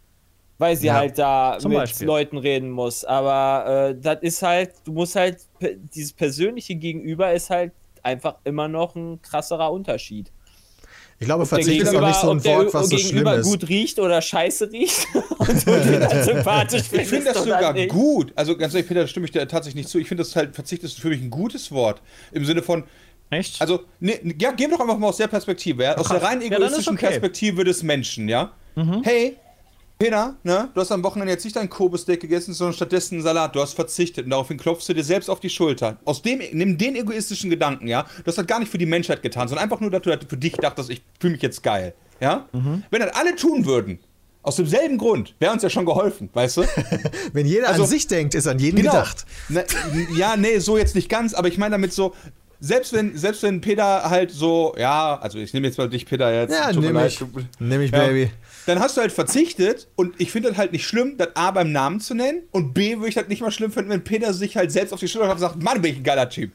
Weil 0.60 0.76
sie 0.76 0.88
Ja, 0.88 0.96
halt 0.96 1.18
da 1.20 1.58
mit 1.64 1.78
Beispiel. 1.78 2.08
Leuten 2.08 2.38
reden 2.38 2.72
muss. 2.72 3.06
Aber 3.06 3.90
äh, 3.92 3.96
das 4.02 4.18
ist 4.22 4.42
halt, 4.42 4.72
du 4.86 4.92
musst 4.92 5.16
halt, 5.16 5.38
dieses 5.94 6.14
persönliche 6.14 6.76
Gegenüber 6.76 7.32
ist 7.32 7.50
halt 7.52 7.72
einfach 8.04 8.36
immer 8.44 8.68
noch 8.68 8.96
ein 8.96 9.22
krasserer 9.22 9.72
Unterschied. 9.72 10.32
Ich 11.20 11.26
glaube, 11.26 11.46
Verzicht 11.48 11.82
ist 11.82 11.96
auch 11.96 12.06
nicht 12.06 12.20
so 12.20 12.30
ein 12.30 12.44
Wort, 12.46 12.74
was 12.74 12.90
so 12.90 12.98
schlimm 12.98 13.26
ist. 13.28 13.46
gut 13.50 13.68
riecht 13.68 14.00
oder 14.00 14.22
scheiße 14.22 14.72
riecht 14.72 15.08
und 15.40 15.66
du 15.66 15.72
ihn 15.72 16.24
sympathisch 16.24 16.84
Ich 16.92 17.08
finde 17.08 17.34
das 17.34 17.44
sogar 17.44 17.74
nicht. 17.74 17.90
gut. 17.90 18.32
Also 18.36 18.56
ganz 18.56 18.74
ehrlich, 18.76 18.88
Peter, 18.88 19.02
da 19.02 19.08
stimme 19.08 19.26
ich 19.26 19.32
dir 19.32 19.48
tatsächlich 19.48 19.84
nicht 19.84 19.90
zu. 19.90 19.98
Ich 19.98 20.08
finde 20.08 20.24
das 20.24 20.36
halt, 20.36 20.54
Verzicht 20.54 20.84
ist 20.84 21.00
für 21.00 21.10
mich 21.10 21.22
ein 21.22 21.32
gutes 21.32 21.72
Wort. 21.72 22.02
Im 22.32 22.46
Sinne 22.46 22.62
von, 22.62 22.84
Echt? 23.32 23.60
also, 23.60 23.82
ne, 24.00 24.20
ja, 24.40 24.52
gehen 24.52 24.70
wir 24.70 24.78
doch 24.78 24.84
einfach 24.84 24.98
mal 25.00 25.08
aus 25.08 25.18
der 25.18 25.28
Perspektive, 25.28 25.84
ja? 25.84 25.98
Aus 25.98 26.08
der 26.08 26.22
rein 26.22 26.40
Ja, 26.40 26.56
egoistischen 26.56 26.94
okay. 26.94 27.06
Mhm. 27.08 27.10
Perspektive 27.10 27.64
des 27.64 27.82
Menschen, 27.82 28.30
ja? 28.30 28.52
Hey, 29.02 29.38
Peter, 30.00 30.36
ne, 30.44 30.70
du 30.76 30.82
hast 30.82 30.92
am 30.92 31.04
Wochenende 31.04 31.34
jetzt 31.34 31.44
nicht 31.44 31.56
dein 31.56 31.70
Kobe-Steak 31.70 32.20
gegessen, 32.20 32.54
sondern 32.54 32.76
stattdessen 32.76 33.16
einen 33.16 33.24
Salat. 33.24 33.56
Du 33.56 33.62
hast 33.62 33.74
verzichtet 33.74 34.26
und 34.26 34.30
daraufhin 34.32 34.58
klopfst 34.58 34.88
du 34.88 34.94
dir 34.94 35.04
selbst 35.04 35.28
auf 35.28 35.40
die 35.40 35.50
Schulter. 35.50 35.98
Aus 36.06 36.22
dem, 36.22 36.40
nimm 36.54 36.78
den 36.78 36.96
egoistischen 36.96 37.50
Gedanken, 37.50 37.88
ja? 37.88 38.04
Du 38.04 38.26
hast 38.28 38.38
das 38.38 38.46
gar 38.46 38.60
nicht 38.60 38.72
für 38.72 38.78
die 38.78 38.86
Menschheit 38.86 39.24
getan, 39.24 39.48
sondern 39.48 39.64
einfach 39.64 39.80
nur, 39.80 39.90
dass 39.90 40.04
du 40.04 40.12
das 40.16 40.20
für 40.30 40.38
dich 40.38 40.54
dachtest, 40.54 40.92
ich 40.92 41.02
fühle 41.20 41.34
mich 41.34 41.42
jetzt 41.42 41.64
geil, 41.64 41.96
ja? 42.20 42.46
Mhm. 42.54 42.84
Wenn 42.92 43.02
das 43.02 43.16
alle 43.16 43.36
tun 43.36 43.66
würden, 43.66 43.98
aus 44.44 44.56
demselben 44.58 45.00
Grund, 45.00 45.34
wäre 45.40 45.52
uns 45.52 45.64
ja 45.64 45.70
schon 45.70 45.86
geholfen, 45.86 46.30
weißt 46.32 46.58
du? 46.58 46.62
Wenn 47.34 47.48
jeder 47.48 47.68
Also- 47.68 47.84
an 47.84 47.90
sich 47.90 48.06
denkt, 48.08 48.34
ist 48.36 48.48
an 48.48 48.60
jeden 48.60 48.78
Genau. 48.78 48.92
gedacht. 48.92 49.26
Na, 49.50 49.64
ja, 50.16 50.38
nee, 50.38 50.60
so 50.60 50.78
jetzt 50.78 50.96
nicht 50.96 51.10
ganz, 51.10 51.34
aber 51.34 51.48
ich 51.50 51.58
meine 51.58 51.72
damit 51.74 51.92
so, 51.92 52.14
selbst 52.60 52.92
wenn, 52.94 53.16
selbst 53.16 53.44
wenn 53.44 53.62
Peter 53.62 54.10
halt 54.10 54.32
so, 54.32 54.74
ja, 54.80 55.20
also 55.20 55.38
ich 55.38 55.54
nehme 55.54 55.68
jetzt 55.68 55.78
mal 55.78 55.90
dich, 55.90 56.06
Peter, 56.08 56.34
jetzt. 56.34 56.52
Ja, 56.52 56.70
leid, 56.72 57.12
ich. 57.12 57.20
Nimm 57.60 57.82
ich, 57.82 57.92
Ja. 57.92 58.08
Dann 58.68 58.80
hast 58.80 58.98
du 58.98 59.02
halt 59.02 59.12
verzichtet 59.12 59.88
und 59.96 60.14
ich 60.20 60.32
finde 60.32 60.50
das 60.50 60.58
halt 60.58 60.74
nicht 60.74 60.86
schlimm, 60.86 61.18
das 61.18 61.30
A 61.36 61.52
beim 61.52 61.72
Namen 61.72 62.00
zu 62.00 62.14
nennen 62.14 62.44
und 62.52 62.74
B 62.74 62.98
würde 62.98 63.08
ich 63.10 63.16
das 63.16 63.28
nicht 63.30 63.42
mal 63.42 63.50
schlimm 63.52 63.72
finden, 63.72 63.90
wenn 63.90 64.04
Peter 64.04 64.34
sich 64.34 64.58
halt 64.58 64.72
selbst 64.72 64.92
auf 64.94 65.00
die 65.00 65.08
Schulter 65.08 65.32
und 65.32 65.40
sagt, 65.40 65.62
Mann, 65.64 65.82
bin 65.82 65.94
ich 65.94 65.98
ein 66.00 66.04
geiler 66.04 66.30
Typ. 66.30 66.52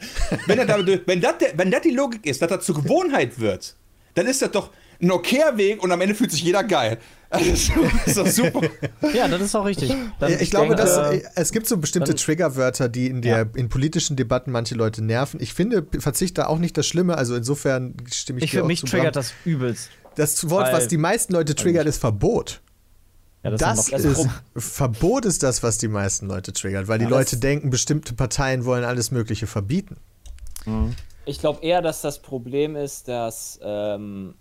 Wenn, 0.46 0.64
damit, 0.66 1.02
wenn, 1.06 1.20
das 1.20 1.38
der, 1.38 1.56
wenn 1.56 1.70
das 1.70 1.80
die 1.80 1.90
Logik 1.90 2.24
ist, 2.26 2.40
dass 2.42 2.48
das 2.50 2.64
zur 2.64 2.76
Gewohnheit 2.82 3.40
wird, 3.40 3.74
dann 4.14 4.26
ist 4.26 4.42
das 4.42 4.50
doch 4.50 4.70
ein 5.00 5.10
okayer 5.10 5.56
Weg 5.56 5.82
und 5.82 5.90
am 5.90 6.00
Ende 6.00 6.14
fühlt 6.14 6.30
sich 6.30 6.42
jeder 6.42 6.62
geil. 6.62 6.98
Also, 7.30 7.72
das 8.04 8.06
ist 8.06 8.18
doch- 8.18 8.26
super. 8.26 8.60
ja, 9.14 9.26
das 9.26 9.40
ist 9.40 9.54
auch 9.54 9.64
richtig. 9.64 9.90
Dann- 10.20 10.38
ich 10.38 10.50
glaube, 10.50 10.76
denke, 10.76 10.82
dass, 10.82 11.12
äh, 11.14 11.22
es 11.34 11.50
gibt 11.50 11.66
so 11.66 11.78
bestimmte 11.78 12.10
dann- 12.10 12.18
Triggerwörter, 12.18 12.90
die 12.90 13.06
in, 13.06 13.22
der, 13.22 13.48
in 13.56 13.70
politischen 13.70 14.16
Debatten 14.16 14.50
manche 14.52 14.74
Leute 14.74 15.02
nerven. 15.02 15.40
Ich 15.40 15.54
finde 15.54 15.86
Verzicht 15.98 16.36
da 16.36 16.46
auch 16.46 16.58
nicht 16.58 16.76
das 16.76 16.86
Schlimme, 16.86 17.16
also 17.16 17.34
insofern 17.34 17.94
stimme 18.12 18.38
ich, 18.40 18.44
ich 18.44 18.50
dir 18.50 18.60
für 18.60 18.66
mich 18.66 18.80
zu, 18.80 18.86
triggert 18.86 19.14
Bram. 19.14 19.22
das 19.22 19.32
übelst. 19.46 19.88
Das 20.16 20.48
Wort, 20.50 20.66
weil- 20.66 20.74
was 20.74 20.88
die 20.88 20.96
meisten 20.98 21.32
Leute 21.32 21.54
triggert, 21.54 21.86
ist 21.86 21.98
Verbot. 21.98 22.60
Ja, 23.44 23.50
das, 23.50 23.86
Das, 23.86 24.04
ist 24.04 24.28
Verbot 24.56 25.24
ist 25.24 25.42
das, 25.42 25.62
was 25.64 25.76
die 25.78 25.88
meisten 25.88 26.28
Leute 26.28 26.52
triggert, 26.52 26.86
weil 26.86 26.98
die 26.98 27.04
Ja, 27.04 27.10
Leute 27.10 27.32
das- 27.32 27.40
denken, 27.40 27.70
bestimmte 27.70 28.14
Parteien 28.14 28.64
wollen 28.64 28.84
alles 28.84 29.10
Mögliche 29.10 29.46
verbieten. 29.48 29.96
Ich 31.24 31.40
glaube 31.40 31.60
eher, 31.64 31.82
dass 31.82 32.02
das 32.02 32.20
Problem 32.20 32.76
ist, 32.76 33.08
dass 33.08 33.58
ähm, 33.62 34.34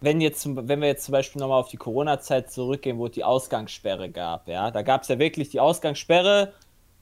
wenn, 0.00 0.20
jetzt, 0.20 0.44
wenn 0.46 0.80
wir 0.80 0.88
jetzt 0.88 1.04
zum 1.04 1.12
Beispiel 1.12 1.40
nochmal 1.40 1.60
auf 1.60 1.68
die 1.68 1.76
Corona-Zeit 1.76 2.50
zurückgehen, 2.50 2.98
wo 2.98 3.06
es 3.06 3.12
die 3.12 3.22
Ausgangssperre 3.24 4.10
gab, 4.10 4.48
ja, 4.48 4.70
da 4.72 4.82
gab 4.82 5.02
es 5.02 5.08
ja 5.08 5.18
wirklich 5.20 5.50
die 5.50 5.60
Ausgangssperre, 5.60 6.52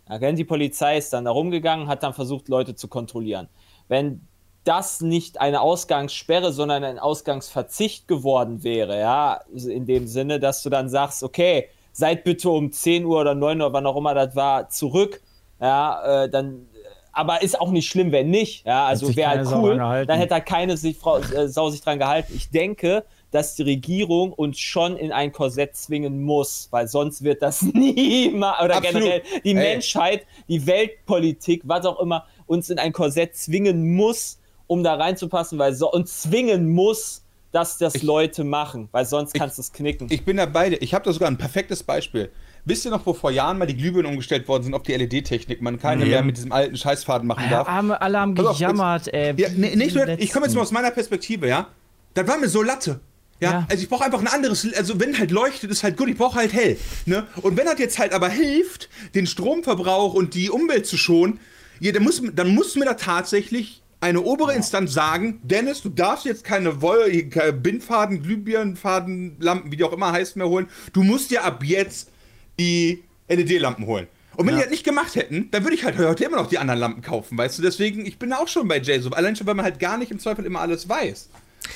da 0.09 0.19
die 0.33 0.45
Polizei 0.45 0.99
ist 0.99 1.13
dann 1.13 1.25
da 1.25 1.31
rumgegangen, 1.31 1.89
hat 1.89 2.03
dann 2.03 2.15
versucht, 2.15 2.49
Leute 2.49 2.75
zu 2.75 2.89
kontrollieren. 2.89 3.49
Wenn 3.89 4.21
das 4.67 5.01
nicht 5.01 5.41
eine 5.41 5.61
Ausgangssperre, 5.61 6.53
sondern 6.53 6.85
ein 6.85 6.99
Ausgangsverzicht 6.99 8.09
geworden 8.09 8.65
wäre, 8.65 8.99
ja, 8.99 9.41
in 9.55 9.87
dem 9.87 10.07
Sinne, 10.07 10.41
dass 10.41 10.63
du 10.63 10.71
dann 10.71 10.89
sagst, 10.89 11.23
okay, 11.23 11.69
seid 11.93 12.25
bitte 12.25 12.51
um 12.51 12.73
10 12.73 13.05
Uhr 13.05 13.21
oder 13.21 13.35
9 13.35 13.61
Uhr, 13.61 13.73
wann 13.73 13.87
auch 13.87 13.97
immer 13.97 14.15
das 14.15 14.35
war, 14.35 14.69
zurück, 14.69 15.23
ja, 15.61 16.25
äh, 16.25 16.29
dann, 16.29 16.67
aber 17.13 17.43
ist 17.43 17.61
auch 17.61 17.71
nicht 17.71 17.89
schlimm, 17.89 18.13
wenn 18.13 18.29
nicht, 18.29 18.67
ja, 18.67 18.87
also 18.87 19.15
wäre 19.15 19.31
halt 19.31 19.47
cool, 19.53 19.77
dann 19.77 20.19
hätte 20.19 20.35
halt 20.35 20.47
keine 20.47 20.77
sich, 20.77 20.99
Frau, 20.99 21.19
äh, 21.19 21.49
Sau 21.49 21.71
sich 21.71 21.81
dran 21.81 21.99
gehalten. 21.99 22.35
Ich 22.37 22.51
denke, 22.51 23.05
dass 23.31 23.55
die 23.55 23.63
Regierung 23.63 24.33
uns 24.33 24.59
schon 24.59 24.97
in 24.97 25.13
ein 25.13 25.33
Korsett 25.33 25.77
zwingen 25.77 26.23
muss, 26.23 26.69
weil 26.73 26.89
sonst 26.89 27.23
wird 27.23 27.41
das 27.41 27.63
niemals, 27.73 28.63
oder 28.63 28.77
Absolut. 28.77 29.01
generell 29.01 29.23
die 29.45 29.51
Ey. 29.51 29.55
Menschheit, 29.55 30.27
die 30.49 30.67
Weltpolitik, 30.67 31.63
was 31.65 31.87
auch 31.87 32.01
immer, 32.01 32.27
uns 32.47 32.69
in 32.69 32.79
ein 32.79 32.93
Korsett 32.93 33.37
zwingen 33.37 33.95
muss, 33.95 34.39
um 34.67 34.83
da 34.83 34.95
reinzupassen, 34.95 35.59
weil 35.59 35.75
so, 35.75 35.91
und 35.91 36.09
zwingen 36.09 36.73
muss, 36.73 37.23
dass 37.53 37.79
das 37.79 38.03
Leute 38.03 38.45
machen, 38.45 38.89
weil 38.93 39.07
sonst 39.07 39.33
kannst 39.35 39.57
du 39.57 39.63
es 39.63 39.73
knicken. 39.73 40.09
Ich 40.11 40.25
bin 40.25 40.37
da 40.37 40.47
beide. 40.47 40.77
Ich 40.77 40.93
habe 40.93 41.05
da 41.05 41.13
sogar 41.13 41.29
ein 41.31 41.39
perfektes 41.39 41.83
Beispiel. 41.83 42.31
Wisst 42.65 42.85
ihr 42.85 42.91
noch, 42.91 43.07
wo 43.07 43.15
vor 43.15 43.31
Jahren 43.31 43.59
mal 43.59 43.67
die 43.67 43.77
Glühbirnen 43.77 44.11
umgestellt 44.11 44.47
worden 44.49 44.65
sind 44.65 44.75
auf 44.75 44.83
die 44.83 44.93
LED-Technik? 44.93 45.63
Man 45.63 45.79
keine 45.79 46.05
mehr 46.05 46.23
mit 46.23 46.37
diesem 46.37 46.53
alten 46.53 46.77
Scheißfaden 46.77 47.27
machen 47.27 47.45
ja, 47.45 47.51
darf. 47.51 47.69
alle, 47.69 48.01
alle 48.01 48.19
haben 48.19 48.39
auf, 48.39 48.59
gejammert, 48.59 49.09
ey. 49.15 49.35
Ja, 49.41 49.49
nee, 49.57 49.77
nicht 49.77 49.95
nur, 49.95 50.09
ich 50.09 50.33
komme 50.33 50.47
jetzt 50.47 50.55
mal 50.55 50.63
aus 50.63 50.73
meiner 50.73 50.91
Perspektive, 50.91 51.49
ja. 51.49 51.69
Das 52.15 52.27
war 52.27 52.37
mir 52.39 52.49
so 52.49 52.63
Latte. 52.63 53.01
Ja, 53.41 53.51
Ja. 53.51 53.67
also 53.71 53.83
ich 53.83 53.89
brauche 53.89 54.05
einfach 54.05 54.21
ein 54.21 54.27
anderes, 54.27 54.67
also 54.77 54.99
wenn 54.99 55.19
halt 55.19 55.31
leuchtet, 55.31 55.71
ist 55.71 55.83
halt 55.85 55.97
gut, 55.97 56.09
ich 56.09 56.17
brauche 56.17 56.37
halt 56.37 56.53
hell. 56.53 56.77
Ne? 57.05 57.27
Und 57.43 57.57
wenn 57.57 57.67
das 57.67 57.79
jetzt 57.79 57.99
halt 57.99 58.13
aber 58.13 58.29
hilft, 58.29 58.89
den 59.15 59.27
Stromverbrauch 59.27 60.15
und 60.15 60.35
die 60.35 60.51
Umwelt 60.51 60.87
zu 60.87 60.97
schonen, 60.97 61.39
ja, 61.79 61.93
dann, 61.93 62.03
muss, 62.03 62.23
dann 62.35 62.55
muss 62.55 62.75
mir 62.75 62.87
da 62.87 62.95
tatsächlich 62.95 63.83
eine 64.07 64.21
obere 64.21 64.55
Instanz 64.55 64.93
sagen, 64.93 65.41
Dennis, 65.43 65.83
du 65.83 65.89
darfst 65.89 66.25
jetzt 66.25 66.45
keine, 66.45 66.81
Woll 66.81 67.25
keine 67.25 67.53
Bindfaden, 67.53 68.23
Glühbirnenfaden, 68.23 69.37
Lampen, 69.41 69.73
wie 69.73 69.77
die 69.77 69.85
auch 69.85 69.93
immer 69.93 70.13
heißt, 70.13 70.37
mehr 70.37 70.49
holen. 70.49 70.69
Du 70.93 71.03
musst 71.03 71.33
dir 71.33 71.45
ab 71.45 71.65
jetzt 71.65 72.11
die 72.59 73.03
LED-Lampen 73.29 73.87
holen. 73.87 74.07
Und 74.37 74.47
wenn 74.47 74.55
die 74.55 74.61
das 74.61 74.71
nicht 74.71 74.85
gemacht 74.85 75.17
hätten, 75.17 75.51
dann 75.51 75.65
würde 75.65 75.75
ich 75.75 75.85
halt 75.85 75.99
heute 75.99 76.25
immer 76.25 76.37
noch 76.37 76.47
die 76.47 76.59
anderen 76.59 76.79
Lampen 76.79 77.03
kaufen, 77.03 77.37
weißt 77.37 77.59
du? 77.59 77.63
Deswegen, 77.63 78.07
ich 78.07 78.19
bin 78.19 78.33
auch 78.33 78.49
schon 78.49 78.69
bei 78.69 78.79
Jay 78.79 79.01
so. 79.01 79.11
Allein 79.11 79.35
schon, 79.35 79.47
weil 79.47 79.55
man 79.55 79.65
halt 79.65 79.81
gar 79.81 79.97
nicht 79.99 80.13
im 80.13 80.19
Zweifel 80.19 80.45
immer 80.45 80.61
alles 80.61 80.89
weiß. 80.89 81.31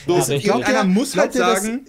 So, 0.06 0.18
Ja, 0.18 0.28
irgendeiner 0.28 0.84
muss 0.84 1.16
halt 1.16 1.32
sagen, 1.32 1.86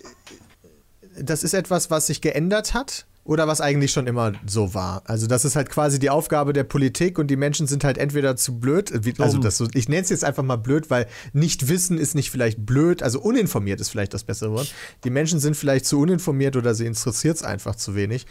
Das 1.20 1.44
ist 1.44 1.54
etwas, 1.54 1.92
was 1.92 2.08
sich 2.08 2.22
geändert 2.22 2.74
hat 2.74 3.06
oder 3.24 3.48
was 3.48 3.62
eigentlich 3.62 3.92
schon 3.92 4.08
immer 4.08 4.34
so 4.48 4.74
war. 4.74 5.04
Also 5.06 5.28
das 5.28 5.46
ist 5.46 5.56
halt 5.56 5.70
quasi 5.70 6.00
die 6.00 6.10
Aufgabe 6.10 6.54
der 6.54 6.64
Politik 6.64 7.20
und 7.20 7.28
die 7.28 7.36
Menschen 7.36 7.68
sind 7.68 7.84
halt 7.84 7.98
entweder 8.00 8.36
zu 8.36 8.60
blöd, 8.60 8.90
äh, 8.92 9.06
wie- 9.06 9.14
also 9.20 9.38
das 9.38 9.58
so, 9.58 9.68
ich 9.74 9.88
nenne 9.88 10.02
es 10.02 10.10
jetzt 10.10 10.24
einfach 10.24 10.44
mal 10.44 10.56
blöd, 10.56 10.90
weil 10.90 11.08
nicht 11.32 11.68
wissen 11.70 11.98
ist 12.00 12.16
nicht 12.16 12.32
vielleicht 12.32 12.66
blöd, 12.66 13.04
also 13.04 13.20
uninformiert 13.22 13.80
ist 13.80 13.90
vielleicht 13.90 14.14
das 14.14 14.24
bessere 14.24 14.52
Wort. 14.52 14.74
Die 15.04 15.12
Menschen 15.12 15.40
sind 15.40 15.56
vielleicht 15.56 15.86
zu 15.86 16.00
uninformiert 16.00 16.56
oder 16.56 16.74
sie 16.74 16.86
interessiert 16.88 17.36
es 17.38 17.44
einfach 17.44 17.76
zu 17.76 17.94
wenig. 17.96 18.26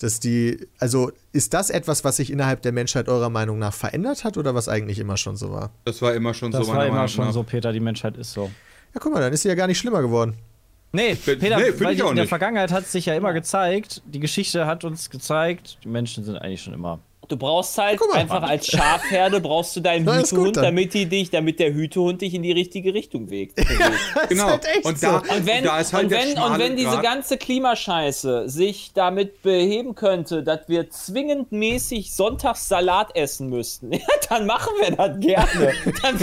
Dass 0.00 0.18
die, 0.18 0.66
also 0.80 1.12
ist 1.30 1.54
das 1.54 1.70
etwas, 1.70 2.02
was 2.02 2.16
sich 2.16 2.32
innerhalb 2.32 2.62
der 2.62 2.72
Menschheit 2.72 3.08
eurer 3.08 3.30
Meinung 3.30 3.60
nach 3.60 3.72
verändert 3.74 4.24
hat 4.24 4.36
oder 4.36 4.52
was 4.54 4.68
eigentlich 4.68 4.98
immer 4.98 5.16
schon 5.16 5.36
so 5.36 5.52
war? 5.52 5.70
das 5.84 6.02
war 6.02 6.14
immer 6.14 6.34
schon 6.34 6.50
Das 6.50 6.62
so. 6.62 6.68
war 6.68 6.74
meiner 6.76 6.86
immer 6.88 6.94
Meinung 6.96 7.08
schon 7.08 7.26
nach. 7.26 7.32
so, 7.32 7.44
Peter, 7.44 7.72
die 7.72 7.78
Menschheit 7.78 8.16
ist 8.16 8.32
so. 8.32 8.50
Ja, 8.94 9.00
guck 9.00 9.12
mal, 9.12 9.20
dann 9.20 9.32
ist 9.32 9.42
sie 9.42 9.48
ja 9.48 9.54
gar 9.54 9.68
nicht 9.68 9.78
schlimmer 9.78 10.02
geworden. 10.02 10.34
Nee, 10.92 11.14
Peter, 11.14 11.56
nee, 11.56 11.72
weil 11.80 11.96
die, 11.96 12.02
auch 12.02 12.10
in 12.10 12.16
der. 12.16 12.28
Vergangenheit 12.28 12.70
hat 12.70 12.84
es 12.84 12.92
sich 12.92 13.06
ja 13.06 13.14
immer 13.14 13.32
gezeigt, 13.32 14.02
die 14.04 14.20
Geschichte 14.20 14.66
hat 14.66 14.84
uns 14.84 15.08
gezeigt, 15.08 15.78
die 15.84 15.88
Menschen 15.88 16.22
sind 16.22 16.36
eigentlich 16.36 16.62
schon 16.62 16.74
immer. 16.74 17.00
Du 17.28 17.36
brauchst 17.36 17.78
halt 17.78 18.00
mal. 18.00 18.18
einfach 18.18 18.42
als 18.42 18.66
Schafherde 18.66 19.40
brauchst 19.40 19.76
du 19.76 19.80
deinen 19.80 20.04
Na, 20.06 20.18
Hütehund, 20.18 20.56
damit 20.56 20.92
die 20.92 21.06
dich, 21.06 21.30
damit 21.30 21.60
der 21.60 21.72
Hütehund 21.72 22.20
dich 22.20 22.34
in 22.34 22.42
die 22.42 22.52
richtige 22.52 22.94
Richtung 22.94 23.30
wägt. 23.30 23.60
Genau. 24.28 24.46
halt 24.46 24.64
echt 24.64 24.84
und 24.84 25.02
da, 25.02 25.22
so. 25.24 25.34
Und 25.34 25.46
wenn, 25.46 25.64
da 25.64 25.74
halt 25.74 25.92
und 25.92 26.10
wenn, 26.10 26.38
und 26.38 26.58
wenn 26.58 26.76
diese 26.76 26.90
Grat. 26.90 27.02
ganze 27.02 27.36
Klimascheiße 27.36 28.48
sich 28.48 28.92
damit 28.94 29.42
beheben 29.42 29.94
könnte, 29.94 30.42
dass 30.42 30.68
wir 30.68 30.90
zwingend 30.90 31.52
mäßig 31.52 32.14
sonntags 32.14 32.68
Salat 32.68 33.14
essen 33.14 33.48
müssten, 33.48 33.92
ja, 33.92 34.00
dann 34.28 34.46
machen 34.46 34.72
wir 34.80 34.96
das 34.96 35.20
gerne. 35.20 35.72
dann 36.02 36.18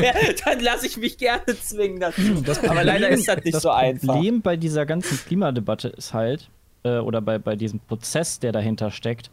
dann 0.45 0.59
lasse 0.59 0.87
ich 0.87 0.97
mich 0.97 1.17
gerne 1.17 1.45
zwingen 1.61 1.99
dazu. 1.99 2.21
Aber 2.67 2.83
leider 2.83 3.09
ist 3.09 3.27
das 3.27 3.43
nicht 3.43 3.55
das 3.55 3.63
so 3.63 3.69
einfach. 3.69 4.13
Problem 4.13 4.41
bei 4.41 4.55
dieser 4.55 4.85
ganzen 4.85 5.17
Klimadebatte 5.25 5.89
ist 5.89 6.13
halt, 6.13 6.49
äh, 6.83 6.97
oder 6.99 7.21
bei, 7.21 7.37
bei 7.37 7.55
diesem 7.55 7.79
Prozess, 7.79 8.39
der 8.39 8.51
dahinter 8.51 8.91
steckt, 8.91 9.29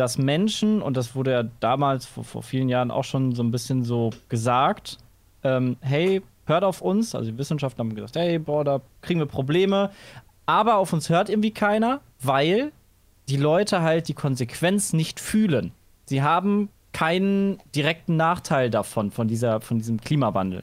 dass 0.00 0.16
Menschen, 0.16 0.80
und 0.80 0.96
das 0.96 1.14
wurde 1.14 1.30
ja 1.30 1.42
damals 1.60 2.06
vor, 2.06 2.24
vor 2.24 2.42
vielen 2.42 2.70
Jahren 2.70 2.90
auch 2.90 3.04
schon 3.04 3.34
so 3.34 3.42
ein 3.42 3.50
bisschen 3.50 3.84
so 3.84 4.10
gesagt, 4.30 4.96
ähm, 5.44 5.76
hey, 5.82 6.22
hört 6.46 6.64
auf 6.64 6.80
uns, 6.80 7.14
also 7.14 7.30
die 7.30 7.36
Wissenschaftler 7.36 7.84
haben 7.84 7.94
gesagt, 7.94 8.16
hey, 8.16 8.38
boah, 8.38 8.64
da 8.64 8.80
kriegen 9.02 9.20
wir 9.20 9.26
Probleme, 9.26 9.90
Aber 10.46 10.78
auf 10.78 10.94
uns 10.94 11.10
hört 11.10 11.28
irgendwie 11.28 11.50
keiner, 11.52 12.00
weil 12.20 12.72
die 13.28 13.36
Leute 13.36 13.82
halt 13.82 14.08
die 14.08 14.14
Konsequenz 14.14 14.94
nicht 14.94 15.20
fühlen. 15.20 15.72
Sie 16.06 16.22
haben 16.22 16.70
keinen 16.92 17.58
direkten 17.74 18.16
Nachteil 18.16 18.70
davon, 18.70 19.10
von, 19.10 19.28
dieser, 19.28 19.60
von 19.60 19.78
diesem 19.78 20.00
Klimawandel. 20.00 20.62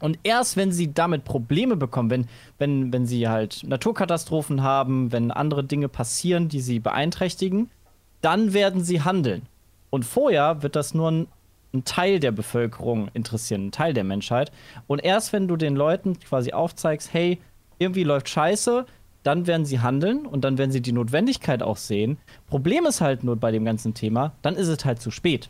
Und 0.00 0.18
erst 0.24 0.56
wenn 0.56 0.72
sie 0.72 0.92
damit 0.92 1.24
Probleme 1.24 1.76
bekommen, 1.76 2.10
wenn, 2.10 2.26
wenn, 2.58 2.92
wenn 2.92 3.06
sie 3.06 3.28
halt 3.28 3.62
Naturkatastrophen 3.64 4.62
haben, 4.62 5.12
wenn 5.12 5.30
andere 5.30 5.62
Dinge 5.62 5.88
passieren, 5.88 6.48
die 6.48 6.60
sie 6.60 6.80
beeinträchtigen, 6.80 7.70
dann 8.26 8.52
werden 8.52 8.82
sie 8.82 9.02
handeln. 9.02 9.42
Und 9.88 10.04
vorher 10.04 10.62
wird 10.64 10.74
das 10.74 10.94
nur 10.94 11.10
ein, 11.12 11.28
ein 11.72 11.84
Teil 11.84 12.18
der 12.18 12.32
Bevölkerung 12.32 13.08
interessieren, 13.14 13.68
ein 13.68 13.70
Teil 13.72 13.94
der 13.94 14.02
Menschheit. 14.02 14.50
Und 14.88 15.04
erst 15.04 15.32
wenn 15.32 15.46
du 15.46 15.56
den 15.56 15.76
Leuten 15.76 16.18
quasi 16.18 16.52
aufzeigst, 16.52 17.12
hey, 17.14 17.38
irgendwie 17.78 18.02
läuft 18.02 18.28
scheiße, 18.28 18.84
dann 19.22 19.46
werden 19.46 19.64
sie 19.64 19.78
handeln 19.78 20.26
und 20.26 20.42
dann 20.42 20.58
werden 20.58 20.72
sie 20.72 20.80
die 20.80 20.90
Notwendigkeit 20.90 21.62
auch 21.62 21.76
sehen. 21.76 22.18
Problem 22.48 22.84
ist 22.86 23.00
halt 23.00 23.22
nur 23.22 23.36
bei 23.36 23.52
dem 23.52 23.64
ganzen 23.64 23.94
Thema, 23.94 24.32
dann 24.42 24.56
ist 24.56 24.68
es 24.68 24.84
halt 24.84 25.00
zu 25.00 25.12
spät. 25.12 25.48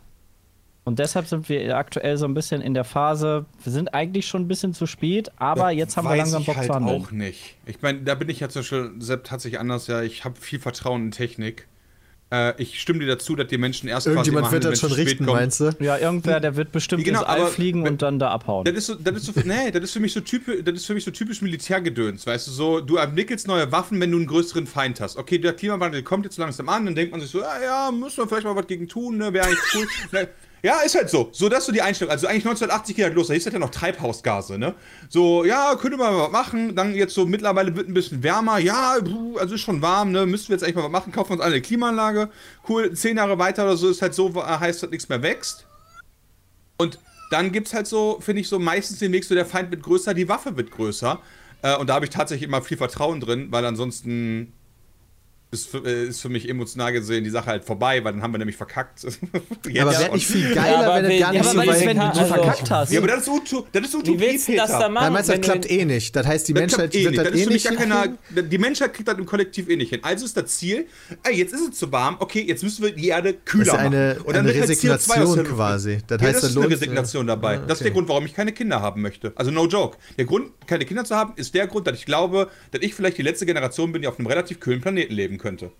Und 0.83 0.99
deshalb 0.99 1.25
sind 1.27 1.49
wir 1.49 1.75
aktuell 1.75 2.15
so 2.17 2.25
ein 2.25 2.35
bisschen 2.35 2.61
in 2.61 2.75
der 2.75 2.85
Phase, 2.85 3.45
wir 3.63 3.71
sind 3.71 3.93
eigentlich 3.95 4.27
schon 4.27 4.43
ein 4.43 4.47
bisschen 4.47 4.73
zu 4.75 4.85
spät, 4.85 5.31
aber 5.37 5.65
Das 5.69 5.73
jetzt 5.73 5.97
haben 5.97 6.07
wir 6.07 6.15
langsam 6.15 6.45
Bock 6.45 6.57
halt 6.57 6.67
zu 6.67 6.73
handeln. 6.75 7.01
auch 7.01 7.11
nicht. 7.11 7.55
Ich 7.65 7.81
meine, 7.81 8.01
da 8.03 8.13
bin 8.15 8.29
ich 8.29 8.39
ja 8.39 8.49
zum 8.49 8.61
Beispiel, 8.61 8.91
Sepp 8.99 9.29
hat 9.31 9.41
sich 9.41 9.59
anders, 9.59 9.87
ja, 9.87 10.01
ich 10.03 10.23
habe 10.23 10.39
viel 10.39 10.59
Vertrauen 10.59 11.05
in 11.05 11.11
Technik. 11.11 11.67
Äh, 12.29 12.61
ich 12.61 12.79
stimme 12.81 12.99
dir 12.99 13.07
dazu, 13.07 13.35
dass 13.35 13.47
die 13.47 13.57
Menschen 13.57 13.87
erst 13.87 14.07
Irgendjemand 14.07 14.47
quasi 14.47 14.55
wird 14.55 14.65
das 14.65 14.79
schon 14.79 14.91
richten, 14.91 15.25
meinst 15.25 15.61
du? 15.61 15.71
Ja, 15.79 15.97
irgendwer, 15.97 16.41
der 16.41 16.57
wird 16.57 16.73
bestimmt 16.73 17.05
Genau, 17.05 17.21
ins 17.21 17.27
All 17.27 17.47
fliegen 17.47 17.87
und 17.87 18.01
dann 18.01 18.19
da 18.19 18.31
abhauen. 18.31 18.65
Das 18.65 18.75
ist 18.75 18.87
so, 18.87 18.95
das 18.95 19.15
ist 19.15 19.25
so, 19.27 19.31
nee, 19.45 19.71
das 19.71 19.83
ist 19.83 19.93
für 19.93 20.01
mich 20.01 20.11
so 20.11 20.19
typisch, 20.19 20.57
das 20.63 20.75
ist 20.75 20.85
für 20.85 20.93
mich 20.93 21.05
so 21.05 21.11
typisch 21.11 21.41
Militärgedöns, 21.41 22.27
weißt 22.27 22.47
du, 22.47 22.51
so, 22.51 22.81
du 22.81 22.97
entwickelst 22.97 23.47
neue 23.47 23.71
Waffen, 23.71 24.01
wenn 24.01 24.11
du 24.11 24.17
einen 24.17 24.27
größeren 24.27 24.67
Feind 24.67 24.99
hast. 24.99 25.15
Okay, 25.15 25.37
der 25.37 25.53
Klimawandel 25.53 26.03
kommt 26.03 26.25
jetzt 26.25 26.37
langsam 26.37 26.67
an, 26.67 26.85
dann 26.85 26.95
denkt 26.95 27.11
man 27.11 27.21
sich 27.21 27.29
so, 27.29 27.39
ja, 27.39 27.61
ja, 27.63 27.91
müssen 27.91 28.17
wir 28.17 28.27
vielleicht 28.27 28.45
mal 28.45 28.55
was 28.55 28.67
gegen 28.67 28.89
tun, 28.89 29.17
ne, 29.17 29.31
wäre 29.31 29.45
eigentlich 29.45 29.59
cool. 29.75 29.87
Ja, 30.63 30.81
ist 30.81 30.95
halt 30.95 31.09
so. 31.09 31.29
So, 31.31 31.49
das 31.49 31.59
ist 31.59 31.65
so 31.67 31.71
die 31.71 31.81
Einstellung. 31.81 32.11
Also 32.11 32.27
eigentlich 32.27 32.45
1980 32.45 32.95
geht 32.95 33.05
halt 33.05 33.15
los, 33.15 33.27
da 33.27 33.33
hieß 33.33 33.43
das 33.43 33.53
ja 33.53 33.59
noch 33.59 33.69
Treibhausgase, 33.69 34.57
ne? 34.57 34.73
So, 35.09 35.45
ja, 35.45 35.75
könnte 35.75 35.97
man 35.97 36.17
was 36.17 36.31
machen. 36.31 36.75
Dann 36.75 36.95
jetzt 36.95 37.13
so, 37.13 37.25
mittlerweile 37.25 37.75
wird 37.75 37.87
ein 37.87 37.93
bisschen 37.93 38.23
wärmer. 38.23 38.57
Ja, 38.57 38.97
also 39.39 39.55
ist 39.55 39.61
schon 39.61 39.81
warm, 39.81 40.11
ne? 40.11 40.25
Müssten 40.25 40.49
wir 40.49 40.55
jetzt 40.55 40.63
eigentlich 40.63 40.75
mal 40.75 40.83
was 40.83 40.91
machen. 40.91 41.11
Kaufen 41.11 41.29
wir 41.29 41.33
uns 41.35 41.41
alle 41.43 41.55
eine 41.55 41.61
Klimaanlage. 41.61 42.29
Cool, 42.67 42.91
zehn 42.93 43.17
Jahre 43.17 43.37
weiter 43.37 43.63
oder 43.63 43.77
so 43.77 43.89
ist 43.89 44.01
halt 44.01 44.13
so, 44.13 44.33
heißt, 44.35 44.83
dass 44.83 44.89
nichts 44.89 45.09
mehr 45.09 45.21
wächst. 45.21 45.65
Und 46.77 46.99
dann 47.29 47.51
gibt's 47.51 47.73
halt 47.73 47.87
so, 47.87 48.19
finde 48.21 48.41
ich, 48.41 48.47
so 48.47 48.59
meistens 48.59 48.99
den 48.99 49.11
Weg, 49.11 49.25
so 49.25 49.35
der 49.35 49.45
Feind 49.45 49.71
wird 49.71 49.83
größer, 49.83 50.13
die 50.13 50.29
Waffe 50.29 50.55
wird 50.57 50.71
größer. 50.71 51.19
Äh, 51.61 51.75
und 51.77 51.87
da 51.87 51.95
habe 51.95 52.05
ich 52.05 52.11
tatsächlich 52.11 52.47
immer 52.47 52.61
viel 52.61 52.77
Vertrauen 52.77 53.19
drin, 53.19 53.47
weil 53.51 53.65
ansonsten 53.65 54.53
ist 55.49 55.67
für, 55.69 55.77
äh, 55.85 56.07
ist 56.07 56.21
für 56.21 56.27
mich 56.29 56.49
emotional 56.49 56.91
gesehen 56.91 57.23
die 57.23 57.29
Sache 57.29 57.45
halt 57.47 57.63
vorbei, 57.63 58.03
weil 58.03 58.11
dann 58.13 58.21
haben 58.21 58.33
wir 58.33 58.37
nämlich 58.37 58.57
verkackt. 58.57 59.03
Jetzt 59.03 59.19
aber 59.81 59.91
wäre 59.91 60.13
nicht 60.13 60.27
viel 60.27 60.49
Ja, 60.49 60.55
geiler, 60.55 60.77
aber 60.91 60.95
wenn 61.03 61.09
wenn- 61.09 61.19
gar 61.19 61.33
ja, 61.33 61.39
nicht 61.39 61.41
aber 61.41 61.49
so 61.51 61.57
wenn 61.59 61.67
weit 61.69 61.85
wenn 61.85 61.97
du 61.97 62.03
also- 62.03 62.25
verkackt 62.25 62.71
hast. 62.71 62.91
Ja, 62.91 62.99
aber 62.99 63.07
das 63.07 63.21
ist, 63.21 63.29
Uto 63.29 63.67
das 63.71 63.81
ist 63.87 63.95
Utopie, 63.95 64.11
Wie 64.11 64.19
willst 64.19 64.47
du 64.49 64.55
das 64.55 64.71
da 64.71 64.89
machen? 64.89 65.03
Nein, 65.05 65.13
meinst 65.13 65.29
das 65.29 65.39
klappt 65.41 65.71
eh 65.71 65.85
nicht. 65.85 66.15
Das 66.15 66.27
heißt, 66.27 66.47
die 66.49 66.53
Das 66.53 66.61
Menschheit 66.61 66.95
eh 66.95 67.05
wird 67.05 67.17
das 67.17 67.33
eh 67.33 67.45
nicht. 67.45 67.65
keiner, 67.77 68.07
die 68.29 68.57
Menschheit 68.57 68.93
kriegt 68.93 69.07
das 69.07 69.17
im 69.17 69.25
Kollektiv 69.25 69.69
eh 69.69 69.75
nicht 69.77 69.89
hin. 69.89 69.99
Also 70.03 70.25
ist 70.25 70.35
das 70.35 70.47
Ziel, 70.57 70.85
ey, 71.23 71.35
jetzt 71.37 71.53
ist 71.53 71.61
es 71.71 71.79
zu 71.79 71.91
warm, 71.91 72.17
okay, 72.19 72.43
jetzt 72.45 72.63
müssen 72.63 72.83
wir 72.83 72.91
die 72.91 73.07
Erde 73.07 73.33
kühler 73.33 73.65
Das 73.65 73.73
ist 73.75 73.79
eine, 73.79 74.07
machen. 74.15 74.21
Und 74.25 74.35
dann 74.35 74.45
eine 74.45 74.53
wird 74.55 74.67
halt 74.67 74.77
CO2 74.79 74.91
aus 74.93 75.07
Resignation 75.09 75.37
Luft. 75.37 75.51
quasi. 75.55 75.97
Das 76.07 76.21
Ja, 76.21 76.27
heißt, 76.27 76.35
das 76.35 76.41
da 76.41 76.47
ist 76.49 76.55
eine 76.57 76.65
lohnt- 76.65 76.73
Resignation 76.73 77.27
dabei. 77.27 77.53
Ja, 77.53 77.59
Das 77.61 77.77
ist 77.77 77.83
der 77.85 77.87
okay. 77.87 77.93
Grund, 77.93 78.09
warum 78.09 78.25
ich 78.25 78.33
keine 78.33 78.51
Kinder 78.51 78.81
haben 78.81 79.01
möchte. 79.01 79.31
Also 79.35 79.51
no 79.51 79.65
joke. 79.67 79.97
Der 80.17 80.25
Grund, 80.25 80.51
keine 80.67 80.83
Kinder 80.85 81.05
zu 81.05 81.15
haben, 81.15 81.33
ist 81.37 81.53
der 81.55 81.67
Grund, 81.67 81.87
dass 81.87 81.97
ich 81.97 82.05
glaube, 82.05 82.49
dass 82.71 82.81
ich 82.81 82.93
vielleicht 82.93 83.17
die 83.17 83.21
letzte 83.23 83.45
Generation 83.45 83.91
bin, 83.93 84.01
die 84.01 84.07
auf 84.09 84.17
einem 84.19 84.27
relativ 84.27 84.59
kühlen 84.59 84.81
Planeten 84.81 85.13
leben 85.13 85.36
könnte. 85.37 85.71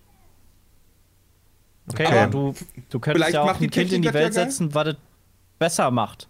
Okay, 1.90 2.06
Aber 2.06 2.16
aber 2.22 2.30
du, 2.30 2.54
du 2.90 2.98
könntest 3.00 3.24
vielleicht 3.24 3.34
ja 3.34 3.42
auch 3.42 3.56
die 3.58 3.64
ein 3.64 3.70
Kind 3.70 3.92
in 3.92 4.02
die 4.02 4.12
Welt 4.12 4.34
setzen, 4.34 4.74
was 4.74 4.88
es 4.88 4.96
besser 5.58 5.90
macht. 5.90 6.28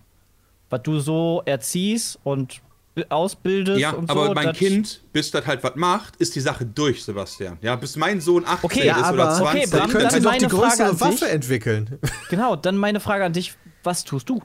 Was 0.71 0.83
du 0.83 1.01
so 1.01 1.43
erziehst 1.47 2.19
und 2.23 2.61
bi- 2.95 3.07
ausbildest 3.09 3.81
Ja, 3.81 3.91
und 3.93 4.09
aber 4.09 4.27
so. 4.29 4.35
mein 4.35 4.47
das- 4.49 4.57
Kind, 4.59 5.03
bis 5.13 5.31
das 5.33 5.47
halt 5.47 5.65
was 5.65 5.75
macht, 5.75 6.17
ist 6.17 6.37
die 6.37 6.41
Sache 6.41 6.65
durch, 6.65 7.03
Sebastian. 7.05 7.59
Ja, 7.61 7.75
bis 7.75 7.97
mein 7.97 8.21
Sohn 8.21 8.45
18 8.45 8.65
Okay, 8.65 8.79
ist 8.81 8.85
Ja, 8.87 8.99
oder 9.13 9.29
aber 9.31 9.35
20. 9.35 9.43
okay, 9.43 9.61
dann 9.71 9.81
Bram, 9.81 9.91
könnte 9.91 10.09
dann 10.15 10.23
doch 10.23 10.37
die 10.37 10.47
größere 10.47 11.01
Waffe 11.01 11.25
dich. 11.25 11.33
entwickeln. 11.35 11.99
Genau, 12.31 12.55
dann 12.55 12.77
meine 12.77 13.01
Frage 13.01 13.25
an 13.25 13.33
dich: 13.33 13.55
Was 13.83 14.05
tust 14.05 14.29
du? 14.29 14.41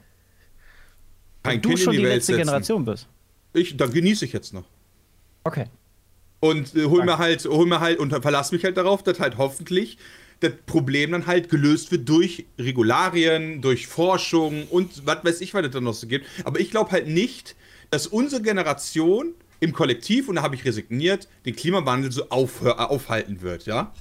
kein 1.42 1.54
Wenn 1.56 1.62
du 1.62 1.68
Kind 1.68 1.78
in 1.78 1.84
schon 1.84 1.92
die, 1.92 2.02
Welt 2.02 2.14
letzte 2.14 2.32
setzen. 2.32 2.38
Generation 2.46 2.84
bist. 2.86 3.06
Ich, 3.52 3.76
dann 3.76 3.92
genieße 3.92 4.24
ich 4.24 4.32
jetzt 4.32 4.52
noch. 4.54 4.64
Okay. 5.44 5.66
Und 6.44 6.74
äh, 6.74 6.84
hol 6.84 7.06
mir 7.06 7.16
halt, 7.16 7.46
hol 7.46 7.64
mir 7.64 7.80
halt 7.80 7.98
und 7.98 8.10
verlass 8.10 8.52
mich 8.52 8.64
halt 8.64 8.76
darauf, 8.76 9.02
dass 9.02 9.18
halt 9.18 9.38
hoffentlich 9.38 9.96
das 10.40 10.52
Problem 10.66 11.12
dann 11.12 11.26
halt 11.26 11.48
gelöst 11.48 11.90
wird 11.90 12.06
durch 12.06 12.44
Regularien, 12.58 13.62
durch 13.62 13.86
Forschung 13.86 14.68
und 14.68 15.06
was 15.06 15.24
weiß 15.24 15.40
ich, 15.40 15.54
was 15.54 15.64
es 15.64 15.70
da 15.70 15.80
noch 15.80 15.94
so 15.94 16.06
gibt. 16.06 16.26
Aber 16.44 16.60
ich 16.60 16.70
glaube 16.70 16.90
halt 16.90 17.08
nicht, 17.08 17.56
dass 17.88 18.06
unsere 18.06 18.42
Generation 18.42 19.32
im 19.60 19.72
Kollektiv, 19.72 20.28
und 20.28 20.34
da 20.34 20.42
habe 20.42 20.54
ich 20.54 20.66
resigniert, 20.66 21.28
den 21.46 21.56
Klimawandel 21.56 22.12
so 22.12 22.24
äh, 22.24 22.24
aufhalten 22.28 23.40
wird, 23.40 23.64
ja? 23.64 23.94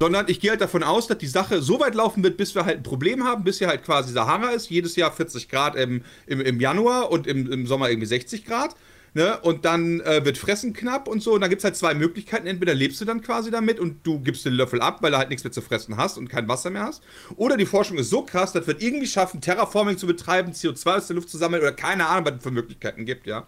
Sondern 0.00 0.26
ich 0.28 0.40
gehe 0.40 0.50
halt 0.50 0.60
davon 0.60 0.82
aus, 0.82 1.06
dass 1.06 1.18
die 1.18 1.28
Sache 1.28 1.62
so 1.62 1.78
weit 1.78 1.94
laufen 1.94 2.24
wird, 2.24 2.36
bis 2.36 2.56
wir 2.56 2.64
halt 2.64 2.78
ein 2.78 2.82
Problem 2.82 3.22
haben, 3.22 3.44
bis 3.44 3.58
hier 3.58 3.68
halt 3.68 3.84
quasi 3.84 4.12
Sahara 4.12 4.50
ist, 4.50 4.70
jedes 4.70 4.96
Jahr 4.96 5.12
40 5.12 5.48
Grad 5.48 5.76
im, 5.76 6.02
im, 6.26 6.40
im 6.40 6.60
Januar 6.60 7.12
und 7.12 7.28
im, 7.28 7.52
im 7.52 7.68
Sommer 7.68 7.90
irgendwie 7.90 8.08
60 8.08 8.44
Grad. 8.44 8.74
Ne? 9.16 9.40
Und 9.40 9.64
dann 9.64 10.00
äh, 10.00 10.26
wird 10.26 10.36
Fressen 10.36 10.74
knapp 10.74 11.08
und 11.08 11.22
so. 11.22 11.32
Und 11.32 11.40
dann 11.40 11.48
gibt 11.48 11.60
es 11.60 11.64
halt 11.64 11.74
zwei 11.74 11.94
Möglichkeiten. 11.94 12.46
Entweder 12.46 12.74
lebst 12.74 13.00
du 13.00 13.06
dann 13.06 13.22
quasi 13.22 13.50
damit 13.50 13.80
und 13.80 14.06
du 14.06 14.20
gibst 14.20 14.44
den 14.44 14.52
Löffel 14.52 14.82
ab, 14.82 14.98
weil 15.00 15.10
du 15.10 15.16
halt 15.16 15.30
nichts 15.30 15.42
mehr 15.42 15.52
zu 15.52 15.62
fressen 15.62 15.96
hast 15.96 16.18
und 16.18 16.28
kein 16.28 16.46
Wasser 16.48 16.68
mehr 16.68 16.82
hast. 16.82 17.02
Oder 17.36 17.56
die 17.56 17.64
Forschung 17.64 17.96
ist 17.96 18.10
so 18.10 18.20
krass, 18.20 18.52
dass 18.52 18.66
wir 18.66 18.78
irgendwie 18.78 19.06
schaffen, 19.06 19.40
Terraforming 19.40 19.96
zu 19.96 20.06
betreiben, 20.06 20.52
CO2 20.52 20.96
aus 20.98 21.06
der 21.06 21.16
Luft 21.16 21.30
zu 21.30 21.38
sammeln 21.38 21.62
oder 21.62 21.72
keine 21.72 22.08
Ahnung, 22.08 22.26
was 22.26 22.34
es 22.34 22.42
für 22.42 22.50
Möglichkeiten 22.50 23.06
gibt, 23.06 23.26
ja. 23.26 23.46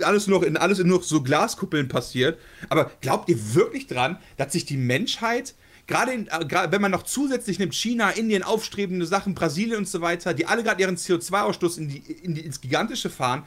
Alles 0.00 0.26
nur 0.26 0.40
noch 0.40 0.46
in 0.46 0.56
alles 0.56 0.82
nur 0.82 1.02
so 1.02 1.22
Glaskuppeln 1.22 1.88
passiert. 1.88 2.38
Aber 2.70 2.90
glaubt 3.02 3.28
ihr 3.28 3.54
wirklich 3.54 3.88
dran, 3.88 4.16
dass 4.38 4.54
sich 4.54 4.64
die 4.64 4.78
Menschheit 4.78 5.54
Gerade 5.86 6.12
in- 6.12 6.28
äh, 6.28 6.68
wenn 6.70 6.80
man 6.80 6.92
noch 6.92 7.02
zusätzlich 7.02 7.58
nimmt, 7.58 7.74
China, 7.74 8.10
Indien, 8.10 8.44
aufstrebende 8.44 9.06
Sachen, 9.06 9.34
Brasilien 9.34 9.78
und 9.78 9.88
so 9.88 10.00
weiter, 10.00 10.34
die 10.34 10.46
alle 10.46 10.62
gerade 10.62 10.80
ihren 10.80 10.94
CO2-Ausstoß 10.96 11.78
in 11.78 11.88
die, 11.88 11.98
in 11.98 12.34
die, 12.36 12.42
ins 12.42 12.60
Gigantische 12.60 13.10
fahren, 13.10 13.42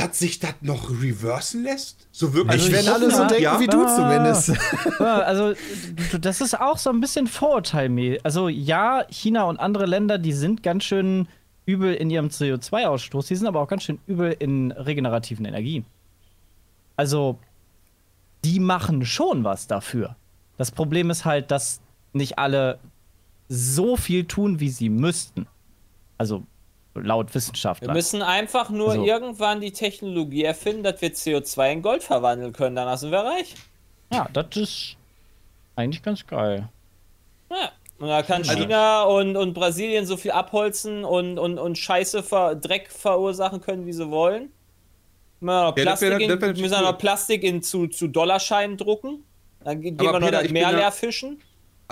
dass 0.00 0.18
sich 0.18 0.38
das 0.40 0.54
noch 0.60 0.90
reversen 0.90 1.62
lässt? 1.62 2.08
So 2.12 2.32
wirklich? 2.34 2.56
Ich 2.56 2.62
Also 2.62 2.72
wenn 2.72 2.80
ich 2.80 2.90
alle 2.92 3.06
hoffe, 3.06 3.16
so 3.16 3.22
ja. 3.22 3.56
denken 3.56 3.60
wie 3.60 3.66
du 3.66 3.84
Ah. 3.84 3.96
zumindest. 3.96 4.48
Ja, 5.00 5.18
also, 5.20 5.54
du- 6.12 6.18
das 6.18 6.40
ist 6.40 6.58
auch 6.60 6.78
so 6.78 6.90
ein 6.90 7.00
bisschen 7.00 7.26
Vorurteilmäßig. 7.26 8.24
Also, 8.24 8.48
ja, 8.48 9.04
China 9.10 9.44
und 9.44 9.58
andere 9.58 9.86
Länder, 9.86 10.18
die 10.18 10.32
sind 10.32 10.62
ganz 10.62 10.84
schön 10.84 11.28
übel 11.66 11.94
in 11.94 12.10
ihrem 12.10 12.28
CO2-Ausstoß, 12.28 13.28
die 13.28 13.36
sind 13.36 13.46
aber 13.46 13.60
auch 13.60 13.68
ganz 13.68 13.84
schön 13.84 13.98
übel 14.06 14.34
in 14.38 14.72
regenerativen 14.72 15.44
Energien. 15.44 15.84
Also, 16.96 17.38
die 18.44 18.60
machen 18.60 19.04
schon 19.04 19.44
was 19.44 19.66
dafür. 19.66 20.16
Das 20.56 20.70
Problem 20.70 21.10
ist 21.10 21.24
halt, 21.24 21.50
dass 21.50 21.80
nicht 22.12 22.38
alle 22.38 22.78
so 23.48 23.96
viel 23.96 24.24
tun, 24.24 24.60
wie 24.60 24.68
sie 24.70 24.88
müssten. 24.88 25.46
Also, 26.18 26.42
laut 26.94 27.28
Wir 27.30 27.34
Wissenschaftler. 27.36 27.92
müssen 27.92 28.22
einfach 28.22 28.70
nur 28.70 28.90
Also- 28.90 29.04
irgendwann 29.04 29.60
die 29.60 29.72
Technologie 29.72 30.44
erfinden, 30.44 30.82
dass 30.82 31.00
wir 31.00 31.12
CO2 31.14 31.72
in 31.72 31.82
Gold 31.82 32.02
verwandeln 32.02 32.52
können, 32.52 32.76
dann 32.76 32.96
sind 32.98 33.10
wir 33.12 33.20
reich. 33.20 33.54
Ja, 34.12 34.28
das 34.32 34.46
ist 34.56 34.96
eigentlich 35.76 36.02
ganz 36.02 36.26
geil. 36.26 36.68
Ja. 37.50 37.70
Und 37.98 38.08
da 38.08 38.22
kann 38.22 38.42
Also- 38.42 38.54
China 38.56 39.02
und, 39.04 39.36
und 39.36 39.52
Brasilien 39.54 40.06
so 40.06 40.16
viel 40.16 40.30
abholzen 40.32 41.04
und, 41.04 41.38
und, 41.38 41.58
und 41.58 41.76
Scheiße, 41.78 42.22
ver, 42.22 42.54
Dreck 42.54 42.90
verursachen 42.90 43.60
können, 43.60 43.86
wie 43.86 43.92
sie 43.92 44.10
wollen. 44.10 44.50
Müssen 45.40 45.54
wir 45.54 45.64
noch 45.70 45.76
Ja, 45.76 45.90
müssen 45.90 46.00
wir 46.20 46.76
cool. 46.78 46.82
noch 46.82 46.98
Plastik 46.98 47.42
in, 47.44 47.62
zu, 47.62 47.86
zu 47.88 48.08
Dollarscheinen 48.08 48.76
drucken. 48.76 49.24
Dann 49.64 49.80
ge- 49.80 49.90
gehen 49.92 50.00
Aber 50.00 50.16
wir 50.16 50.20
noch 50.20 50.26
Peter, 50.28 50.42
das 50.42 50.50
Meer 50.50 50.72
leer 50.72 50.92
fischen. 50.92 51.40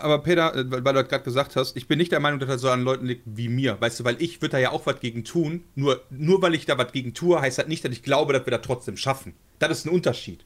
Aber 0.03 0.23
Peter, 0.23 0.55
äh, 0.55 0.65
weil 0.85 0.95
du 0.95 1.05
gerade 1.05 1.25
gesagt 1.25 1.57
hast, 1.57 1.77
ich 1.77 1.89
bin 1.89 1.99
nicht 1.99 2.13
der 2.13 2.21
Meinung, 2.21 2.41
dass 2.41 2.49
das 2.49 2.61
so 2.61 2.71
an 2.71 2.83
Leuten 2.83 3.07
liegt 3.07 3.23
wie 3.25 3.49
mir. 3.49 3.81
Weißt 3.81 4.01
du, 4.01 4.05
weil 4.05 4.21
ich 4.21 4.41
würde 4.41 4.53
da 4.53 4.59
ja 4.59 4.71
auch 4.71 4.87
was 4.87 5.01
gegen 5.01 5.25
tun. 5.25 5.65
Nur, 5.75 6.03
nur 6.11 6.43
weil 6.43 6.55
ich 6.55 6.67
da 6.67 6.79
was 6.79 6.93
gegen 6.93 7.15
tue, 7.15 7.41
heißt 7.41 7.59
das 7.59 7.69
nicht, 7.69 7.85
dass 7.85 7.93
ich 7.93 8.03
glaube, 8.03 8.33
dass 8.33 8.47
wir 8.47 8.51
das 8.51 8.63
trotzdem 8.63 8.97
schaffen. 8.97 9.35
Das 9.59 9.71
ist 9.71 9.87
ein 9.87 9.91
Unterschied. 9.91 10.45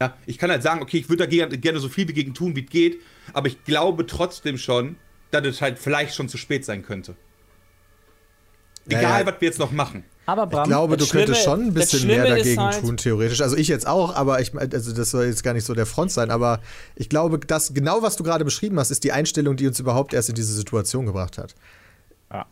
Ja, 0.00 0.16
ich 0.26 0.38
kann 0.38 0.50
halt 0.50 0.62
sagen, 0.62 0.82
okay, 0.82 0.98
ich 0.98 1.08
würde 1.08 1.24
da 1.24 1.30
gerne, 1.30 1.56
gerne 1.56 1.78
so 1.78 1.88
viel 1.88 2.08
wie 2.08 2.12
gegen 2.12 2.34
tun, 2.34 2.56
wie 2.56 2.64
es 2.64 2.70
geht, 2.70 3.00
aber 3.32 3.46
ich 3.46 3.62
glaube 3.64 4.06
trotzdem 4.06 4.58
schon, 4.58 4.96
dass 5.30 5.46
es 5.46 5.60
halt 5.60 5.78
vielleicht 5.78 6.14
schon 6.14 6.28
zu 6.28 6.36
spät 6.36 6.64
sein 6.64 6.82
könnte. 6.82 7.16
Egal, 8.86 9.20
ja. 9.20 9.26
was 9.26 9.40
wir 9.40 9.48
jetzt 9.48 9.58
noch 9.58 9.70
machen. 9.70 10.04
Aber 10.26 10.44
Ich 10.44 10.48
Bram, 10.50 10.68
glaube, 10.68 10.96
du 10.96 11.06
könntest 11.06 11.42
schon 11.44 11.60
ein 11.66 11.74
bisschen 11.74 12.06
mehr 12.06 12.26
dagegen 12.26 12.60
halt- 12.60 12.80
tun, 12.80 12.96
theoretisch. 12.96 13.42
Also 13.42 13.56
ich 13.56 13.68
jetzt 13.68 13.86
auch, 13.86 14.14
aber 14.14 14.40
ich 14.40 14.54
also 14.58 14.92
das 14.94 15.10
soll 15.10 15.26
jetzt 15.26 15.42
gar 15.44 15.52
nicht 15.52 15.64
so 15.66 15.74
der 15.74 15.84
Front 15.86 16.12
sein, 16.12 16.30
aber 16.30 16.60
ich 16.96 17.08
glaube, 17.10 17.38
dass 17.38 17.74
genau 17.74 18.00
was 18.02 18.16
du 18.16 18.24
gerade 18.24 18.44
beschrieben 18.44 18.78
hast, 18.78 18.90
ist 18.90 19.04
die 19.04 19.12
Einstellung, 19.12 19.56
die 19.56 19.66
uns 19.66 19.78
überhaupt 19.80 20.14
erst 20.14 20.30
in 20.30 20.34
diese 20.34 20.54
Situation 20.54 21.04
gebracht 21.04 21.36
hat. 21.36 21.54
Ja. 22.32 22.46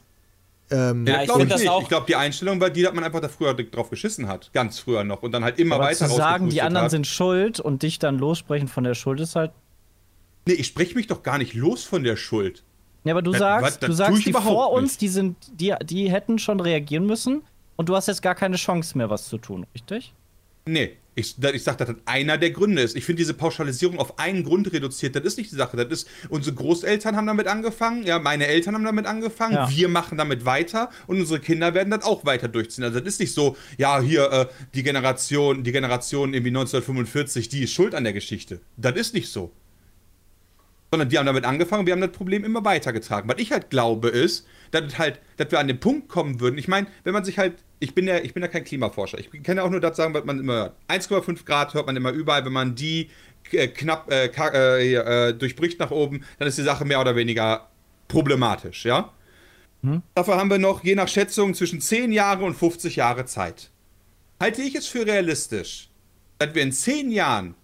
Ähm, 0.71 1.07
Ja, 1.07 1.21
ich 1.23 1.27
glaube 1.29 1.45
ich, 1.45 1.49
nicht. 1.55 1.69
auch- 1.69 1.81
Ich 1.83 1.89
glaube, 1.89 2.05
die 2.07 2.17
Einstellung 2.17 2.61
war 2.61 2.69
die, 2.69 2.83
dass 2.83 2.93
man 2.93 3.05
einfach 3.05 3.21
da 3.21 3.29
früher 3.29 3.55
drauf 3.55 3.89
geschissen 3.89 4.29
hat. 4.29 4.51
Ganz 4.53 4.79
früher 4.79 5.03
noch. 5.05 5.23
Und 5.23 5.33
dann 5.33 5.43
halt 5.45 5.59
immer 5.59 5.77
Aber 5.77 5.85
weiter 5.85 6.09
zu 6.09 6.15
sagen, 6.15 6.51
die 6.51 6.61
anderen 6.61 6.85
hat. 6.85 6.91
sind 6.91 7.07
schuld 7.07 7.59
und 7.59 7.83
dich 7.83 7.99
dann 7.99 8.19
lossprechen 8.19 8.69
von 8.69 8.85
der 8.85 8.95
Schuld 8.95 9.21
ist 9.21 9.35
halt. 9.35 9.51
Nee, 10.47 10.55
ich 10.55 10.67
spreche 10.67 10.95
mich 10.95 11.07
doch 11.07 11.23
gar 11.23 11.39
nicht 11.39 11.55
los 11.55 11.85
von 11.85 12.05
der 12.05 12.17
Schuld. 12.17 12.65
Ja, 13.05 13.15
aber 13.15 13.23
du 13.23 13.31
Das- 13.33 13.39
sagst, 13.41 13.65
was- 13.67 13.79
du 13.81 13.93
sagst, 13.93 14.19
ich 14.19 14.25
die 14.27 14.33
vor 14.33 14.73
uns, 14.73 14.93
nicht. 14.93 15.01
die 15.01 15.09
sind, 15.09 15.37
die, 15.59 15.75
die 15.85 16.11
hätten 16.11 16.39
schon 16.39 16.61
reagieren 16.61 17.07
müssen 17.07 17.43
und 17.77 17.89
du 17.89 17.97
hast 17.97 18.09
jetzt 18.09 18.23
gar 18.23 18.35
keine 18.35 18.57
Chance 18.57 18.97
mehr, 18.97 19.11
was 19.11 19.29
zu 19.29 19.39
tun, 19.39 19.67
richtig? 19.75 20.13
Nee, 20.65 20.97
ich, 21.15 21.37
ich 21.43 21.63
sag, 21.65 21.77
dass 21.79 21.89
das 21.89 21.97
einer 22.07 22.39
der 22.39 22.53
Gründe 22.53 22.81
ist. 22.81 22.97
Ich 22.97 23.05
finde 23.05 23.19
diese 23.19 23.35
Pauschalisierung 23.35 23.99
auf 23.99 24.19
einen 24.19 24.45
Grund 24.45 24.73
reduziert, 24.73 25.15
das 25.17 25.25
ist 25.25 25.37
nicht 25.37 25.51
die 25.51 25.57
Sache. 25.57 25.77
Das 25.77 25.89
ist, 25.89 26.09
unsere 26.31 26.55
Großeltern 26.55 27.17
haben 27.17 27.27
damit 27.27 27.49
angefangen, 27.49 28.05
ja, 28.05 28.19
meine 28.19 28.47
Eltern 28.47 28.75
haben 28.75 28.85
damit 28.85 29.07
angefangen, 29.07 29.55
Ja. 29.55 29.69
wir 29.71 29.89
machen 29.89 30.17
damit 30.17 30.45
weiter 30.45 30.89
und 31.07 31.19
unsere 31.21 31.41
Kinder 31.41 31.75
werden 31.75 31.91
das 31.91 32.05
auch 32.05 32.25
weiter 32.25 32.49
durchziehen. 32.49 32.85
Also 32.85 33.01
das 33.01 33.09
ist 33.15 33.21
nicht 33.21 33.35
so, 33.35 33.57
ja, 33.77 34.01
hier, 34.01 34.31
äh, 34.33 34.47
die 34.75 34.83
Generation, 34.83 35.65
die 35.65 35.73
Generation 35.73 36.33
irgendwie 36.33 36.51
1945, 36.51 37.49
die 37.49 37.65
ist 37.65 37.73
schuld 37.73 37.95
an 37.95 38.05
der 38.05 38.13
Geschichte. 38.13 38.61
Das 38.77 38.95
ist 38.95 39.13
nicht 39.15 39.29
so. 39.31 39.51
Sondern 40.93 41.09
die 41.09 41.19
haben 41.19 41.27
damit 41.27 41.45
angefangen, 41.45 41.87
wir 41.87 41.93
haben 41.95 42.01
das 42.03 42.13
Problem 42.13 42.45
immer 42.45 42.65
weitergetragen. 42.65 43.29
Was 43.29 43.39
ich 43.41 43.51
halt 43.51 43.71
glaube 43.71 44.09
ist, 44.09 44.47
dass 44.73 44.99
halt, 44.99 45.21
dass 45.37 45.53
wir 45.53 45.61
an 45.61 45.69
den 45.69 45.79
Punkt 45.79 46.09
kommen 46.09 46.41
würden. 46.41 46.59
Ich 46.59 46.67
meine, 46.67 46.89
wenn 47.05 47.13
man 47.13 47.25
sich 47.25 47.39
halt, 47.39 47.63
ich 47.79 47.95
bin 47.95 48.07
ja, 48.07 48.19
ich 48.19 48.35
bin 48.35 48.43
ja 48.43 48.49
kein 48.49 48.65
Klimaforscher. 48.65 49.19
Ich 49.19 49.31
kann 49.43 49.57
ja 49.57 49.63
auch 49.63 49.71
nur 49.71 49.81
das 49.81 49.97
sagen, 49.97 50.13
was 50.15 50.25
man 50.25 50.41
immer 50.41 50.55
hört. 50.55 50.77
1,5 50.89 51.45
Grad 51.45 51.75
hört 51.75 51.87
man 51.87 51.97
immer 51.97 52.11
überall. 52.11 52.45
Wenn 52.45 52.53
man 52.53 52.75
die 52.75 53.11
äh, 53.53 53.69
knapp 53.69 54.11
äh, 54.11 54.27
äh, 54.27 54.95
äh, 54.95 55.33
durchbricht 55.35 55.79
nach 55.79 55.91
oben, 55.91 56.25
dann 56.39 56.49
ist 56.49 56.59
die 56.59 56.63
Sache 56.63 56.85
mehr 56.85 57.01
oder 57.01 57.15
weniger 57.15 57.69
problematisch, 58.09 58.85
ja? 58.85 59.13
Dafür 60.15 60.37
haben 60.37 60.51
wir 60.51 60.59
noch, 60.59 60.85
je 60.85 60.95
nach 60.95 61.09
Schätzung, 61.09 61.55
zwischen 61.55 61.81
10 61.81 62.13
Jahre 62.13 62.45
und 62.45 62.55
50 62.55 62.97
Jahre 62.97 63.25
Zeit. 63.25 63.71
Halte 64.41 64.63
ich 64.63 64.75
es 64.75 64.87
für 64.87 65.05
realistisch, 65.07 65.91
dass 66.39 66.55
wir 66.55 66.63
in 66.63 66.73
10 66.73 67.11
Jahren 67.11 67.57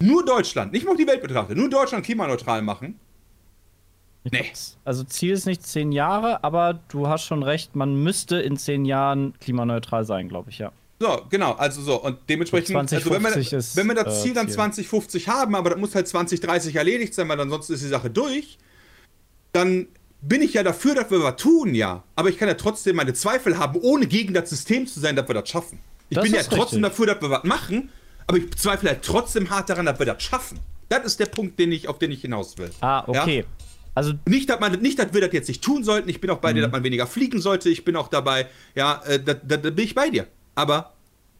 nur 0.00 0.24
Deutschland, 0.24 0.72
nicht 0.72 0.86
mal 0.86 0.96
die 0.96 1.06
Welt 1.06 1.22
betrachtet, 1.22 1.56
nur 1.56 1.68
Deutschland 1.68 2.04
klimaneutral 2.04 2.62
machen? 2.62 3.00
Nee. 4.32 4.52
Also 4.84 5.04
Ziel 5.04 5.32
ist 5.32 5.46
nicht 5.46 5.66
zehn 5.66 5.92
Jahre, 5.92 6.42
aber 6.44 6.80
du 6.88 7.08
hast 7.08 7.24
schon 7.24 7.42
recht, 7.42 7.76
man 7.76 8.02
müsste 8.02 8.36
in 8.40 8.56
zehn 8.56 8.84
Jahren 8.84 9.34
klimaneutral 9.40 10.04
sein, 10.04 10.28
glaube 10.28 10.50
ich, 10.50 10.58
ja. 10.58 10.72
So, 10.98 11.22
genau, 11.28 11.52
also 11.52 11.82
so. 11.82 12.02
Und 12.02 12.18
dementsprechend, 12.28 12.74
also 12.76 13.10
wenn, 13.10 13.22
wir, 13.22 13.30
2050 13.30 13.52
ist, 13.52 13.76
wenn 13.76 13.86
wir 13.86 13.94
das 13.94 14.18
äh, 14.18 14.22
Ziel 14.22 14.34
dann 14.34 14.46
Ziel. 14.46 14.54
2050 14.56 15.28
haben, 15.28 15.54
aber 15.54 15.70
das 15.70 15.78
muss 15.78 15.94
halt 15.94 16.08
2030 16.08 16.74
erledigt 16.74 17.14
sein, 17.14 17.28
weil 17.28 17.38
ansonsten 17.38 17.74
ist 17.74 17.82
die 17.82 17.88
Sache 17.88 18.08
durch, 18.08 18.56
dann 19.52 19.88
bin 20.22 20.40
ich 20.42 20.54
ja 20.54 20.62
dafür, 20.62 20.94
dass 20.94 21.10
wir 21.10 21.22
was 21.22 21.36
tun, 21.36 21.74
ja. 21.74 22.02
Aber 22.14 22.30
ich 22.30 22.38
kann 22.38 22.48
ja 22.48 22.54
trotzdem 22.54 22.96
meine 22.96 23.12
Zweifel 23.12 23.58
haben, 23.58 23.78
ohne 23.82 24.06
gegen 24.06 24.32
das 24.32 24.48
System 24.48 24.86
zu 24.86 25.00
sein, 25.00 25.16
dass 25.16 25.28
wir 25.28 25.34
das 25.34 25.48
schaffen. 25.48 25.80
Ich 26.08 26.16
Das 26.16 26.24
bin 26.24 26.34
ja 26.34 26.42
trotzdem 26.42 26.82
richtig. 26.82 26.82
dafür, 26.82 27.06
dass 27.06 27.20
wir 27.20 27.30
was 27.30 27.44
machen, 27.44 27.90
aber 28.26 28.38
ich 28.38 28.50
zweifle 28.56 28.90
halt 28.90 29.02
trotzdem 29.02 29.50
hart 29.50 29.68
daran, 29.68 29.86
dass 29.86 29.98
wir 29.98 30.06
das 30.06 30.22
schaffen. 30.22 30.58
Das 30.88 31.04
ist 31.04 31.20
der 31.20 31.26
Punkt, 31.26 31.58
den 31.58 31.72
ich, 31.72 31.88
auf 31.88 31.98
den 31.98 32.10
ich 32.12 32.22
hinaus 32.22 32.56
will. 32.58 32.70
Ah, 32.80 33.04
okay. 33.06 33.44
Also 33.96 34.12
Nicht, 34.28 34.50
dass, 34.50 34.60
man, 34.60 34.72
nicht, 34.80 34.98
dass 34.98 35.12
wir 35.14 35.20
das 35.22 35.32
jetzt 35.32 35.48
nicht 35.48 35.64
tun 35.64 35.82
sollten. 35.82 36.08
Ich 36.10 36.20
bin 36.20 36.28
auch 36.30 36.38
bei 36.38 36.50
Mhm. 36.52 36.56
dir, 36.56 36.62
dass 36.62 36.72
man 36.72 36.84
weniger 36.84 37.06
fliegen 37.06 37.40
sollte. 37.40 37.70
Ich 37.70 37.84
bin 37.84 37.96
auch 37.96 38.08
dabei, 38.08 38.46
ja, 38.74 39.02
äh, 39.06 39.18
da, 39.18 39.34
da, 39.34 39.56
da 39.56 39.70
bin 39.70 39.84
ich 39.84 39.94
bei 39.94 40.10
dir. 40.10 40.26
Aber 40.54 40.92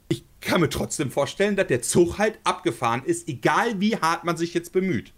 ich 0.08 0.24
kann 0.40 0.60
mir 0.62 0.70
trotzdem 0.70 1.10
vorstellen, 1.10 1.54
dass 1.56 1.66
der 1.66 1.82
Zug 1.82 2.16
halt 2.18 2.38
abgefahren 2.44 3.02
ist, 3.04 3.28
egal 3.28 3.78
wie 3.80 3.96
hart 3.96 4.24
man 4.24 4.36
sich 4.36 4.54
jetzt 4.54 4.72
bemüht. 4.72 5.12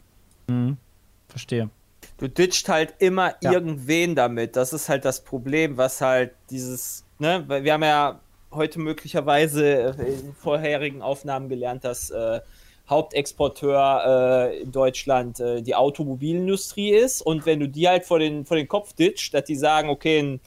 verstehe. 1.29 1.71
Du 2.17 2.29
ditcht 2.29 2.69
halt 2.69 2.95
immer 2.99 3.35
Ja. 3.43 3.53
irgendwen 3.53 4.15
damit. 4.17 4.57
Das 4.57 4.73
ist 4.73 4.89
halt 4.89 5.05
das 5.05 5.23
Problem, 5.23 5.77
was 5.77 6.01
halt 6.01 6.33
dieses, 6.51 7.05
ne, 7.19 7.45
weil 7.47 7.63
wir 7.65 7.75
haben 7.75 7.83
ja 7.85 8.21
heute 8.51 8.81
möglicherweise 8.81 9.95
äh, 9.99 10.15
in 10.15 10.35
vorherigen 10.35 11.03
Aufnahmen 11.03 11.49
gelernt, 11.49 11.85
dass 11.85 12.11
äh, 12.11 12.41
Hauptexporteur 12.89 14.51
äh, 14.51 14.63
in 14.63 14.73
Deutschland 14.73 15.41
äh, 15.41 15.63
die 15.63 15.75
Automobilindustrie 15.75 16.91
ist. 16.91 17.21
Und 17.21 17.45
wenn 17.45 17.61
du 17.61 17.69
die 17.69 17.89
halt 17.89 18.05
vor 18.05 18.19
den, 18.19 18.47
vor 18.47 18.57
den 18.57 18.69
Kopf 18.69 18.93
ditcht, 18.95 19.35
dass 19.35 19.45
die 19.45 19.57
sagen, 19.57 19.91
okay, 19.91 20.19
in 20.19 20.41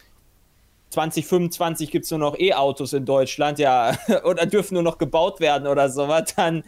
2025 0.89 1.91
gibt 1.91 2.05
es 2.05 2.11
nur 2.11 2.19
noch 2.19 2.37
E-Autos 2.37 2.93
in 2.93 3.05
Deutschland, 3.05 3.59
ja, 3.59 3.95
oder 4.23 4.45
dürfen 4.45 4.73
nur 4.73 4.83
noch 4.83 4.97
gebaut 4.97 5.39
werden 5.39 5.67
oder 5.67 5.89
sowas, 5.89 6.33
dann 6.35 6.63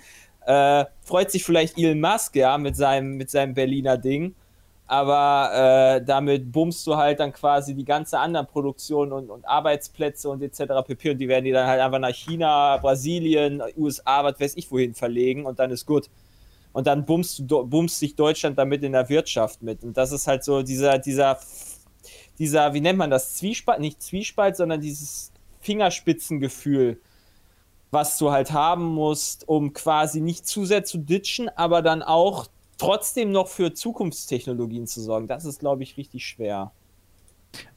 äh, 0.45 0.85
freut 1.03 1.31
sich 1.31 1.43
vielleicht 1.43 1.77
Elon 1.77 1.99
Musk, 1.99 2.35
ja, 2.35 2.57
mit 2.57 2.75
seinem, 2.75 3.17
mit 3.17 3.29
seinem 3.29 3.53
Berliner 3.53 3.97
Ding. 3.97 4.35
Aber 4.85 5.51
äh, 5.99 6.05
damit 6.05 6.51
bummst 6.51 6.85
du 6.85 6.97
halt 6.97 7.19
dann 7.19 7.31
quasi 7.31 7.73
die 7.73 7.85
ganze 7.85 8.19
andere 8.19 8.43
Produktion 8.43 9.13
und, 9.13 9.29
und 9.29 9.47
Arbeitsplätze 9.47 10.29
und 10.29 10.41
etc. 10.41 10.85
pp. 10.85 11.11
Und 11.11 11.17
die 11.19 11.27
werden 11.27 11.45
die 11.45 11.51
dann 11.51 11.67
halt 11.67 11.79
einfach 11.79 11.99
nach 11.99 12.13
China, 12.13 12.77
Brasilien, 12.77 13.61
USA, 13.77 14.23
was 14.23 14.39
weiß 14.39 14.57
ich 14.57 14.69
wohin 14.71 14.93
verlegen 14.93 15.45
und 15.45 15.59
dann 15.59 15.71
ist 15.71 15.85
gut. 15.85 16.09
Und 16.73 16.87
dann 16.87 17.05
bummst, 17.05 17.43
du, 17.45 17.65
bummst 17.65 17.99
sich 17.99 18.15
Deutschland 18.15 18.57
damit 18.57 18.83
in 18.83 18.91
der 18.91 19.07
Wirtschaft 19.07 19.61
mit. 19.61 19.83
Und 19.83 19.95
das 19.95 20.11
ist 20.11 20.27
halt 20.27 20.43
so 20.43 20.63
dieser, 20.63 20.97
dieser, 20.97 21.39
dieser, 22.39 22.73
wie 22.73 22.81
nennt 22.81 22.97
man 22.97 23.11
das? 23.11 23.35
Zwiespalt, 23.35 23.79
nicht 23.79 24.01
Zwiespalt, 24.01 24.57
sondern 24.57 24.81
dieses 24.81 25.31
Fingerspitzengefühl, 25.61 26.99
was 27.91 28.17
du 28.17 28.31
halt 28.31 28.51
haben 28.51 28.85
musst, 28.85 29.47
um 29.47 29.71
quasi 29.71 30.19
nicht 30.19 30.47
zu 30.47 30.65
sehr 30.65 30.83
zu 30.83 30.97
ditchen, 30.97 31.47
aber 31.49 31.83
dann 31.83 32.01
auch 32.01 32.47
trotzdem 32.77 33.31
noch 33.31 33.47
für 33.47 33.73
Zukunftstechnologien 33.73 34.87
zu 34.87 35.01
sorgen. 35.01 35.27
Das 35.27 35.45
ist, 35.45 35.59
glaube 35.59 35.83
ich, 35.83 35.97
richtig 35.97 36.25
schwer. 36.25 36.71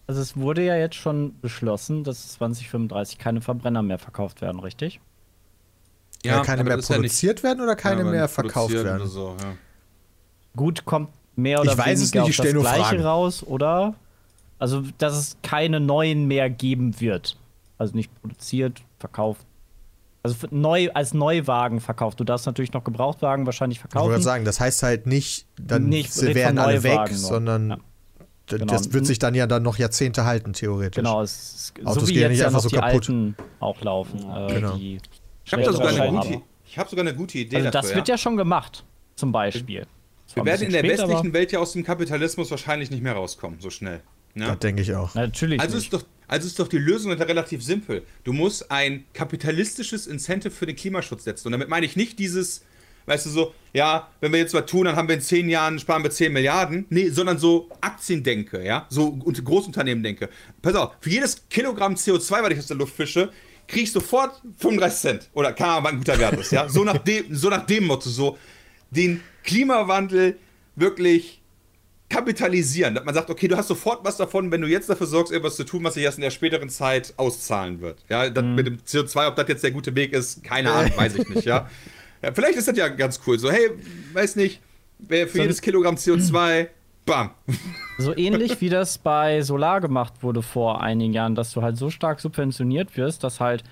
Also 0.06 0.20
es 0.20 0.36
wurde 0.36 0.64
ja 0.64 0.76
jetzt 0.76 0.94
schon 0.96 1.38
beschlossen, 1.40 2.04
dass 2.04 2.32
2035 2.34 3.18
keine 3.18 3.40
Verbrenner 3.40 3.82
mehr 3.82 3.98
verkauft 3.98 4.40
werden, 4.40 4.60
richtig? 4.60 5.00
Ja, 6.24 6.42
keine 6.42 6.60
aber 6.62 6.70
mehr 6.70 6.78
ist 6.78 6.88
ja 6.88 6.96
nicht- 6.96 7.10
produziert 7.10 7.42
werden 7.42 7.60
oder 7.62 7.76
keine 7.76 8.02
Ja, 8.02 8.10
mehr 8.10 8.28
verkauft 8.28 8.68
produziert 8.72 8.84
werden? 8.84 9.06
So, 9.08 9.36
ja. 9.40 9.56
Gut, 10.56 10.84
kommt 10.84 11.10
mehr 11.36 11.60
oder 11.60 11.72
Ich 11.72 11.78
weiß 11.78 12.00
es 12.00 12.12
weniger 12.12 12.22
nicht, 12.26 12.30
ich 12.30 12.36
das 12.44 12.52
nur 12.54 12.62
Gleiche 12.62 12.82
Fragen. 12.84 13.02
raus, 13.02 13.42
oder? 13.44 13.94
Also, 14.58 14.82
dass 14.98 15.14
es 15.14 15.36
keine 15.42 15.80
neuen 15.80 16.26
mehr 16.26 16.48
geben 16.48 16.98
wird. 17.00 17.36
Also 17.76 17.94
nicht 17.94 18.10
produziert, 18.22 18.80
verkauft. 18.98 19.44
Also 20.26 20.48
für 20.48 20.54
neu, 20.54 20.88
als 20.92 21.14
Neuwagen 21.14 21.80
verkauft. 21.80 22.18
Du 22.20 22.24
darfst 22.24 22.46
natürlich 22.46 22.72
noch 22.72 22.82
Gebrauchtwagen 22.84 23.46
wahrscheinlich 23.46 23.78
Ich 23.78 23.84
wollte 23.84 23.92
verkaufen. 23.92 24.10
gerade 24.10 24.22
sagen, 24.24 24.44
das 24.44 24.58
heißt 24.60 24.82
halt 24.82 25.06
nicht, 25.06 25.46
dann 25.60 25.88
Nicht, 25.88 26.20
werden 26.20 26.58
alle 26.58 26.82
weg, 26.82 26.98
nur. 27.10 27.18
sondern 27.18 27.70
Ja. 27.70 27.76
Genau. 28.48 28.66
das 28.66 28.92
wird 28.92 29.06
sich 29.06 29.18
dann 29.18 29.34
ja 29.34 29.46
dann 29.46 29.62
noch 29.62 29.76
Jahrzehnte 29.78 30.24
halten, 30.24 30.52
theoretisch. 30.52 30.96
Genau, 30.96 31.20
es, 31.22 31.72
ist- 31.76 31.86
Autos 31.86 32.02
so 32.02 32.08
wie 32.08 32.12
gehen 32.14 32.22
ja 32.22 32.28
jetzt 32.28 32.30
nicht 32.30 32.40
ja 32.40 32.46
einfach 32.46 32.56
noch 32.58 32.62
so 32.62 32.68
die 32.68 32.76
kaputt. 32.76 32.92
alten 32.94 33.36
auch 33.60 33.80
laufen. 33.82 34.18
Äh, 34.20 34.54
Genau. 34.54 34.76
die 34.76 35.00
Ich 35.44 35.52
habe 35.52 35.62
da 35.62 35.72
sogar 35.72 35.88
eine 35.88 35.96
schlechtere 35.96 36.16
gute, 36.20 36.34
haben. 36.34 36.42
ich 36.66 36.78
hab 36.78 36.88
sogar 36.88 37.04
eine 37.06 37.14
gute 37.16 37.38
Idee 37.38 37.56
Also 37.56 37.70
dafür. 37.70 37.88
das 37.88 37.96
wird 37.96 38.08
ja 38.08 38.18
schon 38.18 38.36
gemacht, 38.36 38.84
zum 39.16 39.32
Beispiel. 39.32 39.86
wir 40.34 40.44
werden 40.44 40.66
in 40.66 40.72
der 40.72 40.82
westlichen 40.84 41.32
Welt 41.32 41.50
ja 41.52 41.58
aus 41.60 41.72
dem 41.72 41.82
Kapitalismus 41.84 42.50
wahrscheinlich 42.50 42.90
nicht 42.90 43.02
mehr 43.02 43.14
rauskommen, 43.14 43.58
so 43.60 43.70
schnell. 43.70 44.00
Ne? 44.34 44.46
Das 44.46 44.58
denke 44.58 44.82
ich 44.82 44.94
auch. 44.94 45.14
Natürlich 45.14 45.60
Also 45.60 45.76
nicht. 45.76 45.92
ist, 45.92 45.92
doch, 45.92 46.06
also 46.28 46.46
ist 46.46 46.58
doch 46.58 46.68
die 46.68 46.78
Lösung 46.78 47.12
relativ 47.12 47.62
simpel. 47.62 48.02
Du 48.24 48.32
musst 48.32 48.70
ein 48.70 49.04
kapitalistisches 49.12 50.06
Incentive 50.06 50.50
für 50.50 50.66
den 50.66 50.76
Klimaschutz 50.76 51.24
setzen. 51.24 51.48
Und 51.48 51.52
damit 51.52 51.68
meine 51.68 51.86
ich 51.86 51.96
nicht 51.96 52.18
dieses, 52.18 52.62
weißt 53.06 53.26
du, 53.26 53.30
so, 53.30 53.54
ja, 53.72 54.10
wenn 54.20 54.32
wir 54.32 54.40
jetzt 54.40 54.54
was 54.54 54.66
tun, 54.66 54.86
dann 54.86 54.96
haben 54.96 55.08
wir 55.08 55.14
in 55.14 55.20
zehn 55.20 55.48
Jahren, 55.48 55.78
sparen 55.78 56.02
wir 56.02 56.10
10 56.10 56.32
Milliarden. 56.32 56.86
Nee, 56.90 57.10
sondern 57.10 57.38
so 57.38 57.68
Aktiendenke, 57.80 58.64
ja, 58.64 58.86
so 58.88 59.12
Großunternehmen 59.12 60.02
denke. 60.02 60.28
Pass 60.62 60.74
auf, 60.74 60.92
für 61.00 61.10
jedes 61.10 61.48
Kilogramm 61.48 61.94
CO2, 61.94 62.42
was 62.42 62.50
ich 62.50 62.58
aus 62.58 62.66
der 62.66 62.76
Luft 62.76 62.96
fische, 62.96 63.30
krieg 63.68 63.84
ich 63.84 63.92
sofort 63.92 64.42
35 64.58 65.00
Cent. 65.00 65.30
Oder 65.32 65.52
keine 65.52 65.72
Ahnung, 65.72 65.84
was 65.84 65.92
ein 65.92 65.98
guter 65.98 66.18
Wert 66.18 66.40
ist, 66.40 66.52
ja. 66.52 66.68
So 66.68 66.84
nach 66.84 66.98
dem, 66.98 67.34
so 67.34 67.48
nach 67.48 67.66
dem 67.66 67.84
Motto, 67.84 68.08
so 68.08 68.38
den 68.90 69.22
Klimawandel 69.44 70.38
wirklich 70.74 71.40
kapitalisieren, 72.08 72.94
dass 72.94 73.04
man 73.04 73.14
sagt, 73.14 73.30
okay, 73.30 73.48
du 73.48 73.56
hast 73.56 73.68
sofort 73.68 74.04
was 74.04 74.16
davon, 74.16 74.50
wenn 74.52 74.60
du 74.60 74.68
jetzt 74.68 74.88
dafür 74.88 75.06
sorgst, 75.06 75.32
irgendwas 75.32 75.56
zu 75.56 75.64
tun, 75.64 75.82
was 75.84 75.94
sich 75.94 76.04
erst 76.04 76.18
in 76.18 76.22
der 76.22 76.30
späteren 76.30 76.68
Zeit 76.68 77.14
auszahlen 77.16 77.80
wird. 77.80 77.98
Ja, 78.08 78.30
das 78.30 78.44
mit 78.44 78.66
dem 78.66 78.78
CO2, 78.78 79.28
ob 79.28 79.36
das 79.36 79.48
jetzt 79.48 79.64
der 79.64 79.72
gute 79.72 79.94
Weg 79.94 80.12
ist, 80.12 80.42
keine 80.44 80.70
Ahnung, 80.72 80.92
weiß 80.96 81.16
ich 81.16 81.28
nicht, 81.28 81.44
ja. 81.44 81.68
ja. 82.22 82.32
Vielleicht 82.32 82.56
ist 82.58 82.68
das 82.68 82.76
ja 82.76 82.88
ganz 82.88 83.20
cool. 83.26 83.38
So, 83.38 83.50
hey, 83.50 83.70
weiß 84.12 84.36
nicht, 84.36 84.60
wer 84.98 85.26
für 85.26 85.38
So- 85.38 85.42
jedes 85.42 85.60
Kilogramm 85.60 85.96
CO2, 85.96 86.68
bam. 87.06 87.30
So 87.98 88.16
ähnlich 88.16 88.60
wie 88.60 88.68
das 88.68 88.98
bei 88.98 89.42
Solar 89.42 89.80
gemacht 89.80 90.14
wurde 90.22 90.42
vor 90.42 90.82
einigen 90.82 91.12
Jahren, 91.12 91.34
dass 91.34 91.52
du 91.52 91.62
halt 91.62 91.76
so 91.76 91.90
stark 91.90 92.20
subventioniert 92.20 92.96
wirst, 92.96 93.24
dass 93.24 93.40
halt 93.40 93.64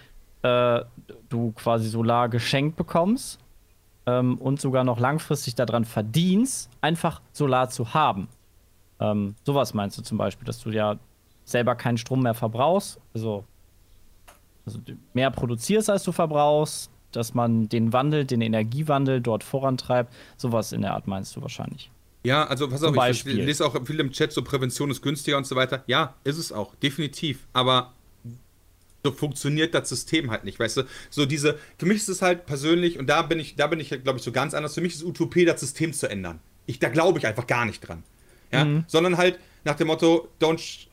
äh, 0.42 0.80
du 1.28 1.52
quasi 1.52 1.88
Solar 1.88 2.28
geschenkt 2.28 2.76
bekommst 2.76 3.38
ähm, 4.06 4.38
und 4.38 4.60
sogar 4.60 4.84
noch 4.84 4.98
langfristig 4.98 5.54
daran 5.54 5.84
verdienst, 5.84 6.70
einfach 6.80 7.20
Solar 7.32 7.70
zu 7.70 7.94
haben. 7.94 8.28
Ähm, 9.00 9.34
sowas 9.44 9.74
meinst 9.74 9.98
du 9.98 10.02
zum 10.02 10.18
Beispiel, 10.18 10.46
dass 10.46 10.60
du 10.60 10.70
ja 10.70 10.96
selber 11.44 11.74
keinen 11.74 11.98
Strom 11.98 12.22
mehr 12.22 12.34
verbrauchst, 12.34 13.00
also, 13.14 13.44
also 14.66 14.78
mehr 15.12 15.30
produzierst, 15.30 15.90
als 15.90 16.04
du 16.04 16.12
verbrauchst, 16.12 16.90
dass 17.12 17.34
man 17.34 17.68
den 17.68 17.92
Wandel, 17.92 18.24
den 18.24 18.40
Energiewandel 18.40 19.20
dort 19.20 19.44
vorantreibt. 19.44 20.12
Sowas 20.36 20.72
in 20.72 20.82
der 20.82 20.94
Art 20.94 21.06
meinst 21.06 21.36
du 21.36 21.42
wahrscheinlich. 21.42 21.90
Ja, 22.24 22.46
also 22.46 22.68
pass 22.68 22.82
auf, 22.82 22.96
ich 23.10 23.24
lese 23.24 23.66
auch 23.66 23.76
viel 23.84 24.00
im 24.00 24.10
Chat, 24.10 24.32
so 24.32 24.42
Prävention 24.42 24.90
ist 24.90 25.02
günstiger 25.02 25.36
und 25.36 25.46
so 25.46 25.56
weiter. 25.56 25.84
Ja, 25.86 26.14
ist 26.24 26.38
es 26.38 26.52
auch, 26.52 26.74
definitiv. 26.76 27.46
Aber 27.52 27.92
so 29.04 29.12
funktioniert 29.12 29.74
das 29.74 29.88
System 29.88 30.30
halt 30.30 30.44
nicht, 30.44 30.58
weißt 30.58 30.78
du? 30.78 30.82
So 31.10 31.26
diese, 31.26 31.58
für 31.78 31.86
mich 31.86 31.98
ist 31.98 32.08
es 32.08 32.22
halt 32.22 32.46
persönlich, 32.46 32.98
und 32.98 33.06
da 33.06 33.22
bin 33.22 33.38
ich, 33.38 33.54
da 33.54 33.66
bin 33.66 33.78
ich, 33.78 33.90
glaube 33.90 34.18
ich, 34.18 34.24
so 34.24 34.32
ganz 34.32 34.54
anders, 34.54 34.74
für 34.74 34.80
mich 34.80 34.94
ist 34.94 35.04
Utopie, 35.04 35.44
das 35.44 35.60
System 35.60 35.92
zu 35.92 36.08
ändern. 36.08 36.40
Ich, 36.66 36.78
da 36.78 36.88
glaube 36.88 37.18
ich 37.18 37.26
einfach 37.26 37.46
gar 37.46 37.66
nicht 37.66 37.86
dran. 37.86 38.02
Ja? 38.50 38.82
Sondern 38.86 39.18
halt 39.18 39.38
nach 39.64 39.76
dem 39.76 39.88
Motto, 39.88 40.28
don't, 40.40 40.86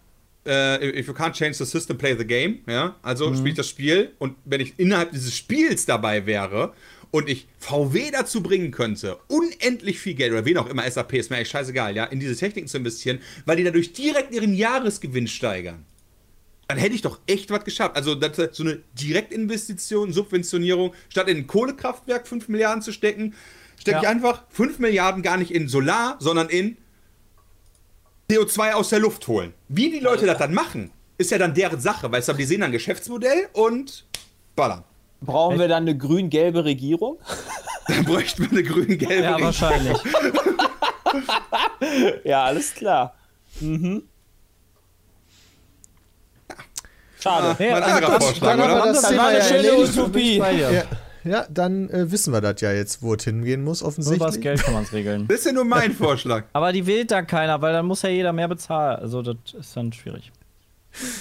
äh, 0.46 1.00
if 1.00 1.08
you 1.08 1.14
can't 1.14 1.34
change 1.34 1.54
the 1.54 1.66
system, 1.66 1.98
play 1.98 2.16
the 2.18 2.26
game. 2.26 2.60
Ja? 2.68 2.96
Also 3.02 3.34
spiele 3.34 3.52
ich 3.52 3.56
das 3.56 3.70
Spiel 3.70 4.12
und 4.20 4.36
wenn 4.44 4.60
ich 4.60 4.74
innerhalb 4.78 5.12
dieses 5.12 5.36
Spiels 5.36 5.86
dabei 5.86 6.26
wäre 6.26 6.74
und 7.12 7.30
ich 7.30 7.48
VW 7.60 8.12
dazu 8.12 8.44
bringen 8.44 8.72
könnte, 8.72 9.20
unendlich 9.30 10.00
viel 10.00 10.16
Geld, 10.16 10.34
oder 10.34 10.44
wen 10.44 10.58
auch 10.58 10.68
immer, 10.68 10.90
SAP, 10.90 11.14
ist 11.14 11.30
mir 11.30 11.38
eigentlich 11.38 11.50
scheißegal, 11.50 11.96
ja, 11.96 12.06
in 12.06 12.20
diese 12.20 12.36
Techniken 12.36 12.68
zu 12.68 12.78
investieren, 12.78 13.20
weil 13.46 13.56
die 13.56 13.64
dadurch 13.64 13.94
direkt 13.94 14.34
ihren 14.34 14.54
Jahresgewinn 14.54 15.28
steigern 15.28 15.86
dann 16.72 16.80
hätte 16.80 16.96
ich 16.96 17.02
doch 17.02 17.20
echt 17.28 17.50
was 17.52 17.64
geschafft. 17.66 17.96
Also 17.96 18.16
das, 18.16 18.56
so 18.56 18.64
eine 18.64 18.80
Direktinvestition, 18.94 20.14
Subventionierung, 20.14 20.94
statt 21.10 21.28
in 21.28 21.38
ein 21.38 21.48
Kohlekraftwerk 21.48 22.28
5 22.28 22.48
Milliarden 22.48 22.82
zu 22.82 22.92
stecken, 22.92 23.36
stecke 23.80 23.98
ich 23.98 24.04
Ja. 24.04 24.10
einfach 24.10 24.44
5 24.50 24.80
Milliarden 24.80 25.22
gar 25.22 25.38
nicht 25.38 25.52
in 25.52 25.68
Solar, 25.68 26.16
sondern 26.20 26.50
in 26.50 26.78
CO2 28.30 28.72
aus 28.74 28.90
der 28.90 29.00
Luft 29.00 29.28
holen. 29.28 29.54
Wie 29.68 29.92
die 29.92 30.00
Leute 30.00 30.26
das 30.26 30.38
dann 30.38 30.54
machen, 30.54 30.92
ist 31.18 31.32
ja 31.32 31.38
dann 31.38 31.54
deren 31.54 31.82
Sache, 31.82 32.10
weißt 32.12 32.30
du, 32.30 32.32
aber 32.32 32.38
die 32.40 32.46
sehen 32.46 32.62
dann 32.62 32.70
ein 32.70 32.74
Geschäftsmodell 32.74 33.50
und 33.54 34.06
ballern. 34.56 34.84
Brauchen 35.20 35.60
wir 35.60 35.68
dann 35.68 35.84
eine 35.84 35.98
grün-gelbe 35.98 36.64
Regierung? 36.66 37.20
Dann 37.88 38.06
bräuchten 38.06 38.44
wir 38.44 38.52
eine 38.52 38.64
grün-gelbe 38.64 39.24
Ja, 39.24 39.32
Regierung. 39.36 39.44
wahrscheinlich. 39.44 39.98
Ja, 42.24 42.46
alles 42.46 42.74
klar. 42.74 43.16
Mhm. 43.60 44.04
Schade. 47.22 47.56
Nee, 47.60 47.72
Mein 47.72 47.84
also 47.84 47.96
anderer 47.96 48.12
das- 48.18 48.24
Vorschlag, 48.26 48.48
dann 48.50 48.62
haben 48.62 48.70
wir 48.70 48.76
oder? 48.84 48.94
das 48.94 49.02
Das 49.02 49.18
war 49.18 49.28
eine 49.28 49.38
ja 49.40 49.44
schöne. 49.46 49.74
Utopie. 49.78 50.40
Bei 50.40 50.54
dir. 50.54 50.72
Ja, 50.72 50.84
ja 51.24 51.46
dann 51.50 51.90
äh, 51.90 52.12
wissen 52.12 52.34
wir 52.34 52.42
das 52.42 52.62
ja 52.62 52.72
jetzt, 52.72 53.02
wo 53.02 53.14
es 53.14 53.24
hingehen 53.24 53.64
muss, 53.64 53.82
Nur 53.82 53.90
offensichtlich. 53.90 54.18
über 54.22 54.26
das 54.28 54.40
Geld 54.40 54.64
kann 54.64 54.74
man 54.74 54.84
es 54.84 54.92
regeln. 54.94 55.26
Das 55.30 55.40
ist 55.40 55.46
ja 55.46 55.52
nur 55.52 55.66
mein 55.66 55.92
Vorschlag. 55.94 56.46
Aber 56.54 56.72
die 56.74 56.86
wählt 56.88 57.12
dann 57.12 57.28
keiner, 57.28 57.62
weil 57.62 57.74
dann 57.74 57.86
muss 57.86 58.02
ja 58.02 58.10
jeder 58.10 58.34
mehr 58.34 58.48
bezahlen. 58.48 59.00
Also 59.00 59.22
das 59.22 59.36
ist 59.60 59.76
dann 59.78 59.94
schwierig. 59.94 60.32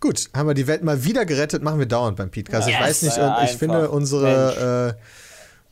Gut, 0.00 0.30
haben 0.34 0.48
wir 0.48 0.54
die 0.54 0.66
Welt 0.66 0.82
mal 0.82 1.04
wieder 1.04 1.24
gerettet, 1.26 1.62
machen 1.62 1.78
wir 1.78 1.86
dauernd 1.86 2.16
beim 2.16 2.30
Podcast. 2.30 2.68
ich 2.68 2.74
Yes, 2.74 2.82
weiß 2.82 3.02
nicht, 3.02 3.16
ja, 3.18 3.26
und 3.28 3.32
ich 3.34 3.38
einfach. 3.50 3.58
finde 3.58 3.90
unsere, 3.90 4.96
äh, 4.98 5.02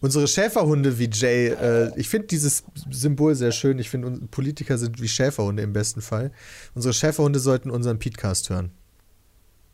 unsere 0.00 0.26
Schäferhunde 0.28 0.98
wie 0.98 1.08
Jay, 1.12 1.48
äh, 1.48 1.90
ich 1.96 2.08
finde 2.08 2.28
dieses 2.28 2.64
Symbol 2.90 3.34
sehr 3.34 3.52
schön. 3.52 3.78
Ich 3.78 3.90
finde, 3.90 4.26
Politiker 4.30 4.78
sind 4.78 5.00
wie 5.00 5.08
Schäferhunde 5.08 5.62
im 5.62 5.72
besten 5.72 6.00
Fall. 6.00 6.30
Unsere 6.74 6.94
Schäferhunde 6.94 7.38
sollten 7.38 7.70
unseren 7.70 7.98
Podcast 7.98 8.50
hören. 8.50 8.70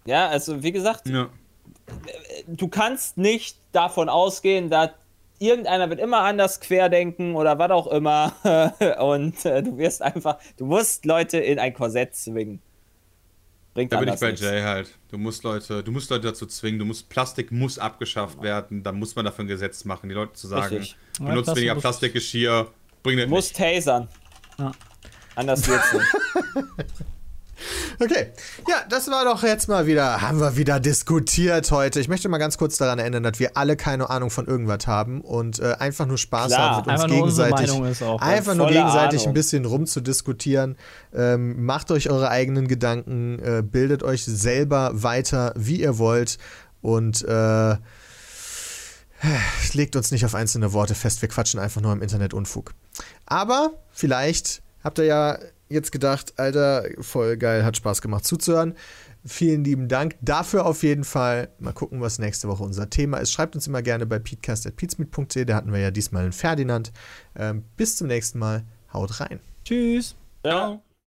Ja, 0.06 0.28
also 0.28 0.62
wie 0.62 0.72
gesagt, 0.72 1.08
Ja. 1.08 1.28
du 2.46 2.68
kannst 2.68 3.16
nicht 3.16 3.58
davon 3.72 4.08
ausgehen, 4.08 4.70
dass 4.70 4.90
irgendeiner 5.38 5.90
wird 5.90 6.00
immer 6.00 6.20
anders 6.20 6.60
querdenken 6.60 7.34
oder 7.34 7.58
was 7.58 7.70
auch 7.70 7.86
immer 7.88 8.32
und 9.00 9.44
äh, 9.44 9.62
du 9.62 9.76
wirst 9.78 10.00
einfach, 10.02 10.38
du 10.56 10.66
musst 10.66 11.04
Leute 11.04 11.38
in 11.38 11.58
ein 11.58 11.74
Korsett 11.74 12.14
zwingen. 12.14 12.60
Bringt 13.74 13.92
Da 13.92 13.98
bin 13.98 14.08
ich 14.08 14.20
bei 14.20 14.30
nichts. 14.30 14.40
Jay 14.40 14.62
halt. 14.62 14.88
Du 15.10 15.18
musst 15.18 15.42
Leute, 15.42 15.82
du 15.82 15.90
musst 15.90 16.08
Leute 16.10 16.28
dazu 16.28 16.46
zwingen, 16.46 16.78
du 16.78 16.84
musst 16.84 17.08
Plastik 17.08 17.50
muss 17.50 17.78
abgeschafft 17.78 18.40
werden, 18.40 18.82
da 18.84 18.92
muss 18.92 19.16
man 19.16 19.24
dafür 19.24 19.44
ein 19.44 19.48
Gesetz 19.48 19.84
machen, 19.84 20.08
die 20.08 20.14
Leute 20.14 20.32
zu 20.34 20.46
sagen, 20.46 20.76
Richtig. 20.76 20.96
Ja, 21.18 21.26
benutzt 21.26 21.44
Plastik 21.46 21.56
weniger 21.56 21.74
muss- 21.74 21.82
Plastikgeschirr, 21.82 22.70
bring 23.02 23.16
das 23.18 23.24
Du 23.26 23.30
musst 23.30 23.56
tasern. 23.56 24.08
Ja. 24.58 24.72
Anders 25.34 25.66
wird's 25.66 25.92
nicht. 25.92 26.06
Okay, 28.00 28.32
ja, 28.68 28.76
das 28.88 29.08
war 29.10 29.24
doch 29.24 29.42
jetzt 29.42 29.68
mal 29.68 29.86
wieder, 29.86 30.20
haben 30.20 30.40
wir 30.40 30.56
wieder 30.56 30.80
diskutiert 30.80 31.70
heute. 31.70 32.00
Ich 32.00 32.08
möchte 32.08 32.28
mal 32.28 32.38
ganz 32.38 32.58
kurz 32.58 32.76
daran 32.76 32.98
erinnern, 32.98 33.22
dass 33.22 33.38
wir 33.38 33.56
alle 33.56 33.76
keine 33.76 34.10
Ahnung 34.10 34.30
von 34.30 34.46
irgendwas 34.46 34.86
haben 34.86 35.20
und 35.20 35.60
äh, 35.60 35.74
einfach 35.78 36.06
nur 36.06 36.18
Spaß 36.18 36.48
Klar, 36.48 36.76
haben, 36.76 36.86
mit 36.86 37.00
uns 37.00 37.08
nur 37.08 37.16
gegenseitig, 37.16 37.70
auch. 38.02 38.20
einfach 38.20 38.54
nur 38.54 38.66
Volle 38.66 38.78
gegenseitig 38.78 39.20
ein 39.20 39.24
Ahnung. 39.26 39.34
bisschen 39.34 39.64
rumzudiskutieren. 39.64 40.76
Ähm, 41.14 41.64
macht 41.64 41.90
euch 41.90 42.10
eure 42.10 42.30
eigenen 42.30 42.68
Gedanken, 42.68 43.38
äh, 43.38 43.62
bildet 43.62 44.02
euch 44.02 44.24
selber 44.24 44.90
weiter, 44.94 45.52
wie 45.56 45.80
ihr 45.80 45.98
wollt 45.98 46.38
und 46.82 47.22
äh, 47.22 47.76
legt 49.72 49.96
uns 49.96 50.10
nicht 50.10 50.24
auf 50.24 50.34
einzelne 50.34 50.72
Worte 50.72 50.94
fest. 50.94 51.22
Wir 51.22 51.28
quatschen 51.28 51.60
einfach 51.60 51.80
nur 51.80 51.92
im 51.92 52.02
Internet 52.02 52.34
Unfug. 52.34 52.72
Aber 53.26 53.70
vielleicht 53.90 54.62
habt 54.82 54.98
ihr 54.98 55.04
ja 55.04 55.38
jetzt 55.68 55.92
gedacht, 55.92 56.34
Alter, 56.36 56.84
voll 57.00 57.36
geil, 57.36 57.64
hat 57.64 57.76
Spaß 57.76 58.02
gemacht 58.02 58.24
zuzuhören. 58.24 58.74
Vielen 59.26 59.64
lieben 59.64 59.88
Dank 59.88 60.16
dafür 60.20 60.66
auf 60.66 60.82
jeden 60.82 61.04
Fall. 61.04 61.48
Mal 61.58 61.72
gucken, 61.72 62.00
was 62.00 62.18
nächste 62.18 62.46
Woche 62.48 62.62
unser 62.62 62.90
Thema 62.90 63.18
ist. 63.18 63.32
Schreibt 63.32 63.54
uns 63.54 63.66
immer 63.66 63.80
gerne 63.80 64.04
bei 64.04 64.18
peatcast.peatsmeet.de. 64.18 65.46
Da 65.46 65.54
hatten 65.54 65.72
wir 65.72 65.80
ja 65.80 65.90
diesmal 65.90 66.24
einen 66.24 66.32
Ferdinand. 66.32 66.92
Ähm, 67.34 67.64
bis 67.76 67.96
zum 67.96 68.08
nächsten 68.08 68.38
Mal. 68.38 68.64
Haut 68.92 69.20
rein. 69.20 69.40
Tschüss. 69.64 70.14
Ja. 70.44 70.80